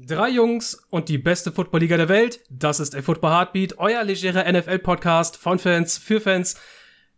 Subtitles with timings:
[0.00, 2.38] Drei Jungs und die beste Footballliga der Welt.
[2.50, 6.54] Das ist A Football Heartbeat, euer legerer NFL-Podcast von Fans für Fans.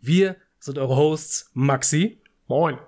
[0.00, 2.22] Wir sind eure Hosts Maxi.
[2.46, 2.78] Moin.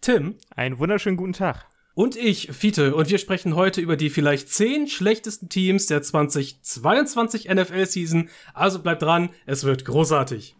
[0.00, 0.36] Tim.
[0.56, 1.66] Einen wunderschönen guten Tag.
[1.92, 2.94] Und ich, Fiete.
[2.94, 8.30] Und wir sprechen heute über die vielleicht zehn schlechtesten Teams der 2022 NFL-Season.
[8.54, 10.56] Also bleibt dran, es wird großartig.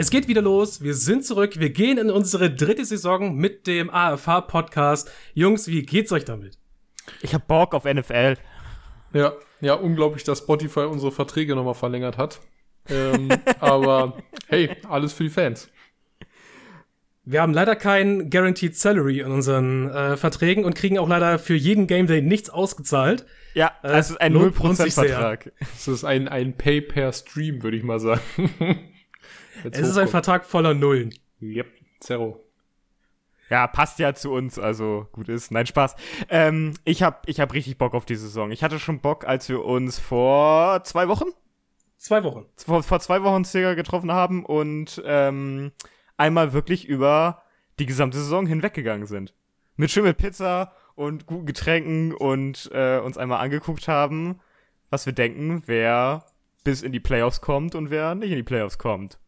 [0.00, 0.80] Es geht wieder los.
[0.80, 1.58] Wir sind zurück.
[1.58, 5.10] Wir gehen in unsere dritte Saison mit dem AFH-Podcast.
[5.34, 6.56] Jungs, wie geht's euch damit?
[7.20, 8.36] Ich hab Bock auf NFL.
[9.12, 12.38] Ja, ja, unglaublich, dass Spotify unsere Verträge nochmal verlängert hat.
[12.88, 13.28] Ähm,
[13.58, 15.68] aber hey, alles für die Fans.
[17.24, 21.56] Wir haben leider kein Guaranteed Salary in unseren äh, Verträgen und kriegen auch leider für
[21.56, 23.26] jeden Game Day nichts ausgezahlt.
[23.52, 25.50] Ja, äh, es ist ein 0% Vertrag.
[25.74, 28.20] Es ist ein, ein Pay per Stream, würde ich mal sagen.
[29.64, 31.14] es ist ein Vertrag voller Nullen.
[31.40, 31.66] Yep,
[32.00, 32.44] Zero.
[33.50, 35.50] Ja, passt ja zu uns, also gut ist.
[35.50, 35.96] Nein, Spaß.
[36.28, 38.50] Ähm, ich hab, ich hab richtig Bock auf die Saison.
[38.50, 41.30] Ich hatte schon Bock, als wir uns vor zwei Wochen?
[41.96, 42.46] Zwei Wochen.
[42.56, 45.72] Vor, vor zwei Wochen circa getroffen haben und ähm,
[46.16, 47.42] einmal wirklich über
[47.78, 49.34] die gesamte Saison hinweggegangen sind.
[49.76, 54.40] Mit schön mit Pizza und guten Getränken und äh, uns einmal angeguckt haben,
[54.90, 56.26] was wir denken, wer
[56.64, 59.18] bis in die Playoffs kommt und wer nicht in die Playoffs kommt.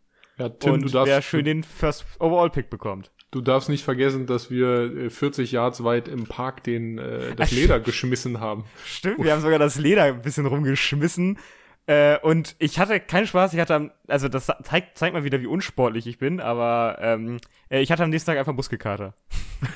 [0.41, 3.11] Ja, Tim, und du darfst, wer schön den First Overall Pick bekommt.
[3.31, 7.53] Du darfst nicht vergessen, dass wir 40 äh, Yards weit im Park den, äh, das
[7.53, 8.65] Leder geschmissen haben.
[8.87, 11.39] Stimmt, wir haben sogar das Leder ein bisschen rumgeschmissen.
[11.87, 15.47] Äh, und ich hatte keinen Spaß, ich hatte, also das zeigt, zeigt mal wieder, wie
[15.47, 19.15] unsportlich ich bin, aber ähm, äh, ich hatte am nächsten Tag einfach Muskelkater.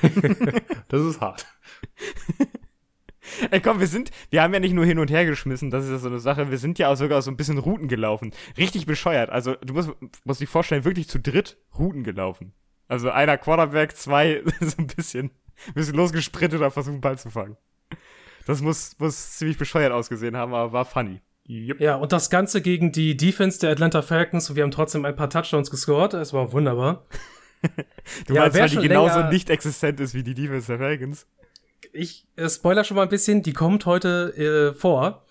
[0.87, 1.45] das ist hart.
[3.51, 5.91] Ey, komm, wir sind, wir haben ja nicht nur hin und her geschmissen, das ist
[5.91, 8.31] ja so eine Sache, wir sind ja auch sogar so ein bisschen Routen gelaufen.
[8.57, 9.29] Richtig bescheuert.
[9.29, 9.91] Also, du musst,
[10.23, 12.53] musst dich vorstellen, wirklich zu dritt Routen gelaufen.
[12.87, 15.31] Also einer Quarterback, zwei so ein bisschen,
[15.67, 17.57] ein bisschen losgesprintet und versucht, einen Ball zu fangen.
[18.45, 21.21] Das muss, muss ziemlich bescheuert ausgesehen haben, aber war funny.
[21.47, 21.79] Yep.
[21.79, 25.15] Ja, und das Ganze gegen die Defense der Atlanta Falcons und wir haben trotzdem ein
[25.15, 26.13] paar Touchdowns gescored.
[26.13, 27.05] Es war wunderbar.
[28.27, 31.27] du ja, meinst, weil die genauso nicht existent ist wie die Defense der Falcons?
[31.95, 35.25] Ich äh, spoiler schon mal ein bisschen, die kommt heute äh, vor.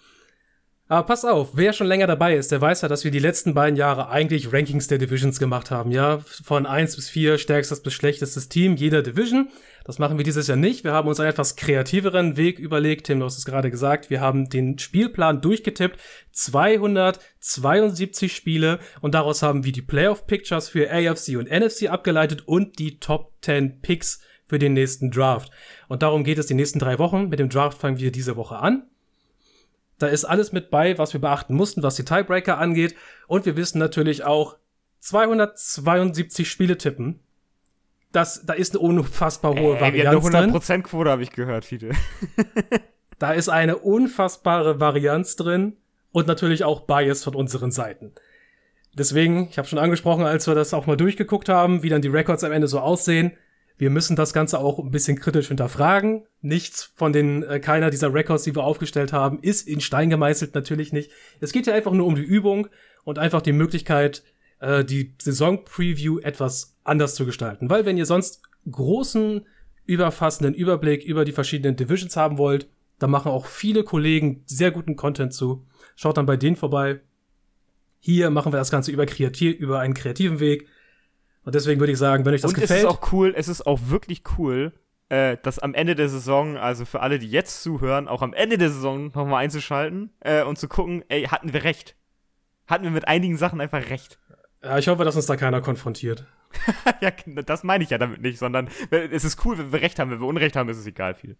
[0.86, 3.54] Aber pass auf, wer schon länger dabei ist, der weiß ja, dass wir die letzten
[3.54, 6.19] beiden Jahre eigentlich Rankings der Divisions gemacht haben, ja.
[6.19, 9.48] Von eins bis vier stärkstes bis schlechtestes Team jeder Division.
[9.84, 10.84] Das machen wir dieses Jahr nicht.
[10.84, 13.06] Wir haben uns einen etwas kreativeren Weg überlegt.
[13.06, 14.10] Tim, du hast es gerade gesagt.
[14.10, 15.98] Wir haben den Spielplan durchgetippt.
[16.32, 18.78] 272 Spiele.
[19.00, 23.32] Und daraus haben wir die Playoff Pictures für AFC und NFC abgeleitet und die Top
[23.41, 25.50] 10 Picks für den nächsten Draft.
[25.88, 27.28] Und darum geht es die nächsten drei Wochen.
[27.28, 28.87] Mit dem Draft fangen wir diese Woche an.
[29.99, 32.94] Da ist alles mit bei, was wir beachten mussten, was die Tiebreaker angeht.
[33.27, 34.56] Und wir wissen natürlich auch
[35.00, 37.21] 272 Spiele tippen.
[38.12, 40.53] Das, da ist eine unfassbar hohe äh, Varianz drin.
[40.53, 41.91] 100% Quote habe ich gehört, Fiete.
[43.19, 45.76] da ist eine unfassbare Varianz drin
[46.12, 48.12] und natürlich auch Bias von unseren Seiten.
[48.97, 52.09] Deswegen, ich habe schon angesprochen, als wir das auch mal durchgeguckt haben, wie dann die
[52.09, 53.32] Records am Ende so aussehen,
[53.77, 56.25] wir müssen das Ganze auch ein bisschen kritisch hinterfragen.
[56.41, 60.55] Nichts von den, äh, keiner dieser Records, die wir aufgestellt haben, ist in Stein gemeißelt,
[60.55, 61.11] natürlich nicht.
[61.41, 62.69] Es geht ja einfach nur um die Übung
[63.03, 64.23] und einfach die Möglichkeit,
[64.61, 67.69] äh, die Saison-Preview etwas anders zu gestalten.
[67.69, 69.45] Weil wenn ihr sonst großen,
[69.87, 72.69] überfassenden Überblick über die verschiedenen Divisions haben wollt,
[72.99, 75.67] da machen auch viele Kollegen sehr guten Content zu.
[75.97, 77.01] Schaut dann bei denen vorbei.
[77.99, 80.69] Hier machen wir das Ganze über kreativ, über einen kreativen Weg
[81.44, 82.84] und deswegen würde ich sagen, wenn euch das und gefällt.
[82.84, 84.72] Es ist auch cool, es ist auch wirklich cool,
[85.09, 88.59] äh, dass am Ende der Saison, also für alle, die jetzt zuhören, auch am Ende
[88.59, 91.97] der Saison nochmal einzuschalten äh, und zu gucken, ey, hatten wir recht?
[92.66, 94.19] Hatten wir mit einigen Sachen einfach recht?
[94.62, 96.27] Ja, ich hoffe, dass uns da keiner konfrontiert.
[97.00, 97.10] ja,
[97.43, 100.21] das meine ich ja damit nicht, sondern es ist cool, wenn wir recht haben, wenn
[100.21, 101.37] wir Unrecht haben, ist es egal viel.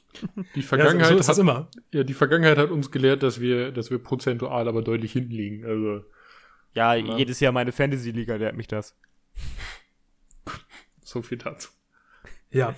[0.55, 1.69] Die Vergangenheit ja, so hat, immer.
[1.93, 5.65] Ja, die Vergangenheit hat uns gelehrt, dass wir, dass wir prozentual aber deutlich hinten liegen.
[5.65, 6.05] Also
[6.75, 7.17] ja, ja.
[7.17, 8.97] jedes Jahr meine Fantasy-Liga lehrt mich das.
[11.05, 11.71] So viel dazu.
[12.51, 12.75] Ja.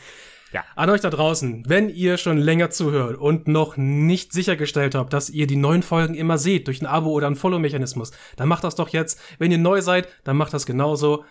[0.53, 0.65] Ja.
[0.75, 5.29] An euch da draußen, wenn ihr schon länger zuhört und noch nicht sichergestellt habt, dass
[5.29, 8.75] ihr die neuen Folgen immer seht durch ein Abo oder einen Follow-Mechanismus, dann macht das
[8.75, 9.21] doch jetzt.
[9.39, 11.25] Wenn ihr neu seid, dann macht das genauso.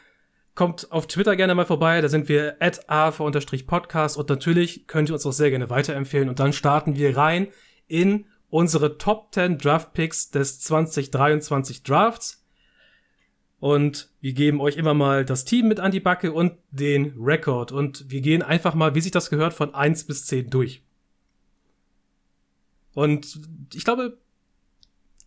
[0.53, 2.85] Kommt auf Twitter gerne mal vorbei, da sind wir at
[3.67, 7.47] podcast und natürlich könnt ihr uns auch sehr gerne weiterempfehlen und dann starten wir rein
[7.87, 12.44] in unsere Top 10 Draft Picks des 2023 Drafts.
[13.65, 17.71] Und wir geben euch immer mal das Team mit an die Backe und den Rekord.
[17.71, 20.83] Und wir gehen einfach mal, wie sich das gehört, von eins bis zehn durch.
[22.93, 23.39] Und
[23.73, 24.19] ich glaube,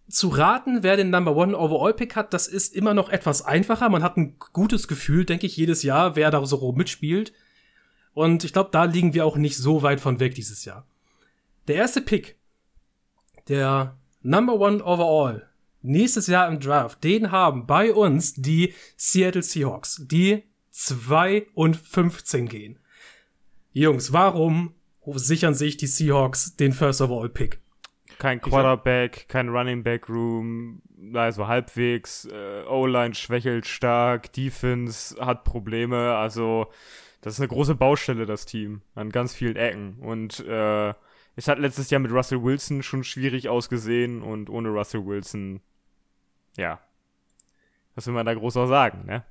[0.09, 3.89] zu raten, wer den Number One Overall Pick hat, das ist immer noch etwas einfacher.
[3.89, 7.33] Man hat ein gutes Gefühl, denke ich, jedes Jahr, wer da so mitspielt.
[8.15, 10.87] Und ich glaube, da liegen wir auch nicht so weit von weg dieses Jahr.
[11.67, 12.37] Der erste Pick,
[13.49, 15.48] der Number One Overall,
[15.83, 22.49] nächstes Jahr im Draft, den haben bei uns die Seattle Seahawks, die 2 und 15
[22.49, 22.79] gehen.
[23.73, 24.75] Jungs, warum
[25.07, 27.61] sichern sich die Seahawks den First Overall Pick?
[28.19, 30.83] Kein Quarterback, kein Running Back Room,
[31.15, 36.67] also halbwegs, äh, O-Line schwächelt stark, Defense hat Probleme, also
[37.21, 39.99] das ist eine große Baustelle, das Team, an ganz vielen Ecken.
[40.01, 40.95] Und äh,
[41.39, 45.61] es hat letztes Jahr mit Russell Wilson schon schwierig ausgesehen und ohne Russell Wilson,
[46.57, 46.81] ja,
[47.95, 49.25] was will man da groß auch sagen, ne?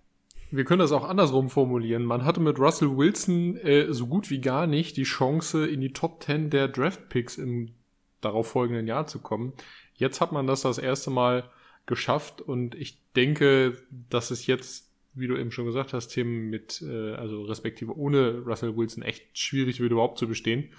[0.50, 2.06] Wir können das auch andersrum formulieren.
[2.06, 5.92] Man hatte mit Russell Wilson äh, so gut wie gar nicht die Chance, in die
[5.92, 7.74] Top 10 der Draft Picks im
[8.21, 9.51] darauf folgenden Jahr zu kommen.
[9.94, 11.51] Jetzt hat man das das erste Mal
[11.88, 14.87] geschafft und ich denke, dass es jetzt,
[15.19, 19.38] wie du eben schon gesagt hast, Tim, mit, äh, also respektive ohne Russell Wilson echt
[19.38, 20.69] schwierig wird überhaupt zu bestehen.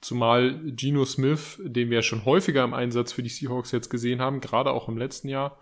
[0.00, 4.40] Zumal Geno Smith, den wir schon häufiger im Einsatz für die Seahawks jetzt gesehen haben,
[4.40, 5.58] gerade auch im letzten Jahr,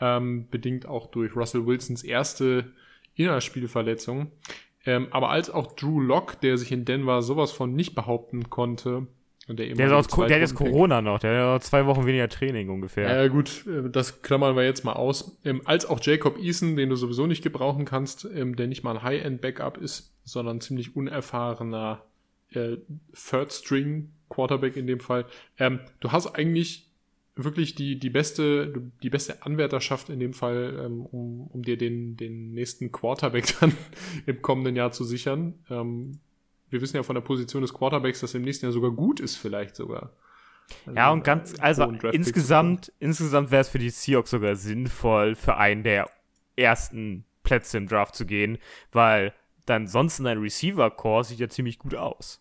[0.00, 2.72] ähm, bedingt auch durch Russell Wilsons erste
[3.14, 4.32] Innerspielverletzung.
[4.84, 9.06] Ähm, aber als auch Drew Locke, der sich in Denver sowas von nicht behaupten konnte,
[9.52, 12.70] und der, der, ist der hat jetzt Corona noch, der hat zwei Wochen weniger Training
[12.70, 13.22] ungefähr.
[13.22, 15.38] Ja, gut, äh, das klammern wir jetzt mal aus.
[15.44, 18.96] Ähm, als auch Jacob Eason, den du sowieso nicht gebrauchen kannst, ähm, der nicht mal
[18.96, 22.02] ein High-End-Backup ist, sondern ziemlich unerfahrener
[22.52, 22.78] äh,
[23.12, 25.26] Third-String-Quarterback in dem Fall.
[25.58, 26.88] Ähm, du hast eigentlich
[27.36, 28.72] wirklich die, die beste,
[29.02, 33.74] die beste Anwärterschaft in dem Fall, ähm, um, um dir den, den nächsten Quarterback dann
[34.24, 35.58] im kommenden Jahr zu sichern.
[35.68, 36.20] Ähm,
[36.72, 39.36] wir wissen ja von der Position des Quarterbacks, dass im nächsten Jahr sogar gut ist,
[39.36, 40.10] vielleicht sogar.
[40.86, 45.56] Also ja, und ganz, also insgesamt, insgesamt wäre es für die Seahawks sogar sinnvoll, für
[45.56, 46.08] einen der
[46.56, 48.58] ersten Plätze im Draft zu gehen,
[48.90, 49.34] weil
[49.66, 52.40] dann sonst ein Receiver-Core sieht ja ziemlich gut aus.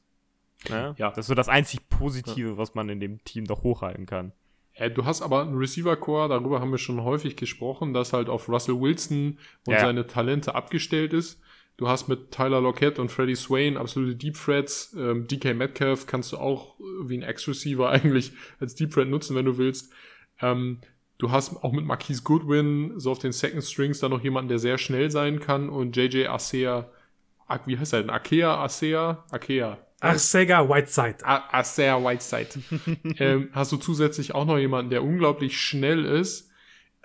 [0.69, 0.95] Ne?
[0.97, 1.09] Ja.
[1.09, 2.57] Das ist so das einzig Positive, ja.
[2.57, 4.31] was man in dem Team doch hochhalten kann.
[4.75, 8.47] Ja, du hast aber einen Receiver-Core, darüber haben wir schon häufig gesprochen, das halt auf
[8.47, 9.81] Russell Wilson und ja.
[9.81, 11.41] seine Talente abgestellt ist.
[11.77, 14.95] Du hast mit Tyler Lockett und Freddie Swain absolute Deep Threats.
[14.97, 19.45] Ähm, DK Metcalf kannst du auch wie ein Ex-Receiver eigentlich als Deep Threat nutzen, wenn
[19.45, 19.91] du willst.
[20.41, 20.79] Ähm,
[21.17, 24.59] du hast auch mit Marquise Goodwin so auf den Second Strings da noch jemanden, der
[24.59, 26.89] sehr schnell sein kann und JJ Asea,
[27.65, 28.09] wie heißt er denn?
[28.09, 29.77] Akea, Asea, Akea.
[30.01, 31.17] Arcega Whiteside.
[31.23, 32.49] Arcega Whiteside.
[33.19, 36.49] ähm, hast du zusätzlich auch noch jemanden, der unglaublich schnell ist.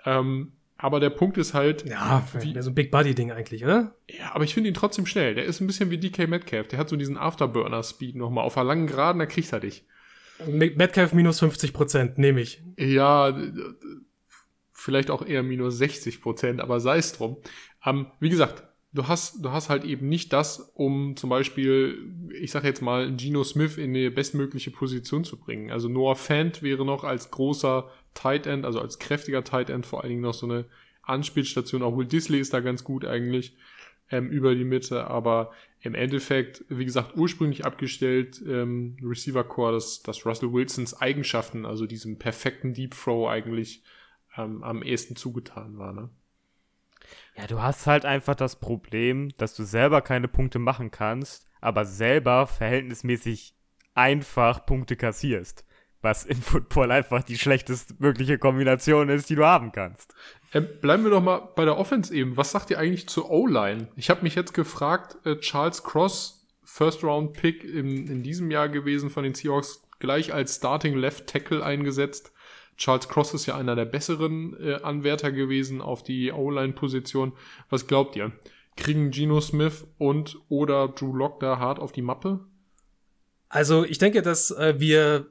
[0.03, 1.87] Ähm, aber der Punkt ist halt.
[1.87, 3.95] Ja, wie, so ein Big Buddy-Ding eigentlich, oder?
[4.09, 5.35] Ja, aber ich finde ihn trotzdem schnell.
[5.35, 6.67] Der ist ein bisschen wie DK Metcalf.
[6.67, 8.45] Der hat so diesen Afterburner-Speed nochmal.
[8.45, 9.85] Auf einer langen Geraden, da kriegt er dich.
[10.45, 12.61] Metcalf minus 50 Prozent, nehme ich.
[12.77, 13.35] Ja,
[14.71, 17.37] vielleicht auch eher minus 60 Prozent, aber sei es drum.
[17.83, 18.63] Ähm, wie gesagt,
[18.93, 23.15] du hast, du hast halt eben nicht das, um zum Beispiel, ich sag jetzt mal,
[23.15, 25.71] Geno Smith in die bestmögliche Position zu bringen.
[25.71, 30.01] Also Noah Fant wäre noch als großer Tight End, also als kräftiger Tight End vor
[30.01, 30.65] allen Dingen noch so eine
[31.03, 31.83] Anspielstation.
[31.83, 33.55] Auch Will Disley ist da ganz gut eigentlich
[34.09, 40.01] ähm, über die Mitte, aber im Endeffekt, wie gesagt, ursprünglich abgestellt, ähm, Receiver Core, dass,
[40.01, 43.83] dass Russell Wilsons Eigenschaften, also diesem perfekten Deep Throw eigentlich
[44.35, 46.09] ähm, am ehesten zugetan war, ne?
[47.37, 51.85] Ja, du hast halt einfach das Problem, dass du selber keine Punkte machen kannst, aber
[51.85, 53.53] selber verhältnismäßig
[53.93, 55.66] einfach Punkte kassierst
[56.01, 60.13] was im Football einfach die schlechtestmögliche Kombination ist, die du haben kannst.
[60.53, 62.37] Ähm, bleiben wir doch mal bei der Offense eben.
[62.37, 63.89] Was sagt ihr eigentlich zur O-Line?
[63.95, 69.23] Ich habe mich jetzt gefragt, äh, Charles Cross, First-Round-Pick in, in diesem Jahr gewesen von
[69.23, 72.31] den Seahawks, gleich als Starting Left Tackle eingesetzt.
[72.77, 77.33] Charles Cross ist ja einer der besseren äh, Anwärter gewesen auf die O-Line-Position.
[77.69, 78.31] Was glaubt ihr?
[78.75, 82.45] Kriegen Geno Smith und oder Drew Lock da hart auf die Mappe?
[83.49, 85.27] Also ich denke, dass äh, wir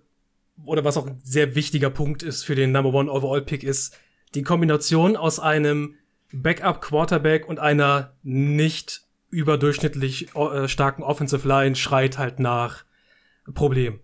[0.64, 3.96] oder was auch ein sehr wichtiger Punkt ist für den Number One Overall Pick ist,
[4.34, 5.94] die Kombination aus einem
[6.32, 12.84] Backup Quarterback und einer nicht überdurchschnittlich äh, starken Offensive Line schreit halt nach
[13.54, 14.00] Problem.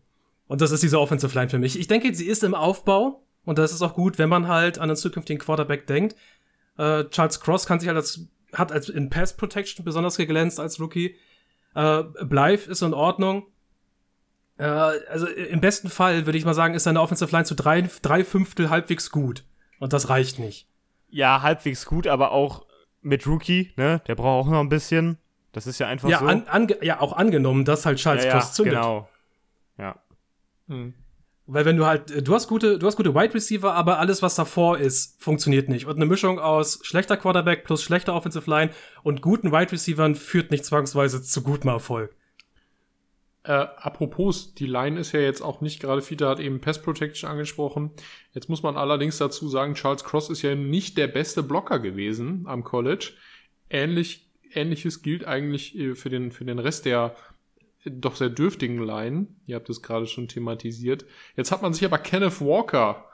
[0.47, 1.79] Und das ist diese Offensive Line für mich.
[1.79, 4.89] Ich denke, sie ist im Aufbau und das ist auch gut, wenn man halt an
[4.89, 6.17] den zukünftigen Quarterback denkt.
[6.77, 10.81] Äh, Charles Cross kann sich halt als, hat als in Pass Protection besonders geglänzt als
[10.81, 11.17] Rookie.
[11.75, 13.47] Äh, Blythe ist in Ordnung.
[14.59, 17.89] Äh, also im besten Fall würde ich mal sagen, ist seine Offensive Line zu drei,
[18.03, 19.45] drei Fünftel halbwegs gut.
[19.79, 20.69] Und das reicht nicht.
[21.09, 22.67] Ja, halbwegs gut, aber auch
[23.01, 24.01] mit Rookie, ne?
[24.07, 25.19] Der braucht auch noch ein bisschen.
[25.53, 26.27] Das ist ja einfach ja, so.
[26.27, 28.75] An, ja, auch angenommen, dass halt Charles ja, Cross zündet.
[28.75, 29.09] Genau.
[29.77, 29.97] Ja.
[30.69, 30.95] Hm.
[31.47, 34.23] Weil wenn du halt, äh, du hast gute, du hast gute Wide Receiver, aber alles,
[34.23, 35.87] was davor ist, funktioniert nicht.
[35.87, 38.71] Und eine Mischung aus schlechter Quarterback plus schlechter Offensive Line
[39.03, 42.15] und guten Wide Receivern führt nicht zwangsweise zu gutem Erfolg.
[43.45, 47.29] Äh, apropos, die Line ist ja jetzt auch nicht gerade, Fiete hat eben Pass Protection
[47.29, 47.91] angesprochen.
[48.33, 52.45] Jetzt muss man allerdings dazu sagen, Charles Cross ist ja nicht der beste Blocker gewesen
[52.47, 53.13] am College.
[53.69, 57.17] Ähnlich, ähnliches gilt eigentlich äh, für den, für den Rest der
[57.85, 59.27] doch sehr dürftigen Line.
[59.47, 61.05] Ihr habt es gerade schon thematisiert.
[61.37, 63.09] Jetzt hat man sich aber Kenneth Walker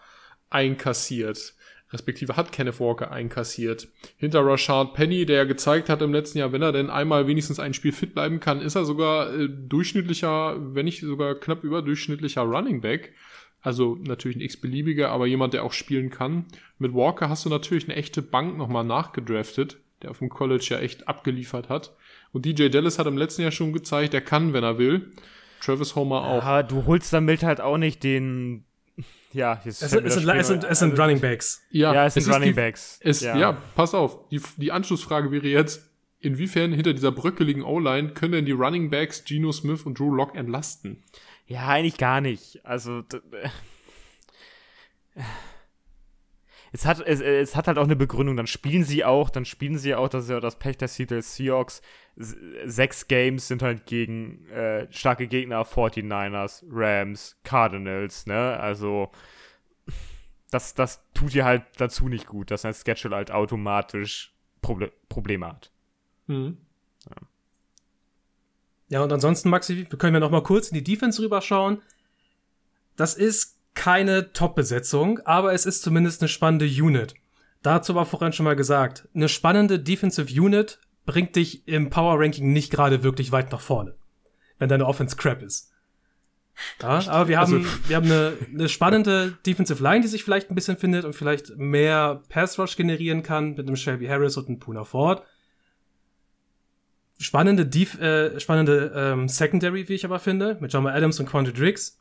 [0.51, 1.55] einkassiert
[1.93, 3.89] respektive hat Kenneth Walker einkassiert.
[4.17, 7.75] Hinter Rashad Penny, der gezeigt hat im letzten Jahr, wenn er denn einmal wenigstens ein
[7.75, 12.81] Spiel fit bleiben kann, ist er sogar äh, durchschnittlicher, wenn nicht sogar knapp überdurchschnittlicher Running
[12.81, 13.13] Back.
[13.61, 16.47] Also natürlich ein x-beliebiger, aber jemand, der auch spielen kann.
[16.79, 20.79] Mit Walker hast du natürlich eine echte Bank nochmal nachgedraftet, der auf dem College ja
[20.79, 21.97] echt abgeliefert hat.
[22.33, 25.11] Und DJ Dallas hat im letzten Jahr schon gezeigt, er kann, wenn er will.
[25.61, 26.45] Travis Homer auch.
[26.45, 28.65] Ja, du holst damit halt auch nicht den
[29.33, 31.63] ja, jetzt es, sind, es, sind, es, sind, es sind Running Backs.
[31.71, 32.99] Ja, ja es sind es Running die, Backs.
[33.03, 33.37] Es, ja.
[33.37, 33.53] ja.
[33.75, 34.29] pass auf.
[34.29, 35.89] Die, die Anschlussfrage wäre jetzt,
[36.21, 40.35] inwiefern hinter dieser bröckeligen O-Line können denn die Running Backs Geno Smith und Drew Lock
[40.35, 41.05] entlasten?
[41.47, 42.65] Ja, eigentlich gar nicht.
[42.65, 43.03] Also,
[46.73, 48.37] es hat, es, es hat halt auch eine Begründung.
[48.37, 51.23] Dann spielen sie auch, dann spielen sie auch, das ist ja das Pech der Seattle
[51.23, 51.83] Seahawks.
[52.17, 58.59] Sechs Games sind halt gegen äh, starke Gegner, 49ers, Rams, Cardinals, ne?
[58.59, 59.11] Also,
[60.51, 65.47] das, das tut ihr halt dazu nicht gut, dass ein Schedule halt automatisch Proble Probleme
[65.47, 65.71] hat.
[66.27, 66.59] Mhm.
[67.09, 67.17] Ja.
[68.89, 71.83] ja, und ansonsten, Maxi, wir können ja noch mal kurz in die Defense rüberschauen.
[72.97, 77.15] Das ist keine Top-Besetzung, aber es ist zumindest eine spannende Unit.
[77.63, 82.53] Dazu war vorhin schon mal gesagt, eine spannende Defensive Unit bringt dich im Power Ranking
[82.53, 83.95] nicht gerade wirklich weit nach vorne,
[84.59, 85.71] wenn deine Offense crap ist.
[86.83, 90.51] Ja, aber wir haben, also, wir haben eine, eine spannende Defensive Line, die sich vielleicht
[90.51, 94.49] ein bisschen findet und vielleicht mehr Pass Rush generieren kann mit einem Shelby Harris und
[94.49, 95.23] einem Puna Ford.
[97.21, 101.53] Spannende, Def äh, spannende ähm, Secondary, wie ich aber finde, mit Jamal Adams und Quandre
[101.53, 101.99] Driggs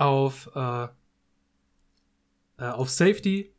[0.00, 0.84] auf, äh,
[2.58, 3.52] äh, auf Safety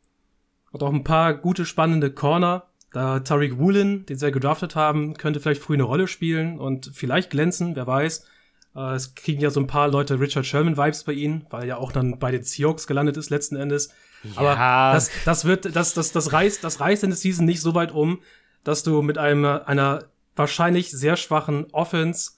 [0.72, 2.64] und auch ein paar gute, spannende Corner.
[2.92, 6.90] Da Tariq Woolen, den sie ja gedraftet haben, könnte vielleicht früh eine Rolle spielen und
[6.92, 8.26] vielleicht glänzen, wer weiß.
[8.74, 11.76] Äh, es kriegen ja so ein paar Leute Richard Sherman-Vibes bei ihnen, weil er ja
[11.76, 13.90] auch dann bei den Seahawks gelandet ist letzten Endes.
[14.24, 14.30] Ja.
[14.36, 17.74] Aber das, das wird, das, das, das reißt, das reißt in der Season nicht so
[17.74, 18.20] weit um,
[18.62, 20.04] dass du mit einem, einer
[20.36, 22.32] wahrscheinlich sehr schwachen Offense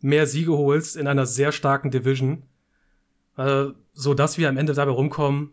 [0.00, 2.44] mehr Siege holst in einer sehr starken Division
[3.38, 5.52] äh, so dass wir am Ende dabei rumkommen,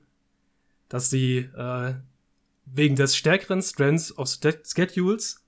[0.90, 1.94] dass sie äh,
[2.66, 5.46] wegen des stärkeren Strengths of Schedules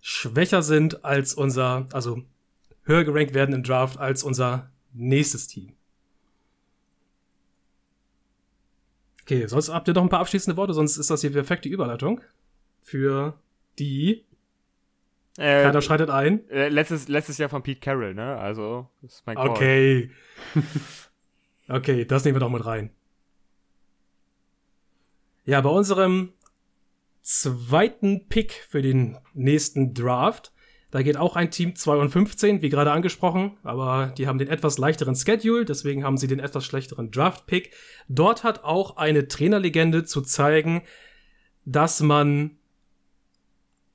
[0.00, 2.22] schwächer sind als unser, also
[2.84, 5.74] höher gerankt werden im Draft als unser nächstes Team.
[9.22, 12.22] Okay, sonst habt ihr noch ein paar abschließende Worte, sonst ist das die perfekte Überleitung
[12.82, 13.38] für
[13.78, 14.24] die.
[15.36, 16.48] Äh, Keiner schreitet ein.
[16.48, 18.38] Äh, letztes, letztes Jahr von Pete Carroll, ne?
[18.38, 19.50] Also, das ist mein Call.
[19.50, 20.10] Okay.
[21.68, 22.90] Okay, das nehmen wir doch mit rein.
[25.44, 26.32] Ja, bei unserem
[27.22, 30.52] zweiten Pick für den nächsten Draft,
[30.90, 34.48] da geht auch ein Team 2 und 15, wie gerade angesprochen, aber die haben den
[34.48, 37.74] etwas leichteren Schedule, deswegen haben sie den etwas schlechteren Draft-Pick.
[38.08, 40.82] Dort hat auch eine Trainerlegende zu zeigen,
[41.66, 42.57] dass man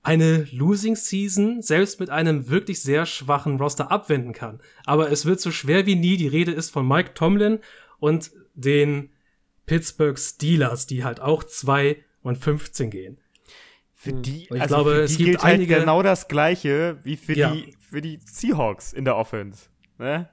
[0.04, 4.60] eine Losing Season selbst mit einem wirklich sehr schwachen Roster abwenden kann.
[4.86, 6.18] Aber es wird so schwer wie nie.
[6.18, 7.60] Die Rede ist von Mike Tomlin
[8.00, 9.10] und den
[9.66, 13.18] Pittsburgh Steelers, die halt auch 2 und 15 gehen.
[13.96, 17.00] Für die, ich also glaube, für die es gibt gilt halt einige, genau das gleiche
[17.04, 17.54] wie für ja.
[17.54, 20.30] die für die Seahawks in der Offense, ne?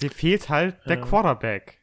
[0.00, 1.78] Dir fehlt halt der Quarterback.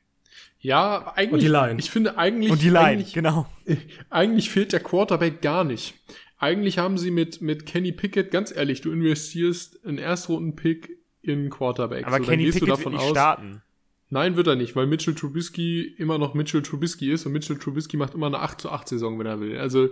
[0.61, 1.33] Ja, eigentlich.
[1.33, 1.79] Und die Line.
[1.79, 2.51] Ich finde eigentlich.
[2.51, 3.47] Und die Line, genau.
[4.09, 5.95] Eigentlich fehlt der Quarterback gar nicht.
[6.37, 12.05] Eigentlich haben sie mit, mit Kenny Pickett, ganz ehrlich, du investierst einen Erstrunden-Pick in Quarterback.
[12.05, 13.61] Aber so, Kenny Pickett wird nicht aus, starten.
[14.09, 17.95] Nein, wird er nicht, weil Mitchell Trubisky immer noch Mitchell Trubisky ist und Mitchell Trubisky
[17.95, 19.57] macht immer eine 8 zu 8 Saison, wenn er will.
[19.57, 19.89] Also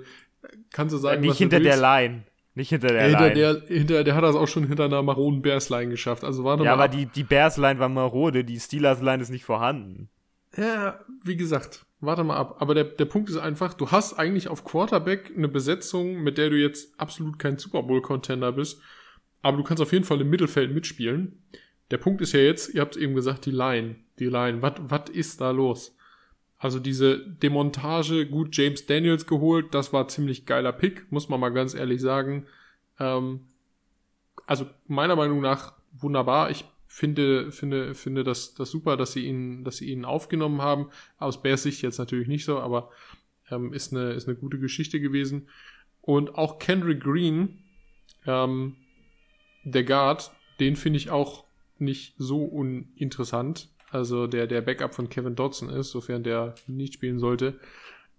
[0.71, 2.23] kannst du sagen, ja, nicht hinter der Line.
[2.53, 3.35] Nicht hinter der hinter Line.
[3.35, 6.25] Der, hinter, der hat das auch schon hinter einer maroden Bears-Line geschafft.
[6.25, 6.65] Also ja, mal.
[6.65, 10.09] Ja, aber die, die Bears-Line war marode, die Steelers-Line ist nicht vorhanden.
[10.57, 12.57] Ja, wie gesagt, warte mal ab.
[12.59, 16.49] Aber der, der Punkt ist einfach, du hast eigentlich auf Quarterback eine Besetzung, mit der
[16.49, 18.81] du jetzt absolut kein Super Bowl-Contender bist.
[19.41, 21.43] Aber du kannst auf jeden Fall im Mittelfeld mitspielen.
[21.91, 23.95] Der Punkt ist ja jetzt, ihr habt eben gesagt, die Line.
[24.19, 24.61] Die Line.
[24.61, 25.95] Was ist da los?
[26.57, 31.49] Also diese Demontage, gut, James Daniels geholt, das war ziemlich geiler Pick, muss man mal
[31.49, 32.47] ganz ehrlich sagen.
[32.99, 33.47] Ähm,
[34.45, 36.51] also meiner Meinung nach wunderbar.
[36.51, 40.89] Ich finde, finde, finde das, das super, dass sie ihn, dass sie ihn aufgenommen haben.
[41.19, 42.89] Aus Bears Sicht jetzt natürlich nicht so, aber
[43.49, 45.47] ähm, ist, eine, ist eine gute Geschichte gewesen.
[46.01, 47.59] Und auch Kendrick Green,
[48.25, 48.75] ähm,
[49.63, 51.45] der Guard, den finde ich auch
[51.77, 53.69] nicht so uninteressant.
[53.91, 57.59] Also der, der Backup von Kevin Dodson ist, sofern der nicht spielen sollte.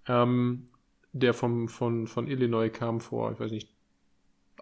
[0.07, 0.67] Ähm,
[1.13, 3.69] der vom, von, von Illinois kam vor, ich weiß nicht,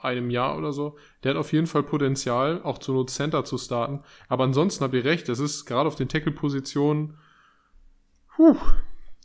[0.03, 0.97] einem Jahr oder so.
[1.23, 4.01] Der hat auf jeden Fall Potenzial, auch zur Not Center zu starten.
[4.29, 7.19] Aber ansonsten habt ihr recht, das ist gerade auf den Tackle-Positionen.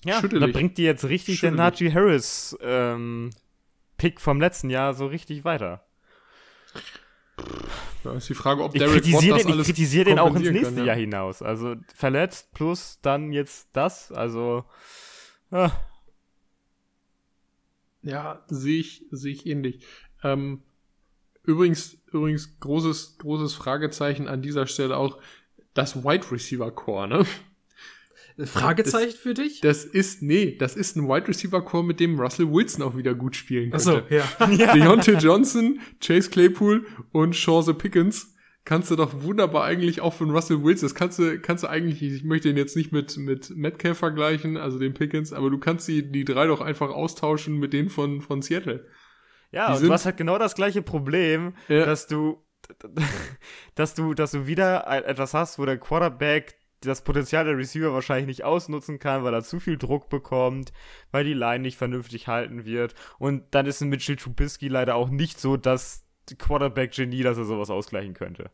[0.06, 3.30] Ja, da bringt die jetzt richtig der Najee Harris ähm,
[3.98, 5.86] Pick vom letzten Jahr so richtig weiter.
[8.03, 10.50] Da ist die Frage, ob ich Derek Watt das den, Ich kritisiere den auch ins
[10.50, 10.86] nächste kann, ja.
[10.86, 11.42] Jahr hinaus.
[11.42, 14.12] Also verletzt plus dann jetzt das.
[14.12, 14.65] Also.
[15.51, 15.72] Ah.
[18.01, 19.86] Ja, sehe ich, sehe ich ähnlich.
[20.24, 20.62] Ähm,
[21.44, 25.20] übrigens, übrigens, großes, großes Fragezeichen an dieser Stelle auch
[25.74, 27.25] das Wide Receiver Core, ne?
[28.46, 29.62] Fragezeichen das, für dich?
[29.62, 33.13] Das ist, nee, das ist ein Wide Receiver Core, mit dem Russell Wilson auch wieder
[33.13, 34.06] gut spielen könnte.
[34.10, 34.74] Ach so, ja.
[34.74, 38.34] Deontay Johnson, Chase Claypool und Chance Pickens
[38.65, 42.01] kannst du doch wunderbar eigentlich auch von Russell Wilson, das kannst du, kannst du eigentlich,
[42.01, 45.88] ich möchte ihn jetzt nicht mit, mit Metcalf vergleichen, also den Pickens, aber du kannst
[45.88, 48.88] die, die drei doch einfach austauschen mit denen von, von Seattle.
[49.53, 51.86] Ja, die und du hast halt genau das gleiche Problem, ja.
[51.86, 52.43] dass du,
[53.75, 58.25] dass du, dass du wieder etwas hast, wo der Quarterback das Potenzial der Receiver wahrscheinlich
[58.25, 60.74] nicht ausnutzen kann, weil er zu viel Druck bekommt,
[61.12, 62.93] weil die Line nicht vernünftig halten wird.
[63.19, 66.03] Und dann ist ein Mitchell Trubisky leider auch nicht so das
[66.38, 68.51] Quarterback-Genie, dass er sowas ausgleichen könnte.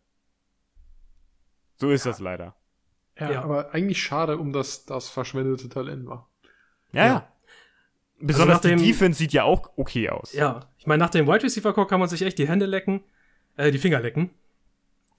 [1.77, 2.11] So ist ja.
[2.11, 2.55] das leider.
[3.17, 6.29] Ja, ja, aber eigentlich schade um das, das verschwendete Talent war.
[6.91, 7.33] Ja, ja.
[8.21, 10.33] Besonders also die Defense sieht ja auch okay aus.
[10.33, 13.01] Ja, ich meine, nach dem Wide Receiver Core kann man sich echt die Hände lecken,
[13.55, 14.31] äh, die Finger lecken.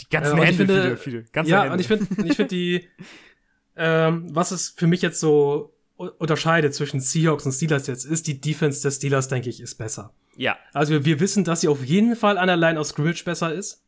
[0.01, 1.25] Die ganzen äh, Hände, finde, viele, viele.
[1.33, 1.75] Ganze ja, Hände.
[1.75, 2.89] und ich finde, ich finde die,
[3.77, 8.41] ähm, was es für mich jetzt so unterscheidet zwischen Seahawks und Steelers jetzt ist, die
[8.41, 10.13] Defense des Steelers, denke ich, ist besser.
[10.37, 10.57] Ja.
[10.73, 13.53] Also wir, wir wissen, dass sie auf jeden Fall an der Line of Scrimmage besser
[13.53, 13.85] ist.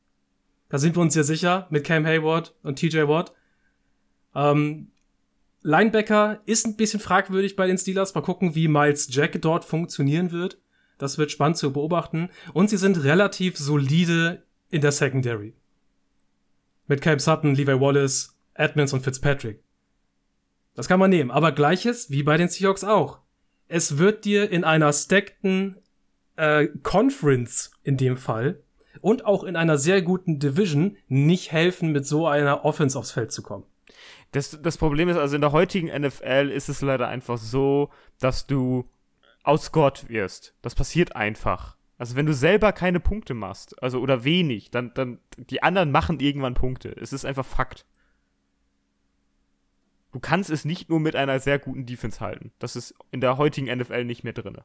[0.68, 3.32] Da sind wir uns sehr sicher mit Cam Hayward und TJ Watt.
[4.34, 4.88] Ähm,
[5.62, 8.14] Linebacker ist ein bisschen fragwürdig bei den Steelers.
[8.14, 10.58] Mal gucken, wie Miles Jack dort funktionieren wird.
[10.98, 12.30] Das wird spannend zu beobachten.
[12.52, 15.54] Und sie sind relativ solide in der Secondary.
[16.86, 19.62] Mit Cam Sutton, Levi Wallace, Edmonds und Fitzpatrick.
[20.74, 21.30] Das kann man nehmen.
[21.30, 23.20] Aber gleiches wie bei den Seahawks auch.
[23.68, 25.76] Es wird dir in einer stackten
[26.36, 28.62] äh, Conference in dem Fall
[29.00, 33.32] und auch in einer sehr guten Division nicht helfen, mit so einer Offense aufs Feld
[33.32, 33.64] zu kommen.
[34.32, 38.46] Das, das Problem ist also in der heutigen NFL ist es leider einfach so, dass
[38.46, 38.84] du
[39.42, 40.54] outscored wirst.
[40.62, 41.76] Das passiert einfach.
[41.98, 46.20] Also wenn du selber keine Punkte machst, also oder wenig, dann, dann die anderen machen
[46.20, 46.96] irgendwann Punkte.
[47.00, 47.86] Es ist einfach Fakt.
[50.12, 52.52] Du kannst es nicht nur mit einer sehr guten Defense halten.
[52.58, 54.58] Das ist in der heutigen NFL nicht mehr drin.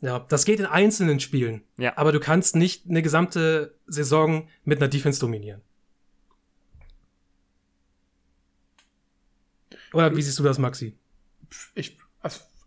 [0.00, 1.62] Ja, das geht in einzelnen Spielen.
[1.78, 1.96] Ja.
[1.96, 5.62] Aber du kannst nicht eine gesamte Saison mit einer Defense dominieren.
[9.92, 10.96] Oder wie siehst du das, Maxi?
[11.74, 11.98] Ich,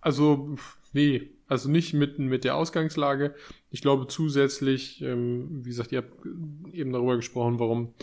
[0.02, 0.56] also,
[0.94, 3.36] nee, also nicht mit, mit der Ausgangslage.
[3.70, 6.26] Ich glaube zusätzlich, ähm, wie gesagt, ihr habt
[6.72, 7.94] eben darüber gesprochen, warum,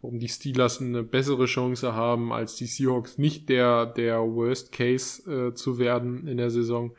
[0.00, 5.30] warum die Steelers eine bessere Chance haben als die Seahawks, nicht der, der Worst Case
[5.30, 6.94] äh, zu werden in der Saison.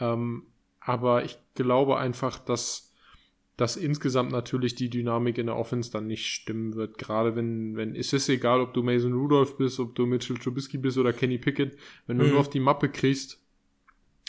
[0.00, 0.46] Ähm,
[0.80, 2.87] aber ich glaube einfach, dass
[3.58, 6.96] dass insgesamt natürlich die Dynamik in der Offense dann nicht stimmen wird.
[6.96, 10.78] Gerade wenn, wenn, ist es egal, ob du Mason Rudolph bist, ob du Mitchell Trubisky
[10.78, 12.30] bist oder Kenny Pickett, wenn du mhm.
[12.30, 13.42] nur auf die Mappe kriegst,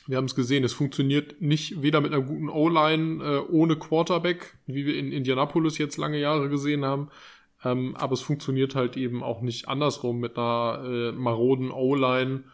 [0.08, 4.58] wir haben es gesehen, es funktioniert nicht weder mit einer guten O-Line äh, ohne Quarterback,
[4.66, 7.10] wie wir in Indianapolis jetzt lange Jahre gesehen haben,
[7.64, 12.46] ähm, aber es funktioniert halt eben auch nicht andersrum mit einer äh, maroden O-Line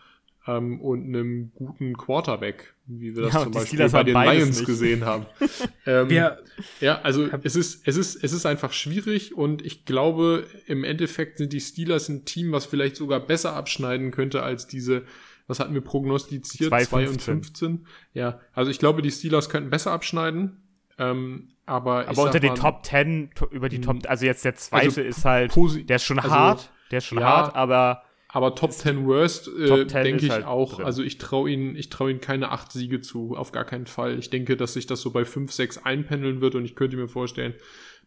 [0.48, 4.66] ähm, und einem guten Quarterback, wie wir das ja, zum Beispiel bei den Lions nicht.
[4.66, 5.26] gesehen haben.
[5.86, 6.38] ähm, ja.
[6.80, 11.38] ja, also es ist, es ist, es ist einfach schwierig und ich glaube, im Endeffekt
[11.40, 15.04] sind die Steelers ein Team, was vielleicht sogar besser abschneiden könnte als diese,
[15.48, 16.70] was hatten wir prognostiziert?
[16.70, 17.88] 2 und 15.
[18.14, 20.62] Ja, also ich glaube, die Steelers könnten besser abschneiden.
[20.98, 25.02] Ähm, aber aber unter den Top 10, über die Top, also jetzt der zweite also
[25.02, 25.54] ist halt,
[25.90, 28.04] der ist schon also, hart, der ist schon ja, hart, aber
[28.36, 30.76] aber Top 10 Worst, äh, denke ich halt auch.
[30.76, 30.86] Drin.
[30.86, 34.20] Also ich traue ihnen, ich traue ihnen keine acht Siege zu, auf gar keinen Fall.
[34.20, 37.08] Ich denke, dass sich das so bei 5, 6 einpendeln wird und ich könnte mir
[37.08, 37.54] vorstellen,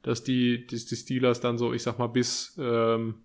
[0.03, 3.23] dass die, die, die Steelers dann so, ich sag mal, bis ähm,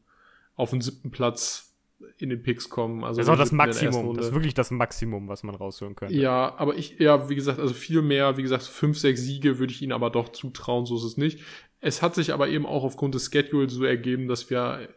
[0.55, 1.75] auf den siebten Platz
[2.19, 3.03] in den Picks kommen.
[3.03, 4.15] Also das ist auch das Maximum.
[4.15, 6.15] Das ist wirklich das Maximum, was man raushören könnte.
[6.15, 9.73] Ja, aber ich, ja, wie gesagt, also viel mehr, wie gesagt, fünf, sechs Siege würde
[9.73, 11.41] ich ihnen aber doch zutrauen, so ist es nicht.
[11.81, 14.87] es hat sich aber eben auch aufgrund des Schedules so ergeben, dass wir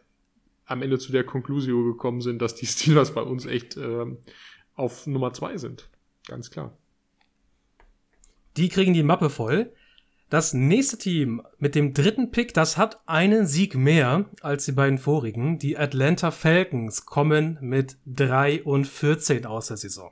[0.67, 4.19] am Ende zu der Conclusio gekommen sind, dass die Steelers bei uns echt ähm,
[4.75, 5.89] auf Nummer zwei sind.
[6.27, 6.77] Ganz klar.
[8.57, 9.71] Die kriegen die Mappe voll.
[10.29, 14.97] Das nächste Team mit dem dritten Pick, das hat einen Sieg mehr als die beiden
[14.97, 15.57] vorigen.
[15.57, 20.11] Die Atlanta Falcons kommen mit 3 und 14 aus der Saison.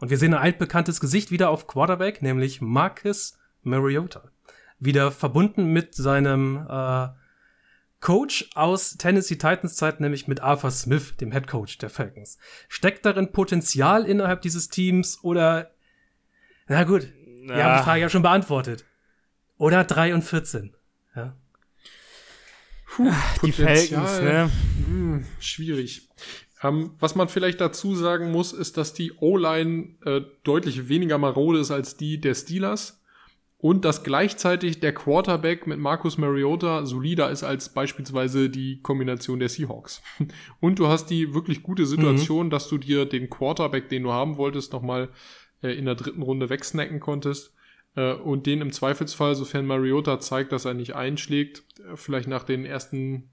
[0.00, 4.32] Und wir sehen ein altbekanntes Gesicht wieder auf Quarterback, nämlich Marcus Mariota.
[4.80, 7.08] Wieder verbunden mit seinem äh,
[8.02, 12.36] Coach aus Tennessee Titans Zeit, nämlich mit Arthur Smith, dem Head Coach der Falcons.
[12.68, 15.70] Steckt darin Potenzial innerhalb dieses Teams oder
[16.66, 17.08] na gut,
[17.44, 18.84] Na, wir haben die Frage ja schon beantwortet.
[19.56, 20.74] Oder 3 und 14.
[21.14, 21.36] Ja.
[22.86, 23.12] Puh,
[23.42, 24.50] die Falcons, ne?
[24.86, 26.08] Hm, schwierig.
[26.62, 31.60] Ähm, was man vielleicht dazu sagen muss, ist, dass die O-Line äh, deutlich weniger marode
[31.60, 33.01] ist als die der Steelers
[33.62, 39.48] und dass gleichzeitig der Quarterback mit Marcus Mariota solider ist als beispielsweise die Kombination der
[39.48, 40.02] Seahawks.
[40.60, 44.36] Und du hast die wirklich gute Situation, dass du dir den Quarterback, den du haben
[44.36, 45.10] wolltest, nochmal
[45.62, 47.54] äh, in der dritten Runde wegsnacken konntest
[47.94, 52.42] äh, und den im Zweifelsfall, sofern Mariota zeigt, dass er nicht einschlägt, äh, vielleicht nach
[52.42, 53.30] den ersten,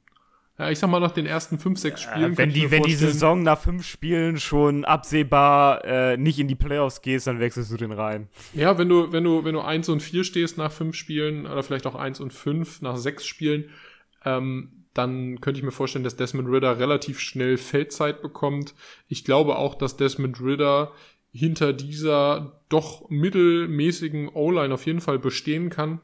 [0.60, 2.34] ja, ich sag mal nach den ersten fünf, sechs Spielen.
[2.34, 6.56] Äh, wenn die, wenn die Saison nach fünf Spielen schon absehbar äh, nicht in die
[6.56, 8.28] Playoffs gehst, dann wechselst du den rein.
[8.54, 11.63] Ja, wenn du, wenn du, wenn du 1 und 4 stehst nach fünf Spielen oder
[11.63, 13.69] vielleicht auch 1 und 5 nach sechs Spielen,
[14.26, 18.76] ähm, dann könnte ich mir vorstellen, dass Desmond Ritter relativ schnell Feldzeit bekommt.
[19.08, 20.91] Ich glaube auch, dass Desmond Ritter
[21.32, 26.02] hinter dieser doch mittelmäßigen O-Line auf jeden Fall bestehen kann.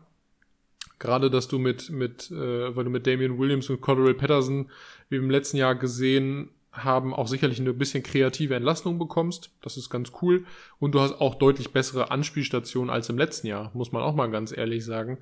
[0.99, 4.69] Gerade, dass du mit, mit, äh, weil du mit Damian Williams und Cordell Patterson,
[5.09, 9.51] wie wir im letzten Jahr gesehen haben, auch sicherlich eine bisschen kreative Entlastung bekommst.
[9.61, 10.45] Das ist ganz cool.
[10.79, 14.29] Und du hast auch deutlich bessere Anspielstationen als im letzten Jahr, muss man auch mal
[14.29, 15.19] ganz ehrlich sagen.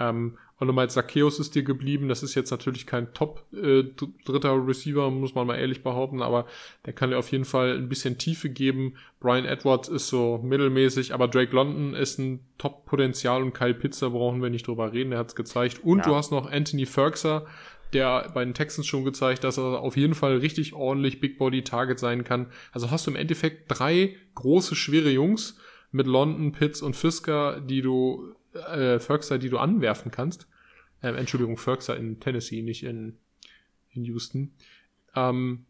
[0.00, 2.08] Ähm, und nochmal Zacchaeus ist dir geblieben.
[2.08, 3.84] Das ist jetzt natürlich kein Top äh,
[4.28, 6.46] Receiver, muss man mal ehrlich behaupten, aber
[6.84, 8.94] der kann dir auf jeden Fall ein bisschen Tiefe geben.
[9.20, 14.42] Brian Edwards ist so mittelmäßig, aber Drake London ist ein Top-Potenzial und Kyle Pitzer brauchen
[14.42, 15.82] wir nicht drüber reden, der hat es gezeigt.
[15.82, 16.04] Und Ja.
[16.04, 17.42] du hast noch Anthony Ferguson,
[17.94, 21.64] der bei den Texans schon gezeigt, dass er auf jeden Fall richtig ordentlich Big Body
[21.64, 22.52] Target sein kann.
[22.72, 25.58] Also hast du im Endeffekt drei große, schwere Jungs
[25.90, 30.48] mit London, Pitts und Fisker, die du, äh, Ferguson, die du anwerfen kannst.
[31.02, 33.18] Ähm, Entschuldigung, Ferguson in Tennessee, nicht in,
[33.90, 34.54] in Houston.
[35.14, 35.66] Ähm,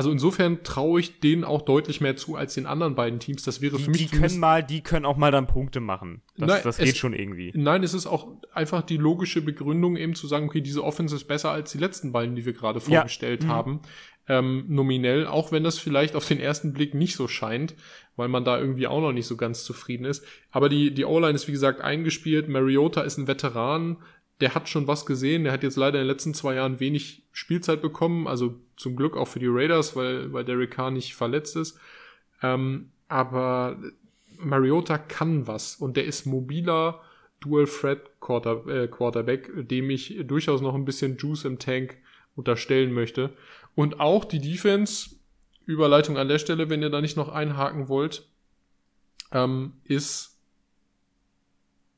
[0.00, 3.42] also insofern traue ich denen auch deutlich mehr zu als den anderen beiden Teams.
[3.42, 6.22] Das wäre Die, für mich die können mal, die können auch mal dann Punkte machen.
[6.38, 7.52] Das, Nein, das es- geht schon irgendwie.
[7.54, 11.24] Nein, es ist auch einfach die logische Begründung, eben zu sagen, okay, diese Offense ist
[11.24, 12.84] besser als die letzten beiden, die wir gerade Ja.
[13.00, 13.48] vorgestellt Mhm.
[13.48, 13.80] haben.
[14.26, 17.74] Ähm, nominell, auch wenn das vielleicht auf den ersten Blick nicht so scheint,
[18.16, 20.24] weil man da irgendwie auch noch nicht so ganz zufrieden ist.
[20.50, 22.48] Aber die, die O-Line ist, wie gesagt, eingespielt.
[22.48, 23.98] Mariota ist ein Veteran,
[24.40, 25.44] der hat schon was gesehen.
[25.44, 28.26] Der hat jetzt leider in den letzten zwei Jahren wenig Spielzeit bekommen.
[28.26, 31.78] Also zum Glück auch für die Raiders, weil, weil Derek Carr nicht verletzt ist.
[32.42, 33.78] Ähm, aber
[34.38, 37.00] Mariota kann was und der ist mobiler
[37.40, 41.98] Dual Threat Quarter, äh, Quarterback, dem ich durchaus noch ein bisschen Juice im Tank
[42.36, 43.34] unterstellen möchte.
[43.74, 45.16] Und auch die Defense,
[45.66, 48.28] Überleitung an der Stelle, wenn ihr da nicht noch einhaken wollt,
[49.32, 50.38] ähm, ist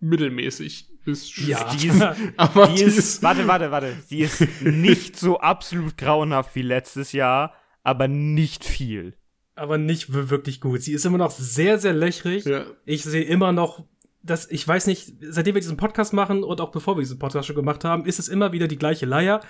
[0.01, 0.89] mittelmäßig.
[1.05, 1.73] Ist Ja.
[1.75, 2.03] Die ist,
[2.37, 3.97] aber die ist, warte, warte, warte.
[4.11, 9.15] Die ist nicht so absolut grauenhaft wie letztes Jahr, aber nicht viel.
[9.55, 10.81] Aber nicht wir- wirklich gut.
[10.83, 12.45] Sie ist immer noch sehr, sehr löchrig.
[12.45, 13.85] ja, Ich sehe immer noch,
[14.23, 17.47] dass, ich weiß nicht, seitdem wir diesen Podcast machen und auch bevor wir diesen Podcast
[17.49, 19.41] schon gemacht haben, ist es immer wieder die gleiche Leier.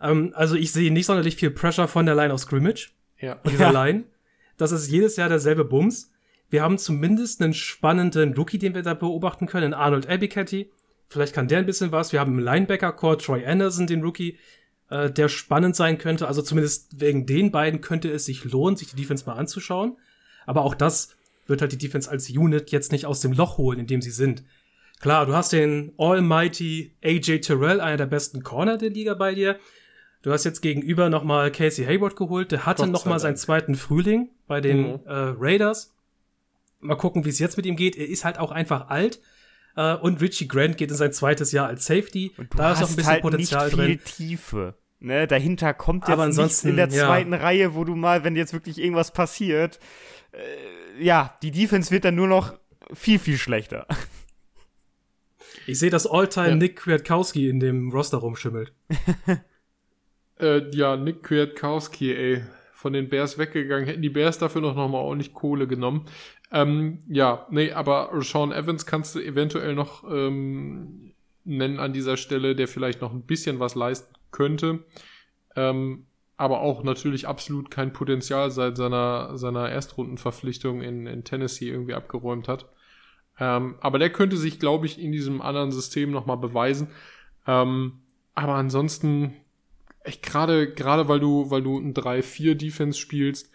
[0.00, 2.90] Ähm, also ich sehe nicht sonderlich viel Pressure von der Line of Scrimmage.
[3.20, 3.36] ja.
[3.42, 3.84] von dieser Ja.
[3.84, 4.04] Line.
[4.56, 6.10] Das ist jedes Jahr derselbe Bums.
[6.50, 10.70] Wir haben zumindest einen spannenden Rookie, den wir da beobachten können, in Arnold Abicatty.
[11.08, 12.12] Vielleicht kann der ein bisschen was.
[12.12, 14.38] Wir haben im Linebacker-Core Troy Anderson, den Rookie,
[14.90, 16.28] äh, der spannend sein könnte.
[16.28, 19.96] Also zumindest wegen den beiden könnte es sich lohnen, sich die Defense mal anzuschauen.
[20.46, 21.16] Aber auch das
[21.46, 24.10] wird halt die Defense als Unit jetzt nicht aus dem Loch holen, in dem sie
[24.10, 24.42] sind.
[25.00, 29.58] Klar, du hast den Almighty AJ Terrell, einer der besten Corner der Liga bei dir.
[30.22, 32.50] Du hast jetzt gegenüber nochmal Casey Hayward geholt.
[32.52, 35.00] Der hatte nochmal seinen zweiten Frühling bei den Mhm.
[35.06, 35.94] äh, Raiders.
[36.80, 37.96] Mal gucken, wie es jetzt mit ihm geht.
[37.96, 39.20] Er ist halt auch einfach alt.
[39.78, 42.32] Äh, und Richie Grant geht in sein zweites Jahr als Safety.
[42.36, 44.00] Und du Da ist hast noch ein bisschen halt Potenzial nicht viel drin.
[44.04, 44.74] Tiefe.
[44.98, 47.06] Ne, dahinter kommt jetzt Aber nichts ansonsten, in der ja.
[47.06, 49.78] zweiten Reihe, wo du mal, wenn jetzt wirklich irgendwas passiert,
[50.32, 52.58] äh, ja, die Defense wird dann nur noch
[52.92, 53.86] viel, viel schlechter.
[55.68, 56.54] Ich sehe, dass All-Time Ja.
[56.56, 58.72] Nick Kwiatkowski in dem Roster rumschimmelt.
[60.40, 63.86] Äh, ja, Nick Kwiatkowski, ey, von den Bears weggegangen.
[63.86, 66.06] Hätten die Bears dafür noch, noch mal ordentlich Kohle genommen.
[66.50, 71.12] Ähm, ja, nee, aber Sean Evans kannst du eventuell noch ähm,
[71.44, 74.84] nennen an dieser Stelle, der vielleicht noch ein bisschen was leisten könnte.
[75.56, 76.06] Ähm,
[76.36, 82.48] aber auch natürlich absolut kein Potenzial seit seiner, seiner Erstrundenverpflichtung in, in Tennessee irgendwie abgeräumt
[82.48, 82.66] hat.
[83.40, 86.88] Ähm, aber der könnte sich, glaube ich, in diesem anderen System nochmal beweisen.
[87.46, 88.00] Ähm,
[88.34, 89.34] aber ansonsten,
[90.04, 93.50] echt gerade, gerade weil du, weil du ein 3-4 Defense spielst,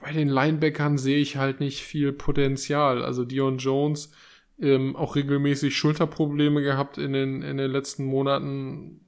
[0.00, 3.04] bei den Linebackern sehe ich halt nicht viel Potenzial.
[3.04, 4.12] Also Dion Jones,
[4.60, 9.00] ähm, auch regelmäßig Schulterprobleme gehabt in den, in den letzten Monaten.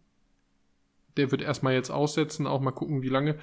[1.16, 3.36] Der wird erstmal jetzt aussetzen, auch mal gucken, wie lange.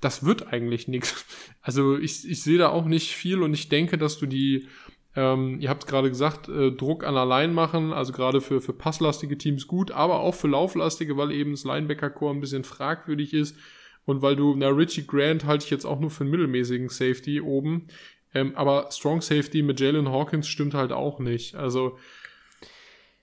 [0.00, 1.24] Das wird eigentlich nichts.
[1.62, 4.66] Also ich, ich sehe da auch nicht viel und ich denke, dass du die,
[5.14, 9.36] ähm, ihr habt gerade gesagt, äh, Druck an allein machen, also gerade für, für passlastige
[9.36, 13.56] Teams gut, aber auch für lauflastige, weil eben das Linebacker-Core ein bisschen fragwürdig ist
[14.10, 17.40] und weil du, na, Richie Grant halte ich jetzt auch nur für einen mittelmäßigen Safety
[17.40, 17.86] oben,
[18.34, 21.54] ähm, aber Strong Safety mit Jalen Hawkins stimmt halt auch nicht.
[21.54, 21.98] Also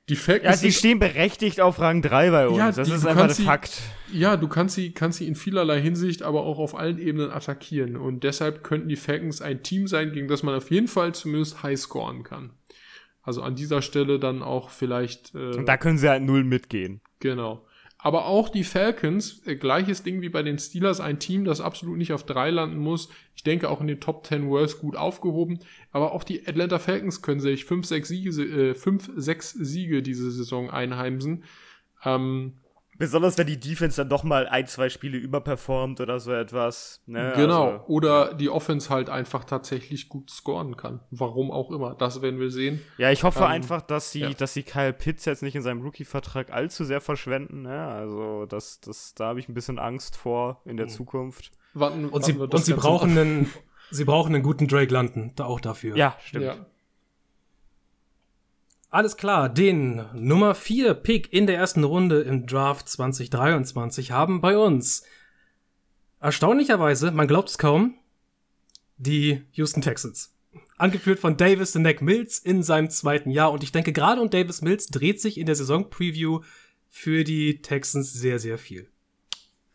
[0.10, 2.58] die Falcons Ja, sie stehen berechtigt auf Rang 3 bei uns.
[2.58, 3.82] Ja, das die- ist einfach sie- Fakt.
[4.14, 7.98] Ja, du kannst sie, kannst sie in vielerlei Hinsicht, aber auch auf allen Ebenen attackieren.
[7.98, 11.62] Und deshalb könnten die Falcons ein Team sein, gegen das man auf jeden Fall zumindest
[11.62, 12.52] high scoren kann.
[13.22, 15.36] Also an dieser Stelle dann auch vielleicht.
[15.36, 17.02] Äh, Und da können sie halt null mitgehen.
[17.20, 17.66] Genau.
[18.08, 21.98] Aber auch die Falcons, äh, gleiches Ding wie bei den Steelers, ein Team, das absolut
[21.98, 23.10] nicht auf drei landen muss.
[23.36, 25.60] Ich denke auch in den Top 10 Worlds gut aufgehoben.
[25.92, 30.32] Aber auch die Atlanta Falcons können sich 5, 6 Siege, äh, 5, 6 Siege diese
[30.32, 31.44] Saison einheimsen.
[32.06, 32.54] Ähm,
[32.98, 37.02] Besonders wenn die Defense dann doch mal ein, zwei Spiele überperformt oder so etwas.
[37.06, 37.34] Ne?
[37.36, 37.72] genau.
[37.72, 41.00] Also, Oder die Offense halt einfach tatsächlich gut scoren kann.
[41.12, 41.96] Warum auch immer.
[41.96, 42.82] Das werden wir sehen.
[42.98, 44.30] ja, ich hoffe Ähm, einfach, dass sie, ja.
[44.34, 47.62] dass sie Kyle Pitts jetzt nicht in seinem Rookie-Vertrag allzu sehr verschwenden.
[47.64, 47.88] Ne?
[47.88, 50.92] Also, das, das, da habe ich ein bisschen Angst vor in der Mhm.
[50.92, 51.52] Zukunft.
[51.74, 53.52] Warten, Und sie, und sie brauchen einen,
[53.92, 55.96] sie brauchen einen guten Drake London, da auch dafür.
[55.96, 56.46] Ja, stimmt.
[56.46, 56.66] Ja.
[58.90, 64.58] Alles klar, den Nummer 4 Pick in der ersten Runde im Draft 2023 haben bei
[64.58, 65.04] uns
[66.22, 67.96] erstaunlicherweise, man glaubt es kaum,
[68.96, 70.34] die Houston Texans.
[70.78, 73.52] Angeführt von Davis the Neck Mills in seinem zweiten Jahr.
[73.52, 76.42] Und ich denke, gerade um Davis Mills dreht sich in der Saison-Preview
[76.90, 78.90] für die Texans sehr, sehr viel.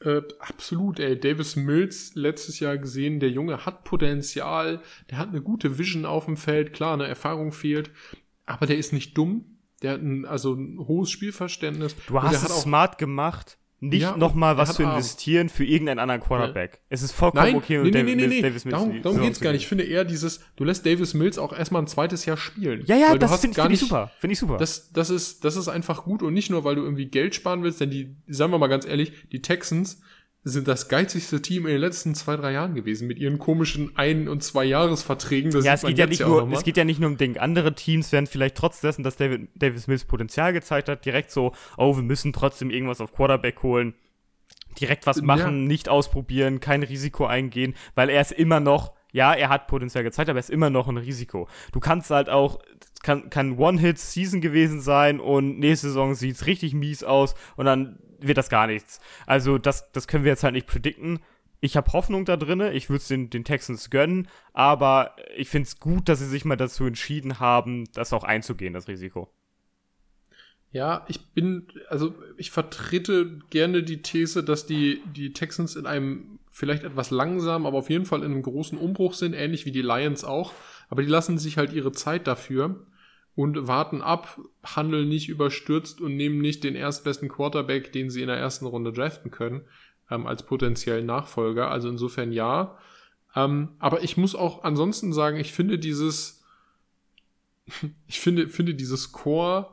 [0.01, 1.19] Äh, absolut, ey.
[1.19, 6.25] Davis Mills letztes Jahr gesehen, der Junge hat Potenzial, der hat eine gute Vision auf
[6.25, 7.91] dem Feld, klar, eine Erfahrung fehlt,
[8.47, 9.59] aber der ist nicht dumm.
[9.83, 11.97] Der hat ein, also ein hohes Spielverständnis.
[12.07, 15.49] Du Und hast es auch, smart gemacht, nicht Ja, noch mal er was zu investieren
[15.49, 16.81] für irgendeinen anderen Quarterback.
[16.89, 18.43] Es ist vollkommen Nein, okay, nee, nee, David nee, nee, nee.
[18.43, 19.63] Davis Mills darum, darum geht's gar nicht.
[19.63, 22.85] Ich finde eher dieses, du lässt Davis Mills auch erstmal ein zweites Jahr spielen.
[22.87, 24.13] Ja, ja, das finde find ich super.
[24.21, 24.57] Finde ich super.
[24.57, 27.65] Das, das, ist, das ist einfach gut und nicht nur, weil du irgendwie Geld sparen
[27.65, 30.01] willst, denn die, sagen wir mal ganz ehrlich, die Texans
[30.45, 34.29] sind das geizigste Team in den letzten zwei, drei Jahren gewesen mit ihren komischen Ein-
[34.29, 35.53] und Zwei-Jahres-Verträgen.
[35.63, 37.37] Ja, es geht ja nicht nur, es geht ja nicht nur um Ding.
[37.39, 41.53] Andere Teams werden vielleicht trotz dessen, dass David, Davis Mills Potenzial gezeigt hat, direkt so,
[41.77, 43.95] oh, wir müssen trotzdem irgendwas auf Quarterback holen.
[44.81, 45.23] Direkt was Ja.
[45.25, 50.03] machen, nicht ausprobieren, kein Risiko eingehen, weil er ist immer noch, ja, er hat Potenzial
[50.03, 51.49] gezeigt, aber er ist immer noch ein Risiko.
[51.73, 52.61] Du kannst halt auch,
[53.03, 58.39] kann, kann One-Hit-Season gewesen sein und nächste Saison sieht's richtig mies aus und dann wird
[58.39, 59.01] das gar nichts.
[59.27, 61.21] Also das, das können wir jetzt halt nicht predikten.
[61.61, 65.69] Ich habe Hoffnung da drinne, ich würde es den, den Texans gönnen, aber ich finde
[65.69, 69.33] es gut, dass sie sich mal dazu entschieden haben, das auch einzugehen, das Risiko.
[70.73, 76.39] Ja, ich bin, also ich vertrete gerne die These, dass die, die Texans in einem
[76.53, 79.83] vielleicht etwas langsam, aber auf jeden Fall in einem großen Umbruch sind, ähnlich wie die
[79.83, 80.53] Lions auch.
[80.91, 82.87] Aber die lassen sich halt ihre Zeit dafür
[83.35, 88.29] und warten ab, handeln nicht überstürzt und nehmen nicht den erstbesten Quarterback, den sie in
[88.29, 89.63] der ersten Runde draften können,
[90.11, 91.71] ähm, als potenziellen Nachfolger.
[91.71, 92.77] Also insofern ja.
[93.35, 96.45] Ähm, aber ich muss auch ansonsten sagen, ich finde dieses,
[98.07, 99.71] ich finde, finde dieses Core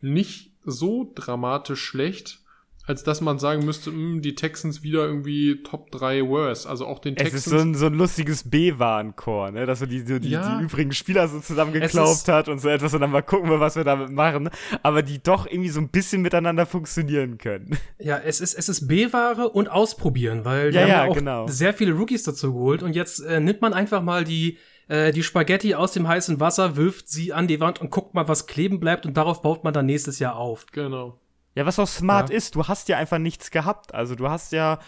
[0.00, 2.45] nicht so dramatisch schlecht,
[2.86, 6.68] als dass man sagen müsste, mh, die Texans wieder irgendwie Top 3 worse.
[6.68, 7.46] Also auch den Es Texans.
[7.46, 9.66] ist so ein, so ein lustiges B-Warenchor, ne?
[9.66, 10.58] dass er die, so die, Ja.
[10.58, 13.60] die übrigen Spieler so Es zusammengeklaubt hat und so etwas und dann mal gucken wir,
[13.60, 14.48] was wir damit machen,
[14.82, 17.76] aber die doch irgendwie so ein bisschen miteinander funktionieren können.
[17.98, 21.14] Ja, es ist, es ist B-Ware und ausprobieren, weil die Ja, haben ja, ja auch
[21.14, 21.46] genau.
[21.48, 25.22] sehr viele Rookies dazu geholt und jetzt äh, nimmt man einfach mal die, äh, die
[25.24, 28.78] Spaghetti aus dem heißen Wasser, wirft sie an die Wand und guckt mal, was kleben
[28.80, 30.66] bleibt und darauf baut man dann nächstes Jahr auf.
[30.70, 31.18] genau.
[31.56, 32.36] Ja, was auch smart Ja.
[32.36, 33.92] ist, du hast ja einfach nichts gehabt.
[33.94, 34.78] Also du hast ja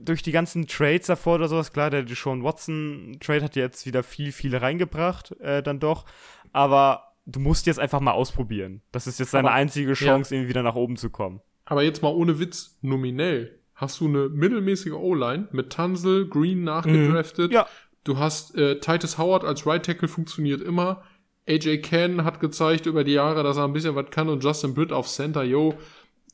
[0.00, 4.30] durch die ganzen Trades davor oder sowas, klar, der Deshaun Watson-Trade hat jetzt wieder viel,
[4.32, 6.04] viel reingebracht, äh, dann doch.
[6.52, 8.82] Aber du musst jetzt einfach mal ausprobieren.
[8.92, 11.40] Das ist jetzt deine Aber- einzige Chance, irgendwie wieder nach oben zu kommen.
[11.64, 17.50] Aber jetzt mal ohne Witz, nominell hast du eine mittelmäßige O-Line mit Tunzel, Green nachgedraftet.
[17.52, 17.66] Ja.
[18.04, 21.02] Du hast äh, Titus Howard als Right Tackle funktioniert immer.
[21.48, 24.74] AJ Ken hat gezeigt über die Jahre, dass er ein bisschen was kann und Justin
[24.74, 25.74] Britt auf Center, yo,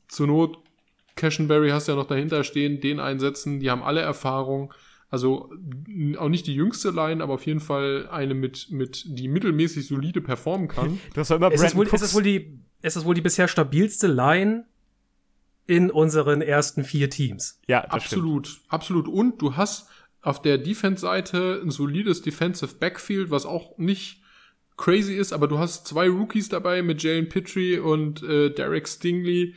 [0.08, 0.58] zur Not,
[1.16, 4.72] Cashenberry hast du ja noch dahinter stehen, den einsetzen, die haben alle Erfahrung.
[5.10, 5.50] Also
[6.18, 10.20] auch nicht die jüngste Line, aber auf jeden Fall eine mit, mit die mittelmäßig solide
[10.20, 11.00] performen kann.
[11.14, 12.02] Du hast immer Es ist, wohl, es, Cooks.
[12.02, 14.66] ist wohl die, es ist wohl die bisher stabilste Line
[15.66, 17.60] in unseren ersten vier Teams.
[17.66, 19.08] ja, das absolut, absolut.
[19.08, 19.88] Und du hast
[20.22, 24.22] auf der Defense-Seite ein solides Defensive Backfield, was auch nicht
[24.78, 29.54] crazy ist, aber du hast zwei Rookies dabei mit Jalen Petrie und äh, Derek Stingley,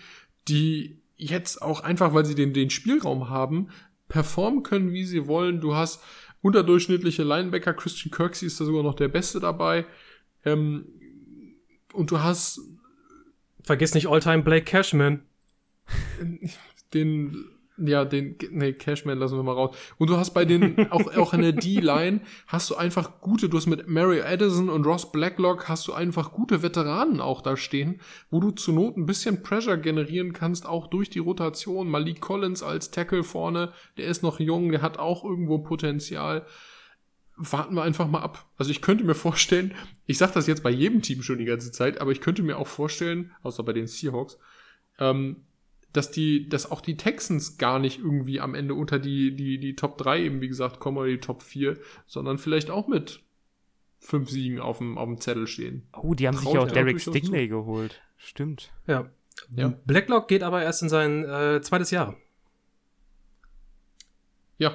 [0.47, 3.69] die jetzt auch einfach, weil sie den, den Spielraum haben,
[4.09, 5.61] performen können, wie sie wollen.
[5.61, 6.03] Du hast
[6.41, 9.85] unterdurchschnittliche Linebacker, Christian Kirksey ist da sogar noch der Beste dabei.
[10.43, 10.85] Ähm,
[11.93, 12.59] und du hast
[13.63, 15.21] Vergiss nicht Alltime Blake Cashman.
[16.93, 17.45] den,
[17.87, 19.75] ja, den, nee, Cashman lassen wir mal raus.
[19.97, 23.57] Und du hast bei den, auch, auch in der D-Line, hast du einfach gute, du
[23.57, 28.01] hast mit Mary Addison und Ross Blacklock, hast du einfach gute Veteranen auch da stehen,
[28.29, 31.89] wo du zur Not ein bisschen Pressure generieren kannst, auch durch die Rotation.
[31.89, 36.45] Malik Collins als Tackle vorne, der ist noch jung, der hat auch irgendwo Potenzial.
[37.37, 38.45] Warten wir einfach mal ab.
[38.57, 39.73] Also ich könnte mir vorstellen,
[40.05, 42.57] ich sage das jetzt bei jedem Team schon die ganze Zeit, aber ich könnte mir
[42.57, 44.37] auch vorstellen, außer bei den Seahawks,
[44.99, 45.45] ähm,
[45.93, 49.75] dass die, dass auch die Texans gar nicht irgendwie am Ende unter die, die, die
[49.75, 53.21] Top 3 eben, wie gesagt, kommen oder die Top 4, sondern vielleicht auch mit
[53.99, 55.87] fünf Siegen auf dem, auf dem Zettel stehen.
[55.93, 58.01] Oh, die haben sich Traut ja auch er Derek Stingley geholt.
[58.17, 58.71] Stimmt.
[58.87, 59.09] Ja.
[59.55, 59.73] Ja.
[59.85, 62.15] Blacklock geht aber erst in sein äh, zweites Jahr.
[64.57, 64.73] Ja.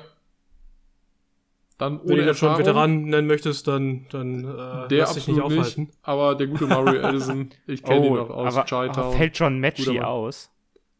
[1.78, 5.38] Dann Wenn du jetzt schon Veteran nennen möchtest, dann, dann äh, der lass dich nicht
[5.38, 5.90] absolut nicht, aufhalten.
[6.02, 9.12] aber der gute Mario Addison, ich kenne ihn noch aus Oh, aber, Chi-Town.
[9.16, 10.50] fällt John Matchy aus,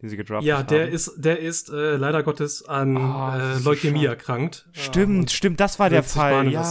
[0.07, 0.93] den sie gedraftet Ja, der haben.
[0.93, 4.09] ist, der ist äh, leider Gottes an das äh, Leukämie schade.
[4.09, 4.69] erkrankt.
[4.73, 6.49] Stimmt, Äh, stimmt, das war der Fall.
[6.51, 6.63] Ja.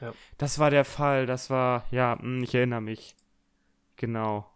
[0.00, 0.12] Ja.
[0.38, 1.26] das war der Fall.
[1.26, 3.14] Das war, ja, mh, ich erinnere mich.
[3.96, 4.46] Genau.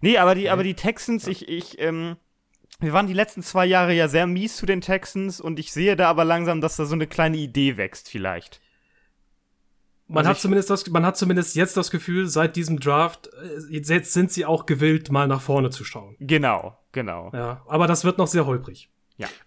[0.00, 2.16] Nee, aber die, aber die Texans, ich, ich, ähm,
[2.80, 5.94] wir waren die letzten zwei Jahre ja sehr mies zu den Texans und ich sehe
[5.96, 8.60] da aber langsam, dass da so eine kleine Idee wächst, vielleicht.
[10.06, 13.60] Man Also hat zumindest das, man hat zumindest jetzt das Gefühl, seit diesem Draft, äh,
[13.70, 16.14] jetzt sind sie auch gewillt, mal nach vorne zu schauen.
[16.20, 17.30] Genau, genau.
[17.32, 18.90] Ja, aber das wird noch sehr holprig.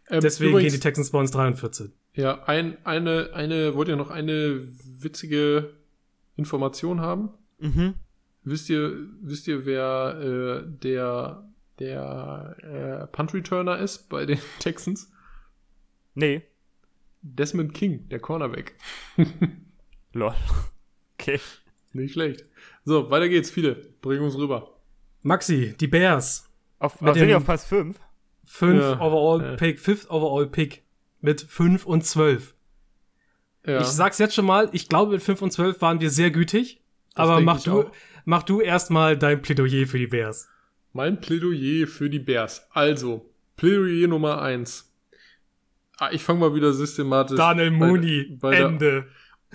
[0.10, 1.91] Ähm, Deswegen übrigens- gehen die Texans bei uns 3 und 14.
[2.13, 4.62] Ja, ein, eine, eine, wollt ihr noch eine
[5.00, 5.74] witzige
[6.38, 7.30] Information haben?
[7.60, 7.96] Mhm.
[8.43, 12.56] Wisst ihr, wisst ihr, wer äh, der, der
[13.04, 15.12] äh, Punt Returner ist bei den Texans?
[16.15, 16.43] Nee.
[17.22, 18.76] Desmond King, der Cornerback.
[20.17, 20.34] Lol.
[21.19, 21.39] Okay.
[21.93, 22.43] Nicht schlecht.
[22.86, 23.49] So, weiter geht's.
[23.49, 23.73] Viele.
[24.01, 24.77] Bring uns rüber.
[25.23, 26.47] Maxi, die Bears.
[26.80, 27.99] Auf, Mit auf, sind auf Pass 5?
[28.45, 29.56] 5 Ja, overall ja.
[29.56, 30.84] Pick, fifth overall Pick.
[31.19, 32.53] Mit 5 und 12.
[33.65, 33.82] Ja.
[33.82, 36.82] Ich sag's jetzt schon mal, ich glaube, mit 5 und 12 waren wir sehr gütig.
[37.15, 37.91] Das aber mach du, auch.
[38.25, 40.47] mach du erstmal dein Plädoyer für die Bears.
[40.93, 42.67] Mein Plädoyer für die Bears.
[42.69, 43.27] Also,
[43.58, 44.93] Plädoyer Nummer eins.
[45.97, 47.38] Ah, ich fange mal wieder systematisch.
[47.38, 49.08] Daniel bei- Mooney, bei der- Ende.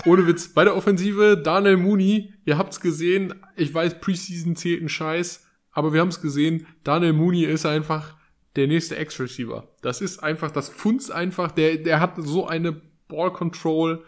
[0.07, 4.89] Ohne Witz, bei der Offensive, Daniel Mooney, ihr habt's gesehen, ich weiß, Preseason zählt ein
[4.89, 8.17] Scheiß, aber wir haben's gesehen, Daniel Mooney ist einfach
[8.57, 9.69] der nächste Ex-Receiver.
[9.83, 14.05] Das ist einfach, das Funz einfach, der, der hat so eine Ball-Control,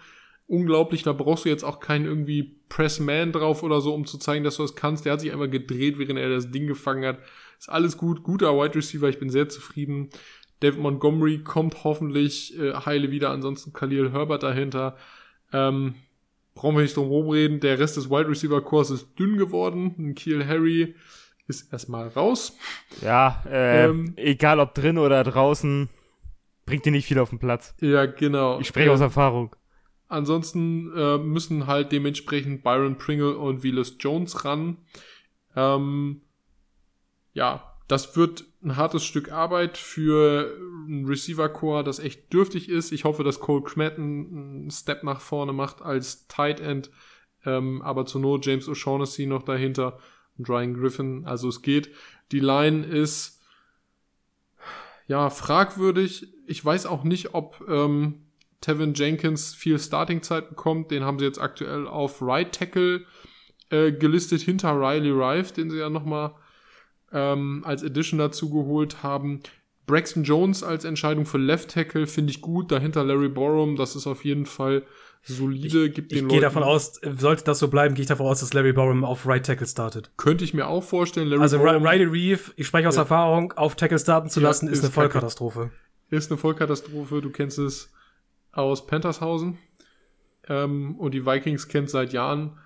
[0.46, 4.44] unglaublich, da brauchst du jetzt auch keinen irgendwie Press-Man drauf oder so, um zu zeigen,
[4.44, 5.04] dass du das kannst.
[5.04, 7.18] Der hat sich einfach gedreht, während er das Ding gefangen hat.
[7.58, 10.10] Ist alles gut, guter Wide Receiver, ich bin sehr zufrieden.
[10.60, 14.96] David Montgomery kommt hoffentlich äh, heile wieder, ansonsten Khalil Herbert dahinter.
[15.52, 15.94] Ähm,
[16.54, 17.60] brauchen wir nicht drum rumreden.
[17.60, 19.94] Der Rest des Wide Receiver Kurs ist dünn geworden.
[19.98, 20.94] Ein Kiel Harry
[21.46, 22.56] ist erstmal raus.
[23.02, 24.14] Ja, äh, Ähm.
[24.16, 25.88] egal ob drin oder draußen,
[26.66, 27.74] bringt dir nicht viel auf den Platz.
[27.80, 28.60] Ja, genau.
[28.60, 29.54] Ich spreche Äh, aus Erfahrung.
[30.08, 34.78] Ansonsten äh, müssen halt dementsprechend Byron Pringle und Willis Jones ran.
[35.56, 36.22] Ähm,
[37.32, 40.56] ja, das wird ein hartes Stück Arbeit für
[40.88, 42.92] ein Receiver-Core, das echt dürftig ist.
[42.92, 46.90] Ich hoffe, dass Cole Kmet einen Step nach vorne macht als Tight End.
[47.44, 49.98] Ähm, aber zur Not James O'Shaughnessy noch dahinter
[50.38, 51.26] und Ryan Griffin.
[51.26, 51.90] Also es geht.
[52.32, 53.42] Die Line ist
[55.06, 56.32] ja fragwürdig.
[56.46, 58.26] Ich weiß auch nicht, ob ähm,
[58.62, 60.90] Tevin Jenkins viel Startingzeit bekommt.
[60.90, 63.04] Den haben sie jetzt aktuell auf Right Tackle
[63.68, 66.34] äh, gelistet hinter Riley Rife, den sie ja nochmal
[67.14, 69.40] ähm, als Addition dazu geholt haben.
[69.86, 72.70] Braxton Jones als Entscheidung für Left Tackle finde ich gut.
[72.72, 74.82] Dahinter Larry Borum, das ist auf jeden Fall
[75.22, 75.88] solide.
[75.90, 78.52] Gibt Ich den gehe davon aus, sollte das so bleiben, gehe ich davon aus, dass
[78.52, 80.10] Larry Borum auf Right Tackle startet.
[80.16, 81.28] Könnte ich mir auch vorstellen.
[81.28, 83.02] Larry Also Borum Riley Reeve, ich spreche aus Ja.
[83.02, 84.92] Erfahrung, auf Tackle starten zu Ja, lassen, ist, ist eine.
[84.92, 85.70] Vollkatastrophe.
[86.10, 87.20] ist eine Vollkatastrophe.
[87.20, 87.92] Du kennst es
[88.52, 89.58] aus Pentershausen.
[90.48, 92.58] ähm, und die Vikings kennt seit Jahren.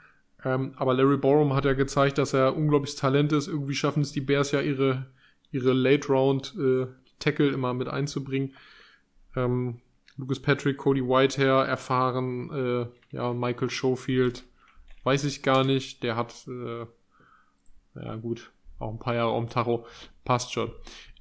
[0.44, 3.48] Ähm, aber Larry Borum hat ja gezeigt, dass er unglaubliches Talent ist.
[3.48, 5.06] Irgendwie schaffen es die Bears ja ihre,
[5.50, 6.86] ihre Late Round äh,
[7.18, 8.54] Tackle immer mit einzubringen.
[9.36, 9.80] Ähm,
[10.16, 14.44] Lucas Patrick, Cody Whitehair erfahren, äh, ja, Michael Schofield,
[15.04, 16.02] weiß ich gar nicht.
[16.02, 16.86] Der hat, äh,
[17.94, 19.86] ja gut, auch ein paar Jahre am Tacho,
[20.24, 20.72] passt schon.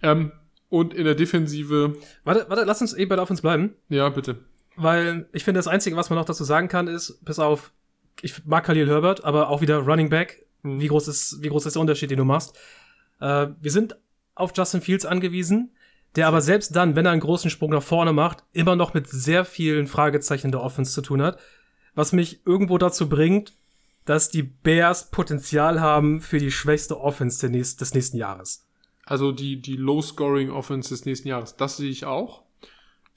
[0.02, 0.32] Ähm,
[0.70, 1.96] und in der Defensive.
[2.24, 3.76] Warte, warte, lass uns eben bei der Offense bleiben.
[3.90, 4.44] Ja, bitte.
[4.76, 7.72] Weil ich finde, das Einzige, was man noch dazu sagen kann, ist, bis auf,
[8.22, 10.46] ich mag Khalil Herbert, aber auch wieder Running Back.
[10.64, 12.58] Wie groß ist, wie groß ist der Unterschied, den du machst?
[13.20, 13.96] Äh, wir sind
[14.36, 15.72] auf Justin Fields angewiesen,
[16.16, 19.08] der aber selbst dann, wenn er einen großen Sprung nach vorne macht, immer noch mit
[19.08, 21.40] sehr vielen Fragezeichen der Offense zu tun hat.
[21.96, 23.56] Was mich irgendwo dazu bringt,
[24.06, 28.66] dass die Bears Potenzial haben für die schwächste Offense des nächsten Jahres.
[29.06, 31.56] Also die, die Low-Scoring Offense des nächsten Jahres.
[31.56, 32.44] Das sehe ich auch.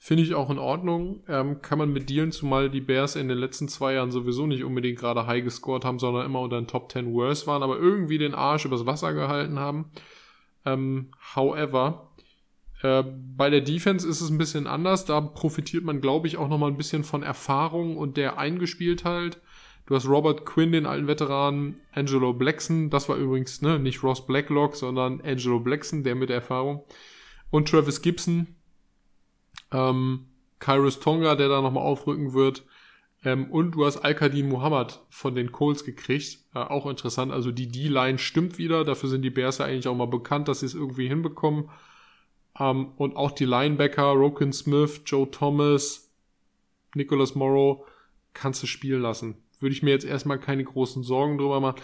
[0.03, 1.21] Finde ich auch in Ordnung.
[1.27, 4.63] Ähm, kann man mit dealen, zumal die Bears in den letzten zwei Jahren sowieso nicht
[4.63, 8.17] unbedingt gerade high gescored haben, sondern immer unter den Top 10 Worst waren, aber irgendwie
[8.17, 9.91] den Arsch übers Wasser gehalten haben.
[10.65, 12.09] Ähm, however,
[12.81, 13.03] äh,
[13.37, 15.05] bei der Defense ist es ein bisschen anders.
[15.05, 19.39] Da profitiert man, glaube ich, auch nochmal ein bisschen von Erfahrung und der Eingespieltheit.
[19.85, 24.25] Du hast Robert Quinn, den alten Veteran, Angelo Blackson, das war übrigens ne, nicht Ross
[24.25, 26.85] Blacklock, sondern Angelo Blackson, der mit der Erfahrung.
[27.51, 28.55] Und Travis Gibson,
[29.71, 30.27] ähm,
[30.59, 32.65] Kairos Tonga, der da nochmal aufrücken wird.
[33.23, 36.39] Ähm, und du hast Al-Kadin Muhammad von den Colts gekriegt.
[36.53, 37.31] Äh, auch interessant.
[37.31, 38.83] Also die D-Line stimmt wieder.
[38.83, 41.69] Dafür sind die Bears ja eigentlich auch mal bekannt, dass sie es irgendwie hinbekommen.
[42.59, 46.11] Ähm, und auch die Linebacker, Roken Smith, Joe Thomas,
[46.95, 47.85] Nicholas Morrow,
[48.33, 51.81] kannst du spielen lassen würde ich mir jetzt erstmal keine großen Sorgen drüber machen.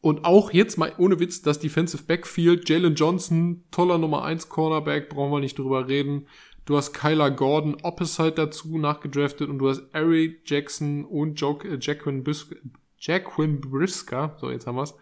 [0.00, 5.08] Und auch jetzt mal ohne Witz, das Defensive Backfield, Jalen Johnson, toller Nummer 1 Cornerback,
[5.08, 6.28] brauchen wir nicht drüber reden.
[6.66, 11.78] Du hast Kyler Gordon Opposite dazu nachgedraftet und du hast Ari Jackson und jo äh,
[11.78, 12.56] Brisker,
[12.98, 14.96] Jacquin Brisker, so jetzt haben wir's.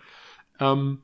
[0.60, 0.98] Ähm,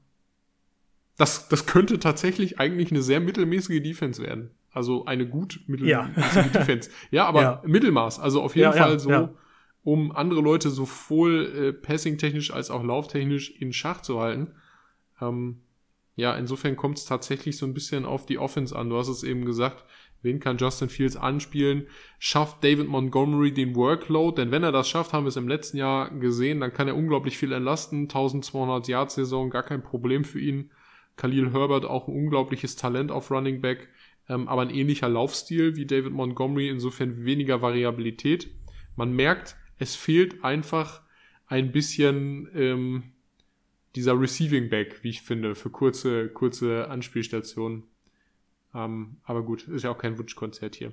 [1.17, 4.51] das, das könnte tatsächlich eigentlich eine sehr mittelmäßige Defense werden.
[4.71, 6.43] Also eine gut mittelmäßige ja.
[6.55, 6.91] Defense.
[7.11, 7.63] Ja, aber ja.
[7.67, 8.21] Mittelmaß.
[8.21, 9.31] Also auf jeden ja, Fall so
[9.83, 14.53] um andere Leute sowohl äh, passing-technisch als auch lauftechnisch in Schach zu halten.
[15.23, 15.63] Ähm,
[16.17, 18.91] ja, insofern kommt es tatsächlich so ein bisschen auf die Offense an.
[18.91, 19.87] Du hast es eben gesagt,
[20.23, 21.87] wen kann Justin Fields anspielen?
[22.19, 24.41] Schafft David Montgomery den Workload?
[24.41, 26.97] Denn wenn er das schafft, haben wir es im letzten Jahr gesehen, dann kann er
[26.97, 28.03] unglaublich viel entlasten.
[28.03, 30.71] 1200 Yard Saison, gar kein Problem für ihn.
[31.17, 33.89] Khalil Herbert auch ein unglaubliches Talent auf Running Back,
[34.29, 38.49] ähm, aber ein ähnlicher Laufstil wie David Montgomery, insofern weniger Variabilität.
[38.97, 41.03] Man merkt, es fehlt einfach
[41.47, 43.03] ein bisschen ähm,
[43.97, 47.85] dieser Receiving Back, wie ich finde, für kurze, kurze Anspielstationen.
[48.75, 50.93] Ähm, aber gut, ist ja auch kein Wunschkonzert hier.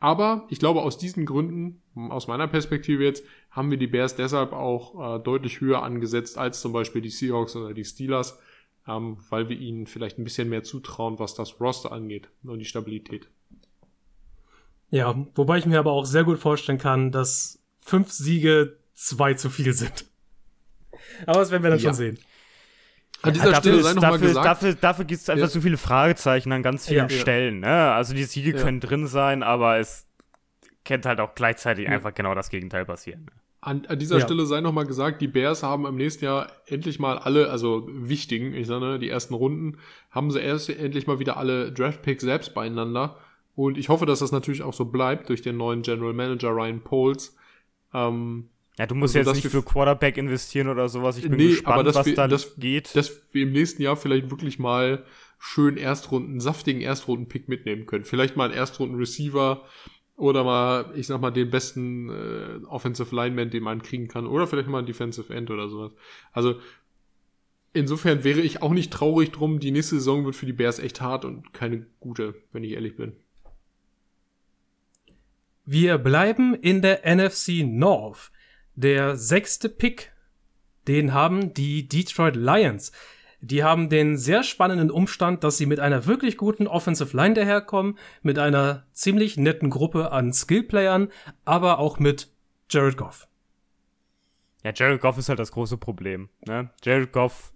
[0.00, 4.52] Aber ich glaube, aus diesen Gründen, aus meiner Perspektive jetzt, haben wir die Bears deshalb
[4.52, 8.38] auch äh, deutlich höher angesetzt als zum Beispiel die Seahawks oder die Steelers,
[8.88, 12.64] ähm, weil wir ihnen vielleicht ein bisschen mehr zutrauen, was das Roster angeht und die
[12.64, 13.28] Stabilität.
[14.90, 19.48] Ja, wobei ich mir aber auch sehr gut vorstellen kann, dass fünf Siege zwei zu
[19.48, 20.04] viel sind.
[21.26, 21.84] Aber das werden wir dann ja.
[21.84, 22.18] schon sehen.
[23.22, 24.46] An dieser ja, dafür Stelle sei noch dafür, mal gesagt.
[24.46, 25.50] Dafür, dafür gibt es einfach ja.
[25.50, 27.16] zu viele Fragezeichen an ganz vielen ja.
[27.16, 27.60] Stellen.
[27.60, 27.92] Ne?
[27.92, 30.06] Also die Siege können drin sein, aber es
[30.84, 33.30] kennt halt auch gleichzeitig einfach genau das Gegenteil passieren.
[33.60, 36.98] An, an dieser Stelle sei noch mal gesagt, die Bears haben im nächsten Jahr endlich
[36.98, 39.78] mal alle, also wichtigen, ich sage, die ersten Runden,
[40.10, 43.18] haben sie erst endlich mal wieder alle Draftpicks selbst beieinander.
[43.54, 46.80] Und ich hoffe, dass das natürlich auch so bleibt durch den neuen General Manager Ryan
[46.80, 47.36] Poles
[47.94, 48.48] ähm,
[48.78, 51.18] ja, du musst also, jetzt nicht für Quarterback investieren oder sowas.
[51.18, 52.96] Ich bin nee, gespannt, aber was wir, da das, geht.
[52.96, 55.04] Dass wir im nächsten Jahr vielleicht wirklich mal
[55.38, 58.04] schön Erstrunden, saftigen Erstrunden-Pick mitnehmen können.
[58.04, 59.62] Vielleicht mal einen Erstrunden-Receiver
[60.16, 64.26] oder mal, ich sag mal, den besten äh, Offensive Lineman, den man kriegen kann.
[64.26, 65.92] Oder vielleicht mal ein Defensive End oder sowas.
[66.32, 66.60] Also
[67.74, 69.60] insofern wäre ich auch nicht traurig drum.
[69.60, 72.96] Die nächste Saison wird für die Bears echt hart und keine gute, wenn ich ehrlich
[72.96, 73.16] bin.
[75.64, 78.31] Wir bleiben in der NFC North.
[78.74, 80.12] Der sechste Pick,
[80.88, 82.92] den haben die Detroit Lions.
[83.40, 87.98] Die haben den sehr spannenden Umstand, dass sie mit einer wirklich guten Offensive Line daherkommen,
[88.22, 91.08] mit einer ziemlich netten Gruppe an Skillplayern,
[91.44, 92.30] aber auch mit
[92.70, 93.26] Jared Goff.
[94.62, 96.28] Ja, Jared Goff ist halt das große Problem.
[96.46, 96.70] Ne?
[96.84, 97.52] Jared Goff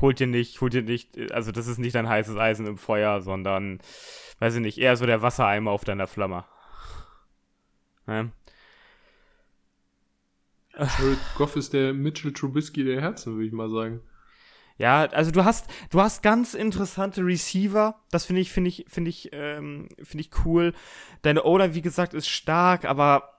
[0.00, 3.20] holt dir nicht, holt dir nicht, also das ist nicht dein heißes Eisen im Feuer,
[3.20, 3.78] sondern,
[4.40, 6.44] weiß ich nicht, eher so der Wassereimer auf deiner Flamme.
[8.08, 8.28] Ja.
[10.78, 14.00] Jared Goff ist der Mitchell Trubisky der Herzen, würde ich mal sagen.
[14.78, 18.00] Ja, also du hast, du hast ganz interessante Receiver.
[18.10, 20.72] Das finde ich, finde ich, finde ich, ähm, finde ich cool.
[21.22, 23.38] Deine Oder, wie gesagt, ist stark, aber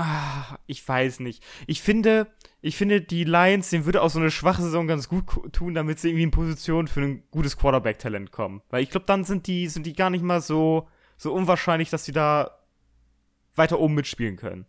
[0.00, 1.42] Ah, ich weiß nicht.
[1.66, 2.28] Ich finde,
[2.60, 5.98] ich finde, die Lions, denen würde auch so eine schwache Saison ganz gut tun, damit
[5.98, 8.62] sie irgendwie in Position für ein gutes Quarterback-Talent kommen.
[8.70, 10.86] Weil ich glaube, dann sind die, sind die gar nicht mal so,
[11.16, 12.60] so unwahrscheinlich, dass sie da
[13.56, 14.66] weiter oben mitspielen können.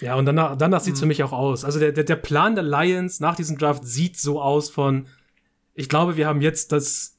[0.00, 0.84] Ja, und danach, danach Mhm.
[0.84, 1.64] sieht's für mich auch aus.
[1.64, 5.06] Also der, der, der Plan der Lions nach diesem Draft sieht so aus von,
[5.74, 7.18] ich glaube, wir haben jetzt das,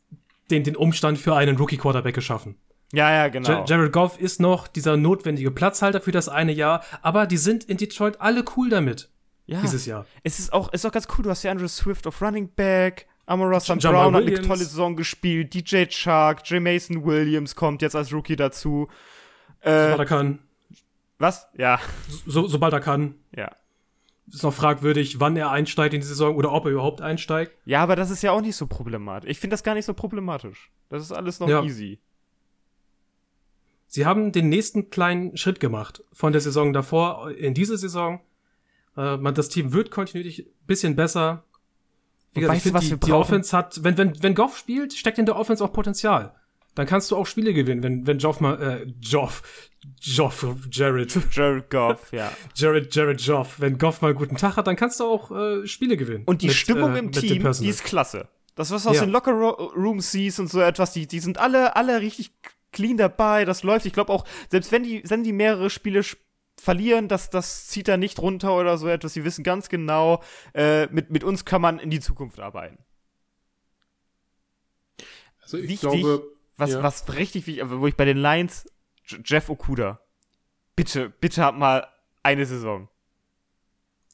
[0.51, 2.55] den, den Umstand für einen Rookie-Quarterback geschaffen.
[2.93, 3.49] Ja, ja, genau.
[3.49, 7.63] Ja- Jared Goff ist noch dieser notwendige Platzhalter für das eine Jahr, aber die sind
[7.63, 9.09] in Detroit alle cool damit,
[9.47, 9.59] ja.
[9.61, 10.05] dieses Jahr.
[10.23, 13.07] Es ist auch, ist auch ganz cool, du hast ja Andrew Swift auf Running Back,
[13.25, 13.79] Amara St.
[13.79, 14.47] Brown hat eine Williams.
[14.47, 16.61] tolle Saison gespielt, DJ Chark, J.
[16.61, 18.87] Mason Williams kommt jetzt als Rookie dazu.
[19.61, 20.39] Äh, kann.
[21.17, 21.47] Was?
[21.57, 21.79] Ja,
[22.25, 23.15] So, sobald er kann.
[23.35, 23.51] ja.
[24.27, 27.55] Ist noch fragwürdig, wann er einsteigt in die Saison oder ob er überhaupt einsteigt.
[27.65, 29.29] Ja, aber das ist ja auch nicht so problematisch.
[29.29, 30.71] Ich finde das gar nicht so problematisch.
[30.89, 31.61] Das ist alles noch Ja.
[31.61, 31.99] easy.
[33.87, 38.19] Sie haben den nächsten kleinen Schritt gemacht von der Saison davor in diese Saison.
[38.97, 41.43] Äh, man, das Team wird kontinuierlich ein bisschen besser.
[42.33, 43.21] Wie gesagt, weißt ich du, finde, was die, wir die brauchen?
[43.21, 46.33] Offense hat, wenn, wenn, wenn Goff spielt, steckt in der Offense auch Potenzial.
[46.75, 49.41] Dann kannst du auch Spiele gewinnen, wenn, wenn Joff mal, äh, Joff,
[50.01, 52.31] Joff, Jared, Jared Goff, ja.
[52.53, 55.65] Jared, Jared Joff, wenn Goff mal einen guten Tag hat, dann kannst du auch äh,
[55.67, 56.23] Spiele gewinnen.
[56.25, 58.27] Und die Mit, Stimmung äh, im Team, die ist klasse.
[58.55, 59.05] Das, was du aus Ja.
[59.05, 62.31] den Locker Ro- Rooms siehst und so etwas, die, die sind alle, alle richtig
[62.71, 63.45] clean dabei.
[63.45, 63.85] Das läuft.
[63.85, 66.01] Ich glaube auch, selbst wenn die, wenn die mehrere Spiele
[66.57, 69.13] verlieren, das, das zieht da nicht runter oder so etwas.
[69.13, 70.21] Die wissen ganz genau,
[70.53, 72.77] äh, mit, mit uns kann man in die Zukunft arbeiten.
[75.41, 76.23] Also ich Wichtig, glaube,
[76.57, 76.83] Was, Ja.
[76.83, 78.65] was richtig wichtig, aber wo ich bei den Lions,
[79.23, 79.99] Jeff Okuda,
[80.75, 81.87] bitte, bitte hab mal
[82.23, 82.87] eine Saison.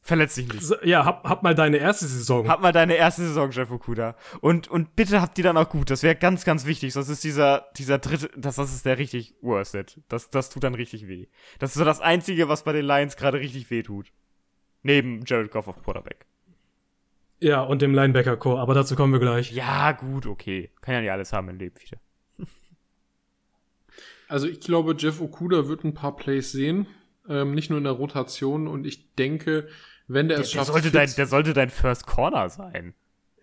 [0.03, 0.83] Verletz dich nicht.
[0.83, 2.47] Ja, hab, hab mal deine erste Saison.
[2.49, 4.15] Hab mal deine erste Saison, Jeff Okuda.
[4.41, 5.91] Und, und bitte habt die dann auch gut.
[5.91, 6.91] Das wäre ganz, ganz wichtig.
[6.93, 10.01] Sonst ist dieser, dieser dritte, das, das ist der richtig worst it.
[10.09, 11.27] Das, das tut dann richtig weh.
[11.59, 14.11] Das ist so das Einzige, was bei den Lions gerade richtig weh tut.
[14.81, 16.25] Neben Jared Goff auf Quarterback.
[17.39, 19.51] ja, und dem Linebacker-Core, aber dazu kommen wir gleich.
[19.51, 20.71] Ja, gut, okay.
[20.81, 21.99] Kann ja nicht alles haben im Leben wieder.
[24.31, 26.87] Also ich glaube, Jeff Okuda wird ein paar Plays sehen,
[27.27, 29.67] ähm, nicht nur in der Rotation und ich denke,
[30.07, 32.93] wenn der, Der, es der, schafft, sollte fit- dein, der sollte dein First Corner sein.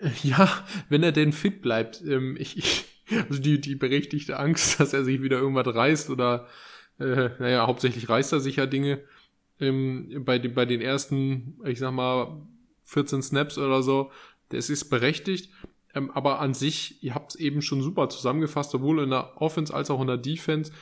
[0.22, 0.48] ja,
[0.88, 2.84] wenn er denn fit bleibt, ähm, ich, ich,
[3.28, 6.46] also die, die berechtigte Angst, dass er sich wieder irgendwas reißt oder,
[6.98, 9.02] äh, naja, hauptsächlich reißt er sich ja Dinge
[9.60, 12.40] ähm, bei, den, bei den ersten, ich sag mal,
[12.84, 14.10] 14 Snaps oder so,
[14.48, 15.52] das ist berechtigt.
[15.98, 19.74] Ähm, aber an sich, ihr habt es eben schon super zusammengefasst, sowohl in der Offense
[19.74, 20.72] als auch in der Defense,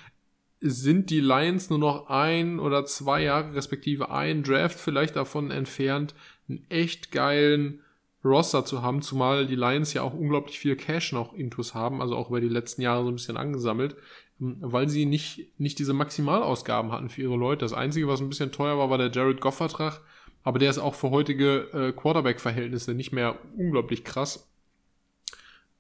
[0.61, 6.15] sind die Lions nur noch ein oder zwei Jahre, respektive ein Draft vielleicht davon entfernt,
[6.49, 7.83] einen echt geilen
[8.25, 12.17] Roster zu haben, zumal die Lions ja auch unglaublich viel Cash noch intus haben, also
[12.17, 13.97] auch über die letzten Jahre so ein bisschen angesammelt,
[14.41, 17.65] ähm, weil sie nicht, nicht diese Maximalausgaben hatten für ihre Leute.
[17.65, 20.01] Das Einzige, was ein bisschen teuer war, war der Jared Goff-Vertrag,
[20.43, 24.49] aber der ist auch für heutige äh, Quarterback-Verhältnisse nicht mehr unglaublich krass.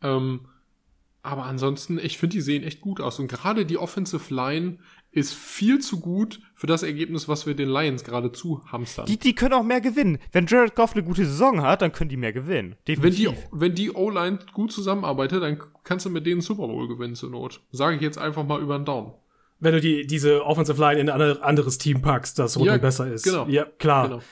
[0.02, 0.48] Ähm,
[1.22, 3.18] aber ansonsten, ich finde, die sehen echt gut aus.
[3.18, 4.78] Und gerade die Offensive Line
[5.10, 9.06] ist viel zu gut für das Ergebnis, was wir den Lions gerade zu hamstern.
[9.06, 10.18] Die, die können auch mehr gewinnen.
[10.30, 12.76] Wenn Jared Goff eine gute Saison hat, dann können die mehr gewinnen.
[12.86, 13.30] wenn Definitiv.
[13.30, 17.30] die, wenn die O-Line gut zusammenarbeitet, dann kannst du mit denen Super Bowl gewinnen zur
[17.30, 17.60] Not.
[17.72, 19.14] Sage ich jetzt einfach mal über den Daumen.
[19.58, 22.78] Wenn du die, diese Offensive Line in ein andere- anderes Team packst, das rundum Ja,
[22.78, 23.24] besser ist.
[23.24, 23.46] genau.
[23.48, 24.08] Ja, klar.
[24.08, 24.22] Genau.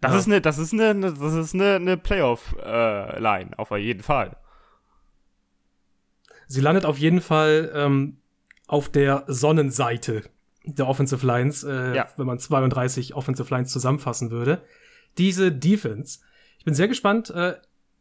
[0.00, 0.18] Das Ja.
[0.18, 4.36] ist eine, das ist eine, eine- das ist eine, eine Playoff-Line, auf jeden Fall.
[6.48, 8.16] Sie landet auf jeden Fall ähm,
[8.66, 10.22] auf der Sonnenseite
[10.64, 12.08] der Offensive Lines, äh, Ja.
[12.16, 14.60] wenn man 32 Offensive Lines zusammenfassen würde.
[15.16, 16.18] Diese Defense.
[16.58, 17.54] Ich bin sehr gespannt, äh,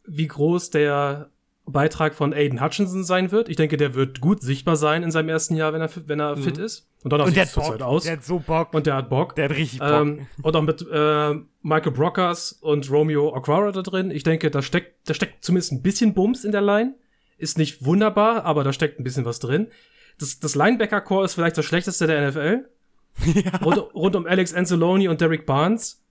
[0.05, 1.29] wie groß der
[1.65, 3.49] Beitrag von Aiden Hutchinson sein wird.
[3.49, 6.19] Ich denke, der wird gut sichtbar sein in seinem ersten Jahr, wenn er, fit- wenn
[6.19, 6.87] er fit ist.
[7.03, 7.63] Und dann der sieht Bock.
[7.65, 8.03] zurzeit aus.
[8.03, 8.73] Der hat so Bock.
[8.73, 9.35] und der hat Bock.
[9.35, 9.89] der hat richtig Bock.
[9.91, 14.11] Ähm, und auch mit äh, Michael Brockers und Romeo Okwara da drin.
[14.11, 16.95] Ich denke, da steckt, da steckt zumindest ein bisschen Bums in der Line.
[17.37, 19.67] Ist nicht wunderbar, aber da steckt ein bisschen was drin.
[20.19, 22.65] Das, das Linebacker-Core ist vielleicht das schlechteste der NFL.
[23.63, 26.03] Rund, rund um Alex Anzalone und Derek Barnes.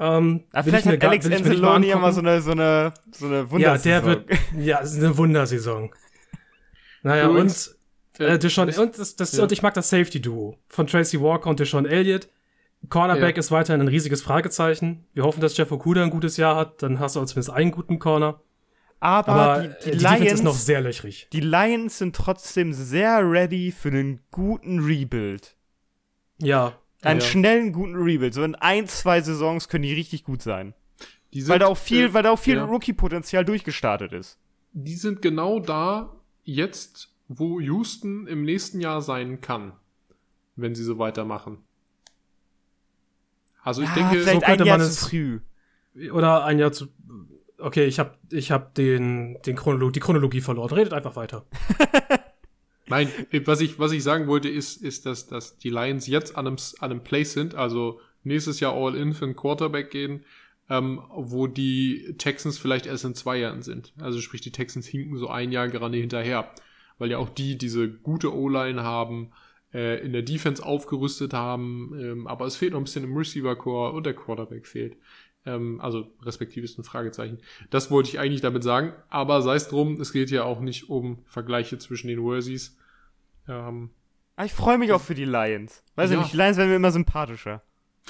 [0.00, 2.14] Ähm, Ja, vielleicht hat Alex Anzalone ja mal angucken.
[2.14, 3.82] so eine, so eine, so eine Ja, Wundersaison.
[3.84, 5.90] der wird, ja, es ist eine Wundersaison.
[7.02, 7.76] Naja, Übrigens,
[8.18, 9.42] und, äh, äh, Deshaun, und, das, das, ja.
[9.44, 12.28] und ich mag das Safety-Duo von Tracy Walker und Deshaun Elliott.
[12.88, 13.40] Cornerback Ja.
[13.40, 15.04] ist weiterhin ein riesiges Fragezeichen.
[15.14, 16.82] Wir hoffen, dass Jeff Okuda ein gutes Jahr hat.
[16.82, 18.40] Dann hast du auch zumindest einen guten Corner.
[19.00, 21.28] Aber, Aber die, die, die, die Defense Lions, ist noch sehr löchrig.
[21.32, 25.56] die Lions sind trotzdem sehr ready für einen guten Rebuild.
[26.38, 26.78] Ja.
[27.02, 27.26] Einen Ja.
[27.26, 28.34] schnellen, guten Rebuild.
[28.34, 30.74] So in ein, zwei Saisons können die richtig gut sein.
[31.32, 32.64] die sind, Weil da auch viel, äh, weil da auch viel ja.
[32.64, 34.38] Rookie-Potenzial durchgestartet ist.
[34.72, 39.72] die sind genau da jetzt, wo Houston im nächsten Jahr sein kann.
[40.56, 41.58] wenn sie so weitermachen.
[43.62, 45.40] Also ich Ja, denke, vielleicht so könnte ein Jahr man zu es- früh.
[46.12, 46.88] Oder ein Jahr zu.
[47.58, 50.72] Okay, ich habe ich hab den, den Chronolo die Chronologie verloren.
[50.72, 51.44] Redet einfach weiter.
[52.86, 53.10] Nein,
[53.44, 56.56] was ich, was ich sagen wollte, ist, ist, dass, dass die Lions jetzt an einem,
[56.78, 60.24] an einem Place sind, also nächstes Jahr All-In für einen Quarterback gehen,
[60.70, 63.92] ähm, wo die Texans vielleicht erst in zwei Jahren sind.
[63.98, 66.50] Also sprich, die Texans hinken so ein Jahr gerade hinterher,
[66.98, 69.32] weil ja auch die diese gute O-Line haben,
[69.72, 73.92] äh, in der Defense aufgerüstet haben, ähm, aber es fehlt noch ein bisschen im Receiver-Core
[73.92, 74.96] und der Quarterback fehlt.
[75.48, 77.38] Ähm, also respektive ist ein Fragezeichen.
[77.70, 80.90] Das wollte ich eigentlich damit sagen, aber sei es drum, es geht ja auch nicht
[80.90, 82.76] um Vergleiche zwischen den Worthies.
[83.48, 83.90] Ähm,
[84.36, 85.82] Ah, Ich freue mich auch für die Lions.
[85.96, 86.16] Weiß Ja.
[86.16, 87.62] ich nicht, die Lions werden mir immer sympathischer.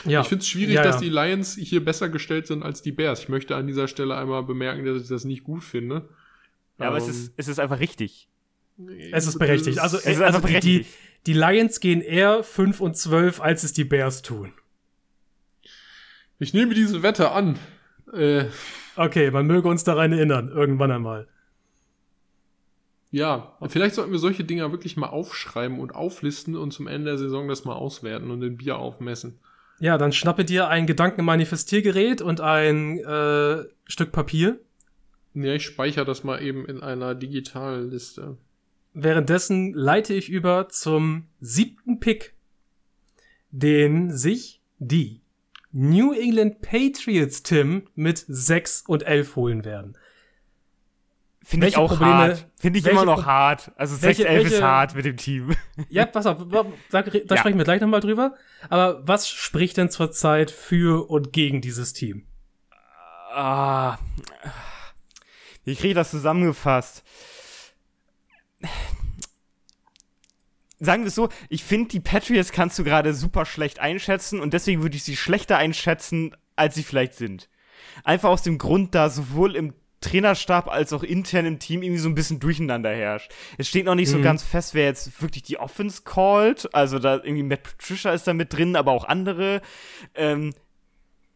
[0.04, 0.20] Ja.
[0.20, 1.00] Ich finde es schwierig, Ja, dass ja.
[1.00, 3.20] die Lions hier besser gestellt sind als die Bears.
[3.20, 6.08] Ich möchte an dieser Stelle einmal bemerken, dass ich das nicht gut finde.
[6.78, 8.28] Ja, aber es Ähm, ist, es ist einfach richtig.
[9.10, 9.78] Es ist berechtigt.
[9.80, 10.96] Also, Es ist also einfach die, die, berechtigt.
[11.26, 14.52] die Lions gehen eher 5 und 12, als es die Bears tun.
[16.38, 17.58] Ich nehme diese Wette an.
[18.12, 18.46] Äh,
[18.98, 21.28] Okay, man möge uns daran erinnern, irgendwann einmal.
[23.12, 27.18] ja, vielleicht sollten wir solche Dinger wirklich mal aufschreiben und auflisten und zum Ende der
[27.18, 29.38] Saison das mal auswerten und den Bier aufmessen.
[29.78, 34.58] Ja, dann schnappe dir ein Gedankenmanifestiergerät und ein äh, Stück Papier.
[35.34, 38.36] Ja, ich speichere das mal eben in einer Digitalliste.
[38.94, 42.34] Währenddessen leite ich über zum siebten Pick,
[43.52, 45.20] den sich die
[45.80, 49.96] New England Patriots Tim mit 6 und 11 holen werden.
[51.44, 52.46] Finde ich auch Probleme- hart.
[52.58, 53.70] Finde ich welche immer noch hart.
[53.76, 55.54] Also welche- 6-11 ist hart mit dem Team.
[55.88, 57.36] Ja, pass auf, da, da Ja.
[57.36, 58.34] sprechen wir gleich nochmal drüber.
[58.68, 62.26] Aber was spricht denn zurzeit für und gegen dieses Team?
[63.32, 63.98] Ah.
[65.64, 67.04] Wie kriege ich das zusammengefasst?
[70.80, 74.54] Sagen wir es so, ich finde, die Patriots kannst du gerade super schlecht einschätzen und
[74.54, 77.48] deswegen würde ich sie schlechter einschätzen, als sie vielleicht sind.
[78.04, 82.08] Einfach aus dem Grund, da sowohl im Trainerstab als auch intern im Team irgendwie so
[82.08, 83.32] ein bisschen Durcheinander herrscht.
[83.56, 84.22] Es steht noch nicht so Mhm.
[84.22, 86.72] ganz fest, wer jetzt wirklich die Offense callt.
[86.72, 89.60] Also da irgendwie Matt Patricia ist da mit drin, aber auch andere.
[90.14, 90.54] Ähm,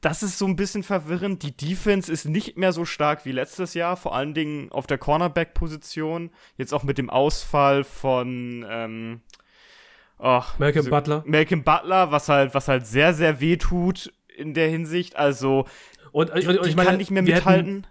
[0.02, 1.42] das ist so ein bisschen verwirrend.
[1.42, 4.98] Die Defense ist nicht mehr so stark wie letztes Jahr, vor allen Dingen auf der
[4.98, 6.30] Cornerback-Position.
[6.58, 9.20] Jetzt auch mit dem Ausfall von ähm,
[10.18, 11.22] oh, Malcolm so- Butler.
[11.26, 15.16] Malcolm Butler, was halt, was halt sehr, sehr weh tut in der Hinsicht.
[15.16, 15.66] Also,
[16.12, 17.74] Und, und, und ich meine, kann nicht mehr wir mithalten.
[17.74, 17.86] Hätten,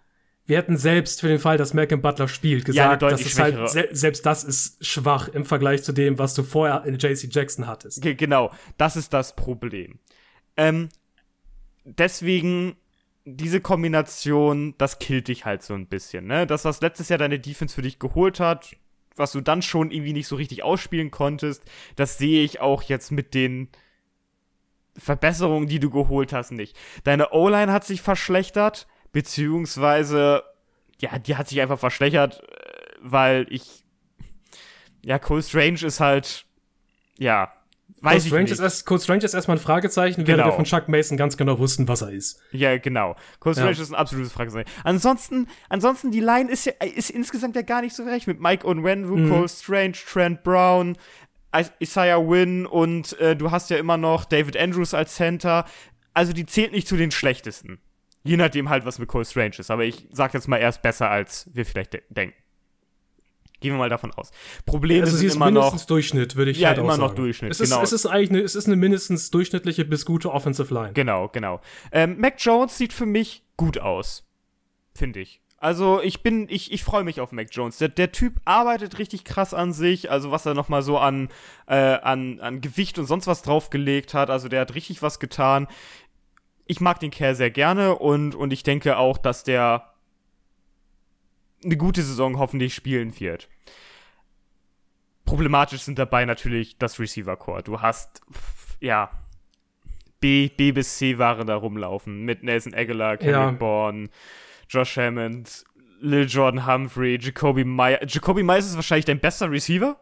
[0.48, 3.40] wir hätten selbst für den Fall, dass Malcolm Butler spielt, Ja, gesagt, dass deutlich es
[3.40, 7.68] halt, selbst das ist schwach im Vergleich zu dem, was du vorher in JC Jackson
[7.68, 8.02] hattest.
[8.02, 10.00] Ge- Genau, das ist das Problem.
[10.58, 10.90] Ähm,
[11.84, 12.76] deswegen,
[13.26, 16.48] diese Kombination, das killt dich halt so ein bisschen, ne?
[16.48, 18.76] Das, was letztes Jahr deine Defense für dich geholt hat,
[19.16, 21.64] was du dann schon irgendwie nicht so richtig ausspielen konntest,
[21.96, 23.70] das sehe ich auch jetzt mit den
[24.98, 26.76] Verbesserungen, die du geholt hast, nicht.
[27.04, 30.44] Deine O-Line hat sich verschlechtert, beziehungsweise,
[31.00, 33.84] ja, die hat sich einfach verschlechtert, äh, weil ich,
[35.04, 36.46] ja, Cole Strange ist halt,
[37.18, 37.54] ja,
[38.02, 38.52] weiß Cole ich Strange, nicht.
[38.54, 40.46] ist erst, Cole Strange ist erstmal ein Fragezeichen, während Genau.
[40.52, 42.40] wir von Chuck Mason ganz genau wussten, was er ist.
[42.52, 43.16] Ja, genau.
[43.40, 43.62] Cole Ja.
[43.62, 44.70] Strange ist ein absolutes Fragezeichen.
[44.84, 48.68] Ansonsten, ansonsten, die Line ist ja, ist insgesamt ja gar nicht so recht mit Mike
[48.68, 49.30] Onwenwu, Mhm.
[49.30, 50.98] Cole Strange, Trent Brown,
[51.58, 55.66] Is- Isaiah Wynn und äh, du hast ja immer noch David Andrews als Center.
[56.14, 57.80] Also die zählt nicht zu den schlechtesten.
[58.24, 59.72] Je nachdem halt, was mit Cole Strange ist.
[59.72, 62.36] Aber ich sag jetzt mal erst besser, als wir vielleicht de denken.
[63.62, 64.32] Gehen wir mal davon aus.
[64.66, 65.88] Probleme Also sie sind ist immer mindestens noch.
[65.88, 67.16] Durchschnitt, würde ich Ja, halt immer noch.
[67.16, 67.84] Durchschnitt, Es ist, genau.
[67.84, 70.94] es ist eigentlich eine, es ist eine mindestens durchschnittliche bis gute Offensive Line.
[70.94, 71.62] Genau, genau.
[71.92, 74.28] Ähm, Mac Jones sieht für mich gut aus.
[74.94, 75.42] Finde ich.
[75.58, 77.78] Also ich bin, ich, ich freue mich auf Mac Jones.
[77.78, 81.30] Der, der Typ arbeitet richtig krass an sich, also was er nochmal so an,
[81.68, 84.32] äh, an, an Gewicht und sonst was draufgelegt hat.
[84.32, 85.68] Also der hat richtig was getan.
[86.66, 89.91] Ich mag den Kerl sehr gerne und, und ich denke auch, dass der
[91.64, 93.50] eine gute Saison hoffentlich spielen wird.
[95.26, 97.64] Problematisch sind dabei natürlich das Receiver-Core.
[97.64, 98.22] Du hast,
[98.80, 99.12] ja,
[100.20, 102.24] B, B bis C waren da rumlaufen.
[102.26, 103.52] Mit Nelson Aguilar, Kevin Ja.
[103.52, 104.10] Bourne,
[104.70, 105.64] Josh Hammond,
[106.00, 108.00] Lil Jordan Humphrey, Jacoby Myers.
[108.08, 110.00] Jacoby Myers ist wahrscheinlich dein bester Receiver?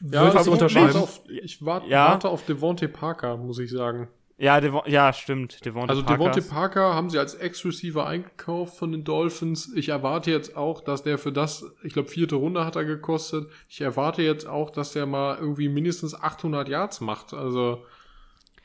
[0.00, 0.86] Ja, ich unterschreiben?
[0.86, 2.08] warte auf, ich warte, Ja.
[2.08, 4.08] warte auf Devontae Parker, muss ich sagen.
[4.40, 5.64] Ja, Devon ja, stimmt.
[5.64, 6.16] Devonta Also Parker.
[6.30, 9.70] Devontae Parker haben sie als Ex-Receiver eingekauft von den Dolphins.
[9.74, 13.50] Ich erwarte jetzt auch, dass der für das, ich glaube vierte Runde hat er gekostet.
[13.68, 17.34] Ich erwarte jetzt auch, dass der mal irgendwie mindestens 800 Yards macht.
[17.34, 17.84] Also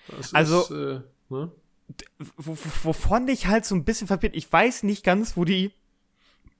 [0.08, 1.52] das Also- ist, äh, ne?
[2.38, 5.72] wo- wo- wovon ich halt so ein bisschen verwirrt, ich weiß nicht ganz, wo die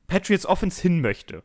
[0.08, 1.42] Patriots Offense hin möchte.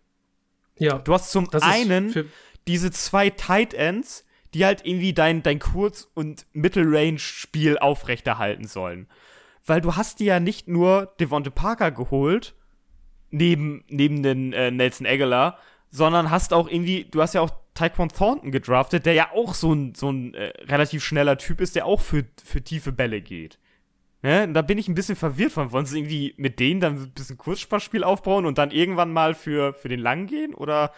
[0.77, 2.31] Ja, Du hast zum einen
[2.67, 4.25] diese zwei Tight Ends,
[4.55, 9.09] die halt irgendwie dein, dein Kurz- und Mittelrange-Spiel aufrechterhalten sollen.
[9.65, 12.55] Weil du hast dir ja nicht nur Devonte Parker geholt,
[13.31, 15.59] neben, neben den äh, Nelson Aguilar,
[15.91, 19.73] sondern hast auch irgendwie, du hast ja auch Taekwon Thornton gedraftet, der ja auch so
[19.73, 23.59] ein, so ein äh, relativ schneller Typ ist, der auch für, für tiefe Bälle geht.
[24.23, 24.45] Ne?
[24.45, 25.73] Und da bin ich ein bisschen verwirrt von.
[25.73, 29.73] Wollen sie irgendwie mit denen dann ein bisschen Kurzsparspiel aufbauen und dann irgendwann mal für,
[29.75, 30.55] für den Lang gehen?
[30.55, 30.93] Oder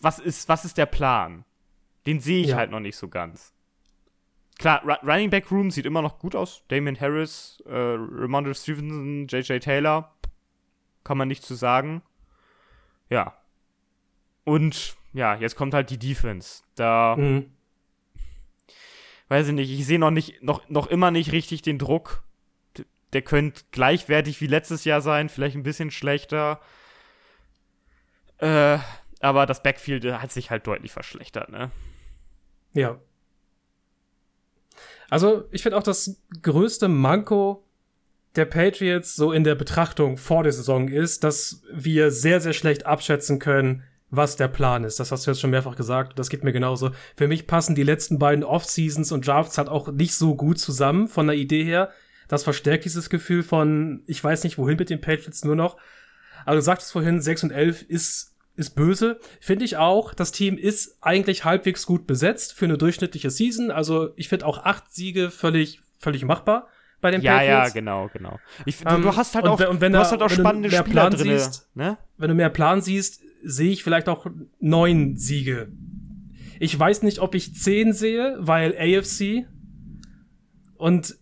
[0.00, 1.44] was ist, was ist der Plan?
[2.06, 2.56] Den sehe ich ja.
[2.56, 3.52] halt noch nicht so ganz.
[4.58, 6.64] Klar, Running Back Room sieht immer noch gut aus.
[6.68, 10.14] Damien Harris, äh, Ramondre Stevenson, JJ Taylor.
[11.04, 12.02] Kann man nichts zu sagen.
[13.10, 13.36] Ja.
[14.44, 16.62] Und ja, jetzt kommt halt die Defense.
[16.74, 17.50] Da mhm.
[19.28, 22.22] weiß ich nicht, ich sehe noch nicht, noch, noch immer nicht richtig den Druck.
[23.12, 26.60] Der könnte gleichwertig wie letztes Jahr sein, vielleicht ein bisschen schlechter.
[28.38, 28.78] Äh,
[29.20, 31.70] aber das Backfield hat sich halt deutlich verschlechtert, ne?
[32.76, 33.00] Ja.
[35.08, 37.64] Also, ich finde auch das größte Manko
[38.34, 42.84] der Patriots so in der Betrachtung vor der Saison ist, dass wir sehr, sehr schlecht
[42.84, 45.00] abschätzen können, was der Plan ist.
[45.00, 46.18] Das hast du jetzt schon mehrfach gesagt.
[46.18, 46.90] Das geht mir genauso.
[47.16, 51.08] Für mich passen die letzten beiden Off-Seasons und Drafts halt auch nicht so gut zusammen
[51.08, 51.90] von der Idee her.
[52.28, 55.78] Das verstärkt dieses Gefühl von, ich weiß nicht wohin mit den Patriots nur noch.
[56.44, 59.20] Aber du sagtest vorhin, 6 und 11 ist, ist böse.
[59.40, 60.14] Finde ich auch.
[60.14, 63.70] Das Team ist eigentlich halbwegs gut besetzt für eine durchschnittliche Season.
[63.70, 66.68] Also ich finde auch acht Siege völlig, völlig machbar
[67.00, 67.68] bei den ja, Patriots.
[67.68, 68.38] Ja, genau, genau.
[68.64, 70.70] Ich, du, um, du, hast halt und, auch, und wenn du hast halt auch spannende
[70.70, 71.98] Spieler Plan drin, siehst, ne?
[72.16, 74.26] Wenn du mehr Plan siehst, sehe ich vielleicht auch
[74.58, 75.68] neun Siege.
[76.58, 79.46] Ich weiß nicht, ob ich zehn sehe, weil AFC
[80.78, 81.16] und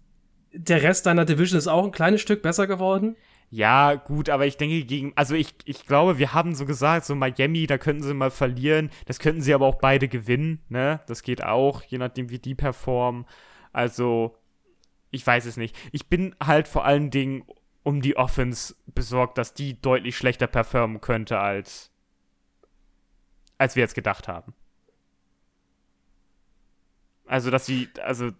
[0.52, 3.16] der Rest deiner Division ist auch ein kleines Stück besser geworden.
[3.50, 7.14] Ja, gut, aber ich denke gegen, also ich, ich glaube, wir haben so gesagt, so
[7.14, 8.90] Miami, da könnten sie mal verlieren.
[9.06, 11.00] Das könnten sie aber auch beide gewinnen, ne?
[11.06, 13.26] Das geht auch, je nachdem, wie die performen.
[13.72, 14.36] Also,
[15.10, 15.76] ich weiß es nicht.
[15.92, 17.44] Ich bin halt vor allen Dingen
[17.84, 21.90] um die Offense besorgt, dass die deutlich schlechter performen könnte als
[23.58, 24.54] als wir jetzt gedacht haben.
[27.26, 28.30] Also, dass sie, also,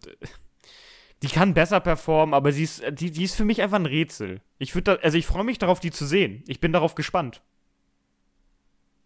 [1.25, 4.43] die kann besser performen, aber sie ist, die, die ist für mich einfach ein Rätsel.
[4.59, 6.45] Ich würde, also ich freue mich darauf, die zu sehen.
[6.47, 7.41] Ich bin darauf gespannt.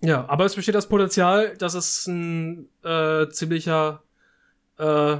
[0.00, 4.02] Ja, aber es besteht das Potenzial, dass es ein äh, ziemlicher,
[4.78, 5.18] äh,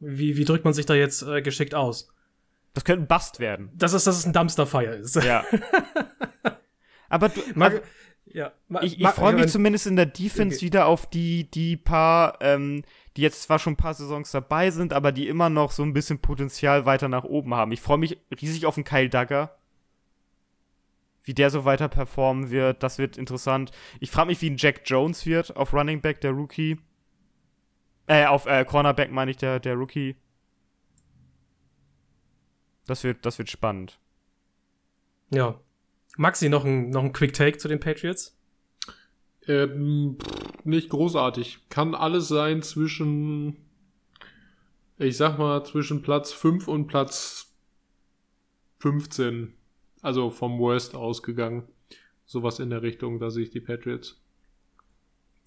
[0.00, 2.08] wie, wie drückt man sich da jetzt äh, geschickt aus?
[2.72, 3.70] Das könnte ein Bust werden.
[3.74, 5.16] Das ist, dass es ein Dumpsterfire ist.
[5.16, 5.44] Ja.
[7.10, 7.82] aber du, Mag,
[8.32, 8.52] ja,
[8.82, 10.66] ich, ich freue mich zumindest in der Defense okay.
[10.66, 12.82] wieder auf die, die paar, ähm,
[13.16, 15.92] die jetzt zwar schon ein paar Saisons dabei sind, aber die immer noch so ein
[15.92, 17.72] bisschen Potenzial weiter nach oben haben.
[17.72, 19.56] Ich freue mich riesig auf den Kyle Duggar.
[21.22, 23.72] Wie der so weiter performen wird, das wird interessant.
[24.00, 26.78] Ich frage mich, wie ein Jack Jones wird auf Running Back, der Rookie.
[28.06, 30.14] Äh, auf äh, Cornerback meine ich, der, der Rookie.
[32.86, 33.98] Das wird, das wird spannend.
[35.30, 35.58] Ja,
[36.16, 38.36] Maxi, noch ein, noch ein Quick Take zu den Patriots?
[39.46, 40.18] Ähm,
[40.64, 41.68] nicht großartig.
[41.68, 43.56] Kann alles sein zwischen,
[44.98, 47.54] ich sag mal, zwischen Platz 5 und Platz
[48.78, 49.54] 15.
[50.02, 51.64] Also vom Worst ausgegangen.
[52.24, 54.20] Sowas in der Richtung, da sehe ich die Patriots.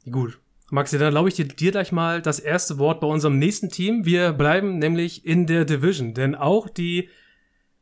[0.10, 0.40] Gut.
[0.72, 4.06] Maxi, dann erlaube ich dir, dir gleich mal das erste Wort bei unserem nächsten Team.
[4.06, 7.10] Wir bleiben nämlich in der Division, denn auch die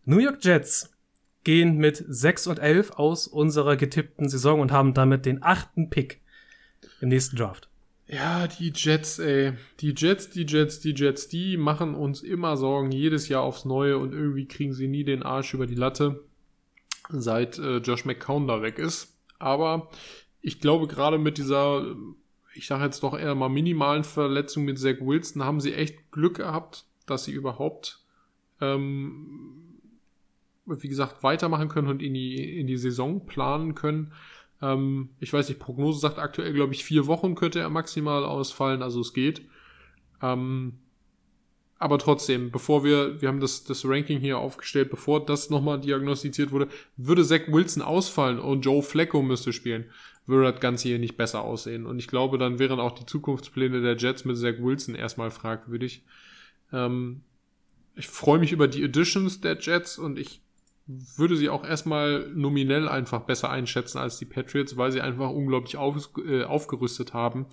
[0.06, 0.97] New York Jets
[1.44, 6.22] gehen mit 6 und 11 aus unserer getippten Saison und haben damit den achten Pick
[7.02, 7.70] im nächsten Draft.
[8.08, 9.54] Ja, die Jets, ey.
[9.82, 13.98] Die Jets, die Jets, die Jets, die machen uns immer Sorgen, jedes Jahr aufs Neue
[13.98, 16.24] und irgendwie kriegen sie nie den Arsch über die Latte,
[17.10, 19.18] seit äh, Josh McCown da weg ist.
[19.40, 19.90] Aber
[20.42, 21.96] ich glaube, gerade mit dieser,
[22.56, 26.38] ich sage jetzt doch eher mal minimalen Verletzung mit Zach Wilson, haben sie echt Glück
[26.38, 28.00] gehabt, dass sie überhaupt
[28.62, 29.67] ähm,
[30.68, 34.14] wie gesagt, weitermachen können und in die, in die Saison planen können.
[34.62, 38.82] Ähm, ich weiß nicht, Prognose sagt aktuell, glaube ich, vier Wochen könnte er maximal ausfallen,
[38.82, 39.42] also es geht.
[40.22, 40.80] Ähm,
[41.80, 46.52] aber trotzdem, bevor wir, wir haben das, das Ranking hier aufgestellt, bevor das nochmal diagnostiziert
[46.52, 49.86] wurde, würde Zach Wilson ausfallen und Joe Flacco müsste spielen,
[50.26, 51.86] würde das Ganze hier nicht besser aussehen.
[51.86, 56.04] Und ich glaube, dann wären auch die Zukunftspläne der Jets mit Zach Wilson erstmal fragwürdig.
[56.74, 57.22] Ähm,
[57.96, 60.42] ich freue mich über die Additions der Jets und ich
[60.88, 65.78] würde sie auch erstmal nominell einfach besser einschätzen als die Patriots, weil sie einfach unglaublich
[65.78, 67.46] auf, äh, aufgerüstet haben.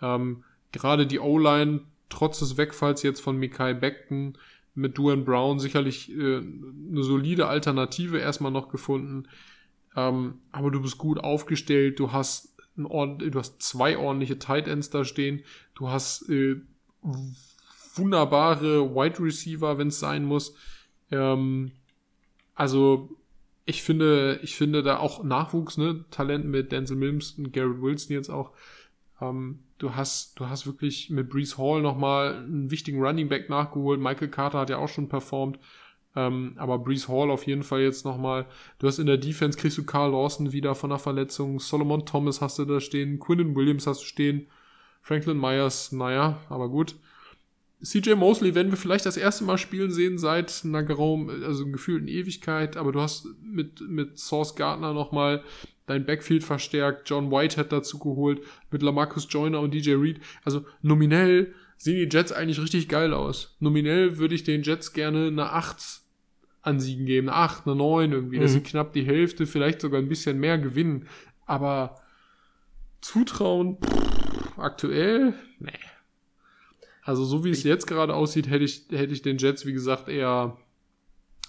[0.00, 4.38] Ähm, Gerade die O-Line, trotz des Wegfalls jetzt von Mikai Beckton
[4.74, 9.26] mit Duan Brown sicherlich äh, eine solide Alternative erstmal noch gefunden.
[9.96, 14.90] Ähm, aber du bist gut aufgestellt, du hast ein du hast zwei ordentliche Tight Ends
[14.90, 15.42] da stehen,
[15.74, 16.60] du hast äh,
[17.94, 20.54] wunderbare Wide Receiver, wenn es sein muss.
[21.10, 21.72] Ähm,
[22.56, 23.16] also
[23.66, 28.14] ich finde, ich finde da auch Nachwuchs, ne, Talent mit Denzel Mims und Garrett Wilson
[28.14, 28.52] jetzt auch.
[29.20, 34.00] Ähm, du hast, du hast wirklich mit Brees Hall nochmal einen wichtigen Running Back nachgeholt.
[34.00, 35.58] Michael Carter hat ja auch schon performt.
[36.14, 38.46] Ähm, aber Brees Hall auf jeden Fall jetzt nochmal.
[38.78, 41.60] Du hast in der Defense kriegst du Carl Lawson wieder von der Verletzung.
[41.60, 43.18] Solomon Thomas hast du da stehen.
[43.18, 44.46] Quinnen Williams hast du stehen.
[45.02, 46.96] Franklin Myers, naja, aber gut.
[47.86, 52.08] CJ Mosley werden wir vielleicht das erste Mal spielen sehen seit einer Geraum, also gefühlten
[52.08, 55.44] Ewigkeit, aber du hast mit, mit Source Gardner nochmal
[55.86, 60.20] dein Backfield verstärkt, John Whitehead dazu geholt, mit Lamarcus Joyner und DJ Reed.
[60.44, 63.56] Also nominell sehen die Jets eigentlich richtig geil aus.
[63.60, 66.00] Nominell würde ich den Jets gerne eine 8
[66.62, 68.42] an Siegen geben, eine 8, eine 9 irgendwie, mhm.
[68.42, 71.06] dass sie knapp die Hälfte, vielleicht sogar ein bisschen mehr gewinnen.
[71.44, 72.00] Aber
[73.00, 75.70] zutrauen, pff, aktuell, nee.
[77.06, 80.08] Also so wie es jetzt gerade aussieht, hätte ich, hätte ich den Jets, wie gesagt,
[80.08, 80.56] eher,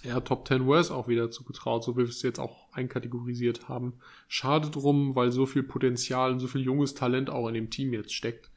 [0.04, 3.94] eher Top 10 West auch wieder zugetraut, so wie wir es jetzt auch einkategorisiert haben.
[4.28, 7.92] Schade drum, weil so viel Potenzial und so viel junges Talent auch in dem Team
[7.92, 8.52] jetzt steckt.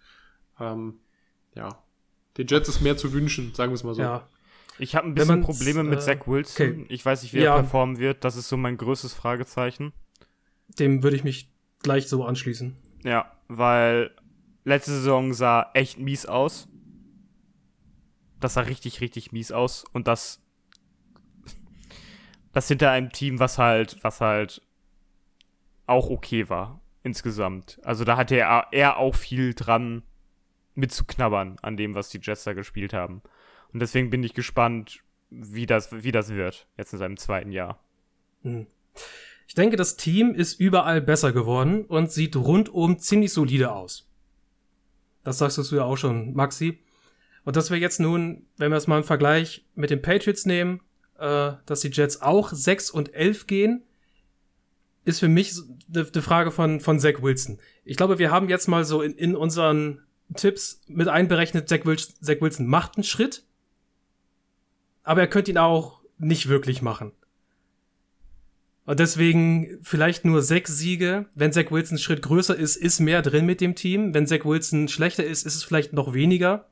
[0.60, 1.00] Ähm,
[1.56, 1.82] ja,
[2.38, 4.04] den Jets ist mehr zu wünschen, sagen wir es mal so.
[4.04, 4.30] Ja.
[4.78, 6.68] Ich habe ein bisschen Probleme mit äh, Zach Wilson.
[6.68, 6.86] Okay.
[6.90, 7.56] Ich weiß nicht, wie ja.
[7.56, 8.24] er performen wird.
[8.24, 9.92] Das ist so mein größtes Fragezeichen.
[10.78, 11.50] Dem würde ich mich
[11.82, 12.76] gleich so anschließen.
[13.04, 14.12] Ja, weil
[14.66, 16.68] letzte Saison sah echt mies aus
[18.44, 19.86] das sah richtig, richtig mies aus.
[19.94, 20.42] Und das,
[22.54, 24.62] das hinter einem Team, was halt, was halt
[25.88, 27.80] auch okay war, insgesamt.
[27.84, 30.04] Also da hatte er, er auch viel dran
[30.76, 33.22] mitzuknabbern an dem, was die da gespielt haben.
[33.74, 37.80] Und deswegen bin ich gespannt, wie das, wie das wird, jetzt in seinem zweiten Jahr.
[38.44, 38.68] Hm.
[39.48, 44.10] Ich denke, das Team ist überall besser geworden und sieht rundum ziemlich solide aus.
[45.24, 46.80] Das sagst du ja auch schon, Maxi.
[47.44, 50.82] Und dass wir jetzt nun, wenn wir es mal im Vergleich mit den Patriots nehmen,
[51.18, 53.84] äh, dass die Jets auch 6 und 11 gehen,
[55.04, 55.54] ist für mich
[55.94, 57.60] eine Frage von, von Zach Wilson.
[57.84, 60.02] Ich glaube, wir haben jetzt mal so in, in unseren
[60.36, 63.44] Tipps mit einberechnet, Zach Wilson, Zach Wilson macht einen Schritt,
[65.04, 67.12] aber er könnte ihn auch nicht wirklich machen.
[68.86, 71.28] Und deswegen vielleicht nur sechs Siege.
[71.36, 74.14] Wenn Zach Wilson Schritt größer ist, ist mehr drin mit dem Team.
[74.14, 76.71] Wenn Zach Wilson schlechter ist, ist es vielleicht noch weniger.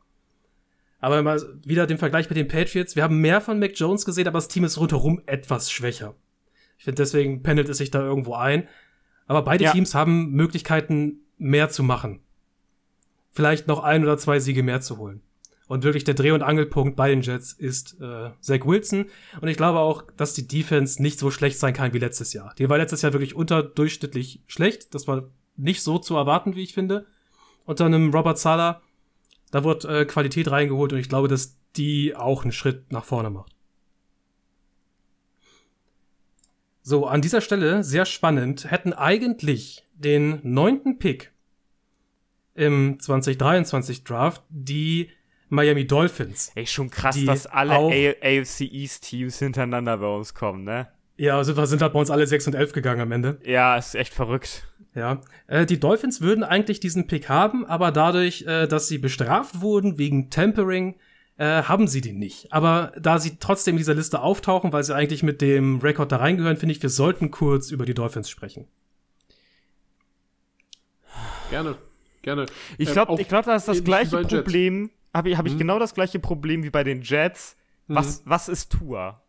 [0.99, 2.95] Aber mal wieder den Vergleich mit den Patriots.
[2.95, 6.15] Wir haben mehr von Mac Jones gesehen, aber das Team ist rundherum etwas schwächer.
[6.77, 8.67] Ich finde, deswegen pendelt es sich da irgendwo ein.
[9.27, 9.71] Aber beide ja.
[9.71, 12.21] Teams haben Möglichkeiten, mehr zu machen.
[13.31, 15.21] Vielleicht noch ein oder zwei Siege mehr zu holen.
[15.67, 19.05] Und wirklich der Dreh- und Angelpunkt bei den Jets ist äh, Zach Wilson.
[19.39, 22.55] Und ich glaube auch, dass die Defense nicht so schlecht sein kann wie letztes Jahr.
[22.57, 24.95] Die war letztes Jahr wirklich unterdurchschnittlich schlecht.
[24.95, 27.05] Das war nicht so zu erwarten, wie ich finde.
[27.65, 28.81] Unter einem Robert Sala
[29.51, 33.29] da wird äh, Qualität reingeholt und ich glaube, dass die auch einen Schritt nach vorne
[33.29, 33.53] macht.
[36.81, 41.31] So, an dieser Stelle, sehr spannend, hätten eigentlich den neunten Pick
[42.55, 45.11] im 2023 Draft die
[45.49, 46.51] Miami Dolphins.
[46.55, 50.87] Ey, schon krass, dass alle AFC East Teams hintereinander bei uns kommen, ne?
[51.17, 53.39] Ja, sind, sind halt bei uns alle 6 und 11 gegangen am Ende.
[53.43, 54.68] Ja, ist echt verrückt.
[54.95, 59.61] Ja, äh, die Dolphins würden eigentlich diesen Pick haben, aber dadurch, äh, dass sie bestraft
[59.61, 60.95] wurden wegen Tempering,
[61.37, 62.51] äh, haben sie den nicht.
[62.51, 66.17] Aber da sie trotzdem in dieser Liste auftauchen, weil sie eigentlich mit dem Rekord da
[66.17, 68.67] reingehören, finde ich, wir sollten kurz über die Dolphins sprechen.
[71.49, 71.77] Gerne,
[72.21, 72.45] gerne.
[72.77, 74.91] Ich glaube, ähm, ich glaube, das ist das gleiche Problem.
[75.13, 75.59] Habe ich, hab ich hm.
[75.59, 77.55] genau das gleiche Problem wie bei den Jets.
[77.87, 78.21] Was, hm.
[78.25, 79.21] was ist Tour?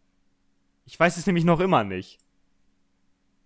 [0.84, 2.18] Ich weiß es nämlich noch immer nicht.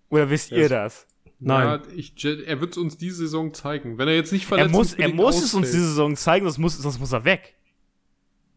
[0.08, 1.06] Oder wisst ihr das?
[1.44, 1.66] Nein.
[1.66, 3.98] Ja, ich, er wird es uns diese Saison zeigen.
[3.98, 6.58] Wenn er jetzt nicht verletzt er muss, er muss es uns diese Saison zeigen, sonst
[6.58, 7.54] muss, sonst muss er weg.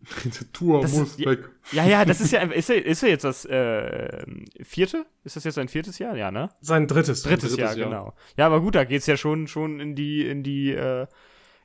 [0.24, 1.50] Der Tour das muss ist, weg.
[1.74, 4.26] Ja, ja, das ist ja, ist er, ist er jetzt das äh,
[4.62, 5.06] vierte?
[5.26, 6.16] Ist das jetzt sein viertes Jahr?
[6.16, 6.50] Ja, ne?
[6.62, 7.24] Sein drittes.
[7.24, 8.14] Drittes, drittes Jahr, Jahr, genau.
[8.38, 11.08] Ja, aber gut, da geht's ja schon, schon in die, in die, äh,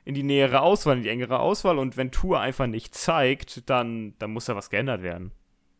[0.03, 1.79] in die nähere Auswahl, in die engere Auswahl.
[1.79, 5.31] Und wenn Tour einfach nicht zeigt, dann, dann muss da was geändert werden.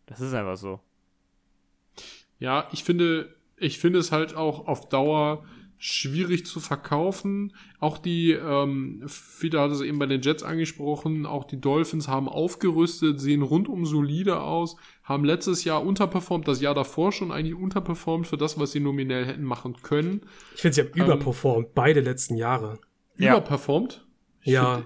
[0.05, 0.79] Das ist einfach so.
[2.39, 5.43] Ja, ich finde, ich finde es halt auch auf Dauer
[5.85, 7.53] schwierig zu verkaufen.
[7.81, 9.03] Auch die, ähm,
[9.39, 13.85] wieder hat es eben bei den Jets angesprochen, auch die Dolphins haben aufgerüstet, sehen rundum
[13.85, 18.71] solide aus, haben letztes Jahr unterperformt, das Jahr davor schon eigentlich unterperformt für das, was
[18.71, 20.21] sie nominell hätten machen können.
[20.55, 22.79] Ich finde, sie haben ähm, überperformt, beide letzten Jahre.
[23.17, 24.07] Überperformt?
[24.43, 24.83] Ja.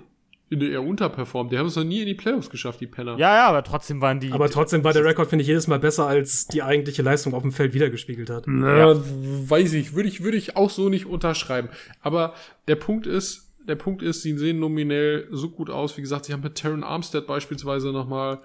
[0.49, 1.51] Eher unterperformt.
[1.51, 3.17] Die haben es noch nie in die Playoffs geschafft, die Penner.
[3.17, 4.31] Ja, ja, aber trotzdem waren die.
[4.31, 7.41] Aber trotzdem war der Rekord, finde ich, jedes Mal besser, als die eigentliche Leistung auf
[7.41, 8.45] dem Feld wiedergespiegelt hat.
[8.47, 11.69] Na, weiß ich, würde ich, würde ich auch so nicht unterschreiben.
[12.01, 12.33] Aber
[12.67, 15.97] der Punkt ist, der Punkt ist, sie sehen nominell so gut aus.
[15.97, 18.39] Wie gesagt, sie haben mit Terran Armstead beispielsweise nochmal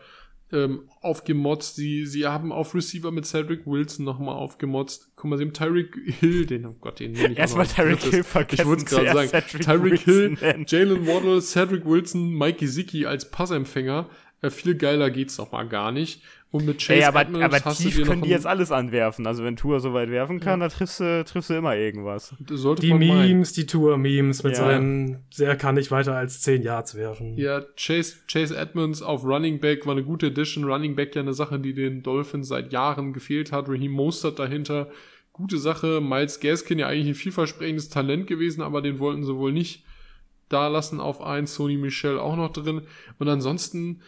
[0.52, 1.76] ähm, aufgemotzt.
[1.76, 5.12] Sie, sie haben auf Receiver mit Cedric Wilson nochmal aufgemotzt.
[5.16, 8.00] Guck mal, sie haben Tyreek Hill, den, oh Gott, den nehme ich Erstmal Tyreek.
[8.00, 8.62] Hill vergessen.
[8.62, 9.60] Ich wollte es gerade sagen.
[9.60, 10.36] Tyreek Hill.
[10.66, 14.08] Jalen Waddle, Cedric Wilson, Mike Gesicki als Passempfänger.
[14.42, 16.22] Äh, viel geiler geht's noch mal gar nicht.
[16.50, 19.26] Und mit Chase Ey, aber, Edmonds aber hast tief können die jetzt alles anwerfen.
[19.26, 22.34] Also wenn Tour so weit werfen kann, dann triffst du, triffst du immer irgendwas.
[22.38, 22.92] Die.
[22.92, 24.58] Memes, die Tour-Memes mit Ja.
[24.58, 27.38] seinen, sehr kann nicht weiter als 10 Yards werfen.
[27.38, 30.64] Ja, Chase, Chase Edmonds auf Running Back war eine gute Addition.
[30.64, 33.70] Running Back ja eine Sache, die den Dolphins seit Jahren gefehlt hat.
[33.70, 34.90] Raheem Mostert dahinter.
[35.32, 36.02] Gute Sache.
[36.02, 39.84] Miles Gaskin ja eigentlich ein vielversprechendes Talent gewesen, aber den wollten sie wohl nicht
[40.50, 41.54] da lassen auf eins.
[41.54, 42.82] Sony Michel auch noch drin.
[43.18, 44.02] Und ansonsten,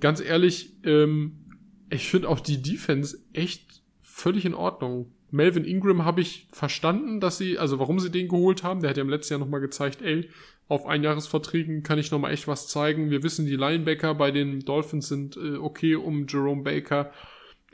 [0.00, 1.44] ganz ehrlich, ähm,
[1.90, 5.12] ich finde auch die Defense echt völlig in Ordnung.
[5.30, 8.80] Melvin Ingram habe ich verstanden, dass sie, also warum sie den geholt haben.
[8.80, 10.30] Der hat ja im letzten Jahr nochmal gezeigt, ey,
[10.68, 13.10] auf Einjahresverträgen kann ich nochmal echt was zeigen.
[13.10, 17.12] Wir wissen, die Linebacker bei den Dolphins sind äh, okay um Jerome Baker.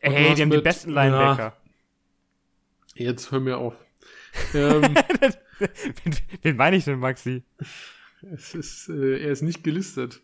[0.03, 1.57] Und Ey, die haben die besten Linebacker.
[2.95, 3.75] Jetzt hör mir auf.
[4.55, 4.95] ähm,
[5.59, 7.43] wen, wen meine ich denn, Maxi?
[8.33, 10.21] es ist, äh, er ist nicht gelistet.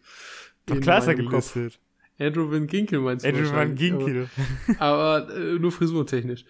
[0.67, 1.79] Doch klar ist er gelistet.
[2.19, 4.29] Andrew Van Ginkel meinst du Andrew Van wahrscheinlich, aber- Ginkel.
[4.79, 6.45] aber äh, nur frisurtechnisch.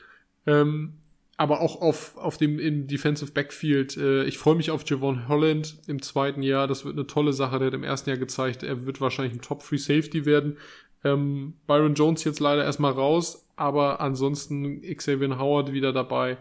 [0.47, 0.95] Ähm,
[1.37, 3.97] aber auch auf, auf dem im Defensive Backfield.
[3.97, 6.67] Äh, ich freue mich auf Javon Holland im zweiten Jahr.
[6.67, 7.59] Das wird eine tolle Sache.
[7.59, 10.57] Der hat im ersten Jahr gezeigt, er wird wahrscheinlich ein Top Free Safety werden.
[11.05, 16.39] Ähm, Byron Jones jetzt leider erstmal raus, aber ansonsten Xavier Howard wieder dabei.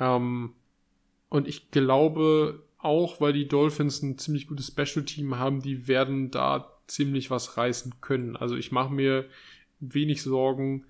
[0.00, 0.52] Ähm,
[1.28, 6.30] und ich glaube auch, weil die Dolphins ein ziemlich gutes Special Team haben, die werden
[6.30, 8.36] da ziemlich was reißen können.
[8.36, 9.26] Also ich mache mir
[9.80, 10.84] wenig Sorgen,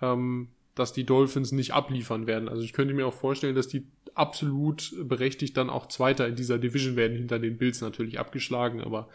[0.00, 2.48] ähm, dass die Dolphins nicht abliefern werden.
[2.48, 6.58] Also ich könnte mir auch vorstellen, dass die absolut berechtigt dann auch Zweiter in dieser
[6.58, 9.08] Division werden, hinter den Bills natürlich abgeschlagen, aber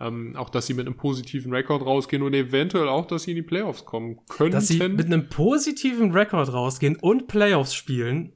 [0.00, 3.36] ähm, auch, dass sie mit einem positiven Rekord rausgehen und eventuell auch, dass sie in
[3.36, 4.52] die Playoffs kommen könnten.
[4.52, 8.32] Dass sie mit einem positiven Rekord rausgehen und Playoffs spielen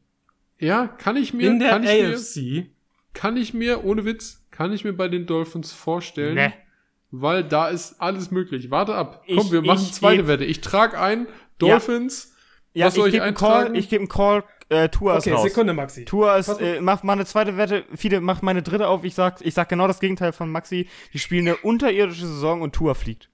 [0.58, 2.70] ja, kann ich mir, in der kann ich mir, AFC.
[3.12, 6.52] kann ich mir, ohne Witz, kann ich mir bei den Dolphins vorstellen, Ne.
[7.10, 8.70] Weil da ist alles möglich.
[8.70, 9.22] Warte ab.
[9.26, 10.44] Ich- Komm, wir machen ich zweite geb- Wette.
[10.44, 11.26] Ich trage ein,
[11.58, 12.34] Dolphins,
[12.74, 13.74] Ja, was soll ich ich gebe einen Call, eintragen?
[13.74, 15.42] ich gebe einen Call, äh, Tour ist Okay, raus.
[15.44, 16.04] Sekunde, Maxi.
[16.04, 19.40] Tour ist, äh, mach mal eine zweite Wette, Fide, mach meine dritte auf, ich sag,
[19.46, 20.88] ich sag genau das Gegenteil von Maxi.
[21.12, 23.30] Die spielen eine unterirdische Saison und Tour fliegt.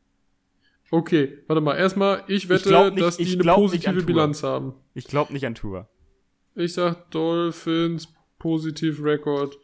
[0.91, 1.75] Okay, warte mal.
[1.77, 4.03] Erstmal, ich wette, glaub nicht- dass die ich eine positive.
[4.03, 4.75] Bilanz haben.
[4.95, 5.89] Ich glaube nicht an Tour.
[6.55, 8.09] Ich sag Dolphins,
[8.39, 9.59] positiv Record,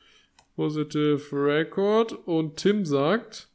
[0.56, 3.47] positive Record und Tim sagt,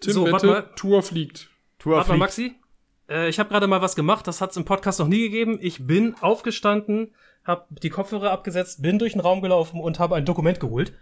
[0.00, 0.70] Tim So, warte wette, mal.
[0.76, 1.50] Tour fliegt.
[1.78, 2.58] Tour Warte mal, fliegt.
[2.58, 2.60] Maxi.
[3.08, 5.58] Äh, ich habe gerade mal was gemacht, das hat es im Podcast noch nie gegeben.
[5.60, 10.24] Ich bin aufgestanden, habe die Kopfhörer abgesetzt, bin durch den Raum gelaufen und habe ein
[10.24, 10.92] Dokument geholt.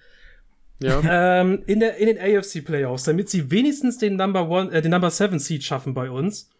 [0.79, 1.41] Ja.
[1.41, 4.91] Ähm, in, der, in den AFC Playoffs, damit sie wenigstens den Number One, äh, den
[4.91, 6.51] Number Seven Seed schaffen bei uns.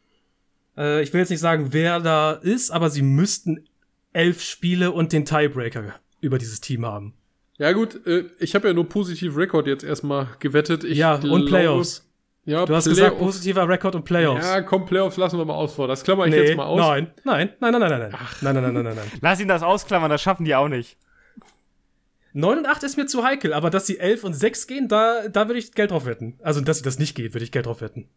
[0.77, 3.67] Äh, ich will jetzt nicht sagen, wer da ist, aber sie müssten
[4.13, 7.15] elf Spiele und den Tiebreaker über dieses Team haben.
[7.59, 10.85] Ja gut, äh, ich habe ja nur positiv Record jetzt erstmal gewettet.
[10.85, 12.06] Ich ja, glaube- und Playoffs.
[12.47, 13.01] Ja, du hast Playoffs.
[13.01, 14.47] gesagt, positiver Rekord und Playoffs.
[14.47, 15.89] Ja, komm, Playoffs lassen wir mal aus vor.
[15.89, 16.79] Das klammere ich nee, jetzt mal aus.
[16.79, 18.13] Nein, nein, nein, nein, nein, nein.
[18.15, 18.41] Ach.
[18.41, 19.19] Nein, nein, nein, nein, nein, nein.
[19.21, 20.97] Lass ihn das ausklammern, das schaffen die auch nicht.
[22.35, 25.27] 9 und 8 ist mir zu heikel, aber dass sie 11 und 6 gehen, da,
[25.29, 26.39] da würde ich Geld drauf wetten.
[26.41, 28.09] Also, dass sie das nicht geht, würde ich Geld drauf wetten.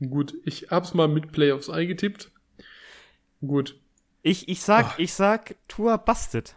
[0.00, 2.30] Gut, ich hab's mal mit Playoffs eingetippt.
[3.46, 3.78] Gut.
[4.22, 4.98] Ich, ich sag, Ach.
[4.98, 6.54] ich sag, Tour busted.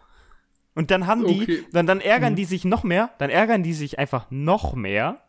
[0.76, 1.64] Und dann haben die, okay.
[1.74, 2.38] dann, dann ärgern mhm.
[2.38, 5.23] die sich noch mehr, dann ärgern die sich einfach noch mehr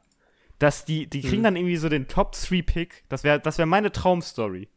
[0.58, 3.66] dass die, die kriegen dann irgendwie so den Top 3 Pick, das wäre das wär
[3.66, 4.68] meine Traumstory.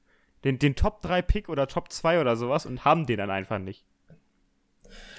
[0.44, 3.60] Den, den Top 3 Pick oder Top 2 oder sowas und haben den dann einfach
[3.60, 3.86] nicht.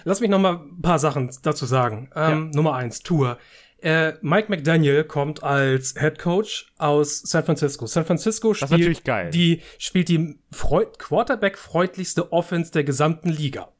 [0.04, 2.10] Lass mich noch mal ein paar Sachen dazu sagen.
[2.14, 3.38] Ähm, Nummer eins, Tour.
[3.80, 7.86] Äh, Mike McDaniel kommt als Head Coach aus San Francisco.
[7.86, 13.72] San Francisco spielt die spielt die Freud Quarterback-freundlichste Offense der gesamten Liga.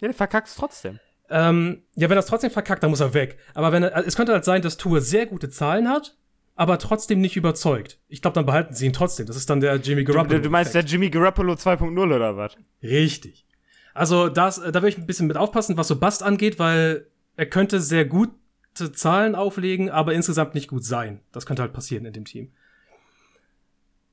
[0.00, 0.98] Ja, der verkackst trotzdem.
[1.30, 3.38] Ähm, ja, wenn er es trotzdem verkackt, dann muss er weg.
[3.54, 6.16] Aber wenn er, es könnte halt sein, dass Tour sehr gute Zahlen hat,
[6.56, 8.00] aber trotzdem nicht überzeugt.
[8.08, 9.26] Ich glaube, dann behalten sie ihn trotzdem.
[9.26, 10.38] Das ist dann der Jimmy Garoppolo.
[10.38, 12.56] du, du meinst der Jimmy Garoppolo 2.0 oder was?
[12.82, 13.44] Richtig.
[13.92, 17.06] Also das, äh, da will ich ein bisschen mit aufpassen, was so Bast angeht, weil
[17.36, 21.20] er könnte sehr gute Zahlen auflegen, aber insgesamt nicht gut sein.
[21.30, 22.50] Das könnte halt passieren in dem Team.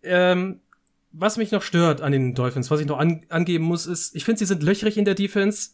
[0.03, 0.59] Ähm,
[1.13, 4.25] was mich noch stört an den Dolphins, was ich noch an, angeben muss, ist, ich
[4.25, 5.71] finde, sie sind löchrig in der Defense.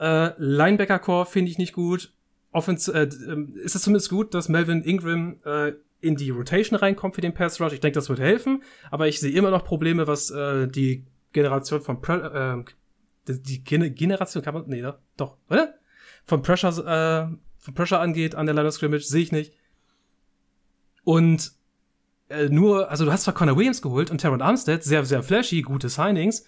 [0.00, 2.12] Äh, Linebacker-Core finde ich nicht gut.
[2.50, 7.14] Offens äh, ähm, ist es zumindest gut, dass Melvin Ingram äh, in die Rotation reinkommt
[7.14, 7.72] für den Pass Rush.
[7.72, 11.80] Ich denke, das wird helfen, aber ich sehe immer noch Probleme, was äh, die Generation
[11.80, 12.72] von Pre äh,
[13.32, 14.84] die, Gen Generation kann man nee,
[15.16, 15.74] doch, oder?
[16.24, 19.52] Von Pressure äh, von Pressure angeht an der Line of Scrimmage sehe ich nicht.
[21.04, 21.52] Und
[22.28, 25.62] äh, nur, also du hast zwar Connor Williams geholt und Terran Armstead, sehr, sehr flashy,
[25.62, 26.44] gute Signings,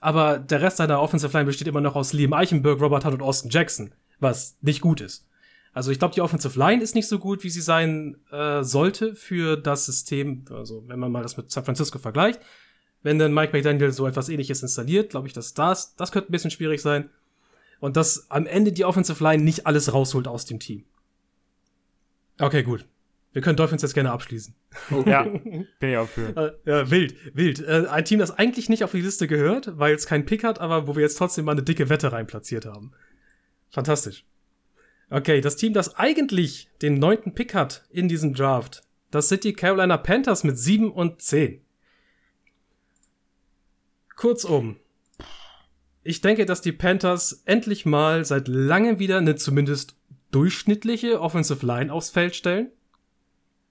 [0.00, 3.22] aber der Rest deiner Offensive Line besteht immer noch aus Liam Eichenberg, Robert Hunt und
[3.22, 5.26] Austin Jackson, was nicht gut ist.
[5.74, 9.16] Also ich glaube, die Offensive Line ist nicht so gut, wie sie sein äh, sollte
[9.16, 12.40] für das System, also wenn man mal das mit San Francisco vergleicht.
[13.02, 16.32] Wenn dann Mike McDaniel so etwas ähnliches installiert, glaube ich, dass das, das könnte ein
[16.32, 17.10] bisschen schwierig sein.
[17.80, 20.84] Und dass am Ende die Offensive Line nicht alles rausholt aus dem Team.
[22.40, 22.86] Okay, gut.
[23.32, 24.54] Wir können Dolphins jetzt gerne abschließen.
[24.92, 25.10] Okay.
[25.10, 25.22] Ja,
[25.80, 26.36] bin ich auch für.
[26.64, 27.60] Äh, ja, wild, wild.
[27.60, 30.60] Äh, ein Team, das eigentlich nicht auf die Liste gehört, weil es keinen Pick hat,
[30.60, 32.92] aber wo wir jetzt trotzdem mal eine dicke Wette rein platziert haben.
[33.70, 34.24] Fantastisch.
[35.14, 39.52] Okay, das Team, das eigentlich den neunten Pick hat in diesem Draft, das sind die
[39.52, 41.60] Carolina Panthers mit sieben und zehn.
[44.16, 44.74] Kurzum,
[46.02, 49.94] ich denke, dass die Panthers endlich mal seit langem wieder eine zumindest
[50.32, 52.72] durchschnittliche Offensive Line aufs Feld stellen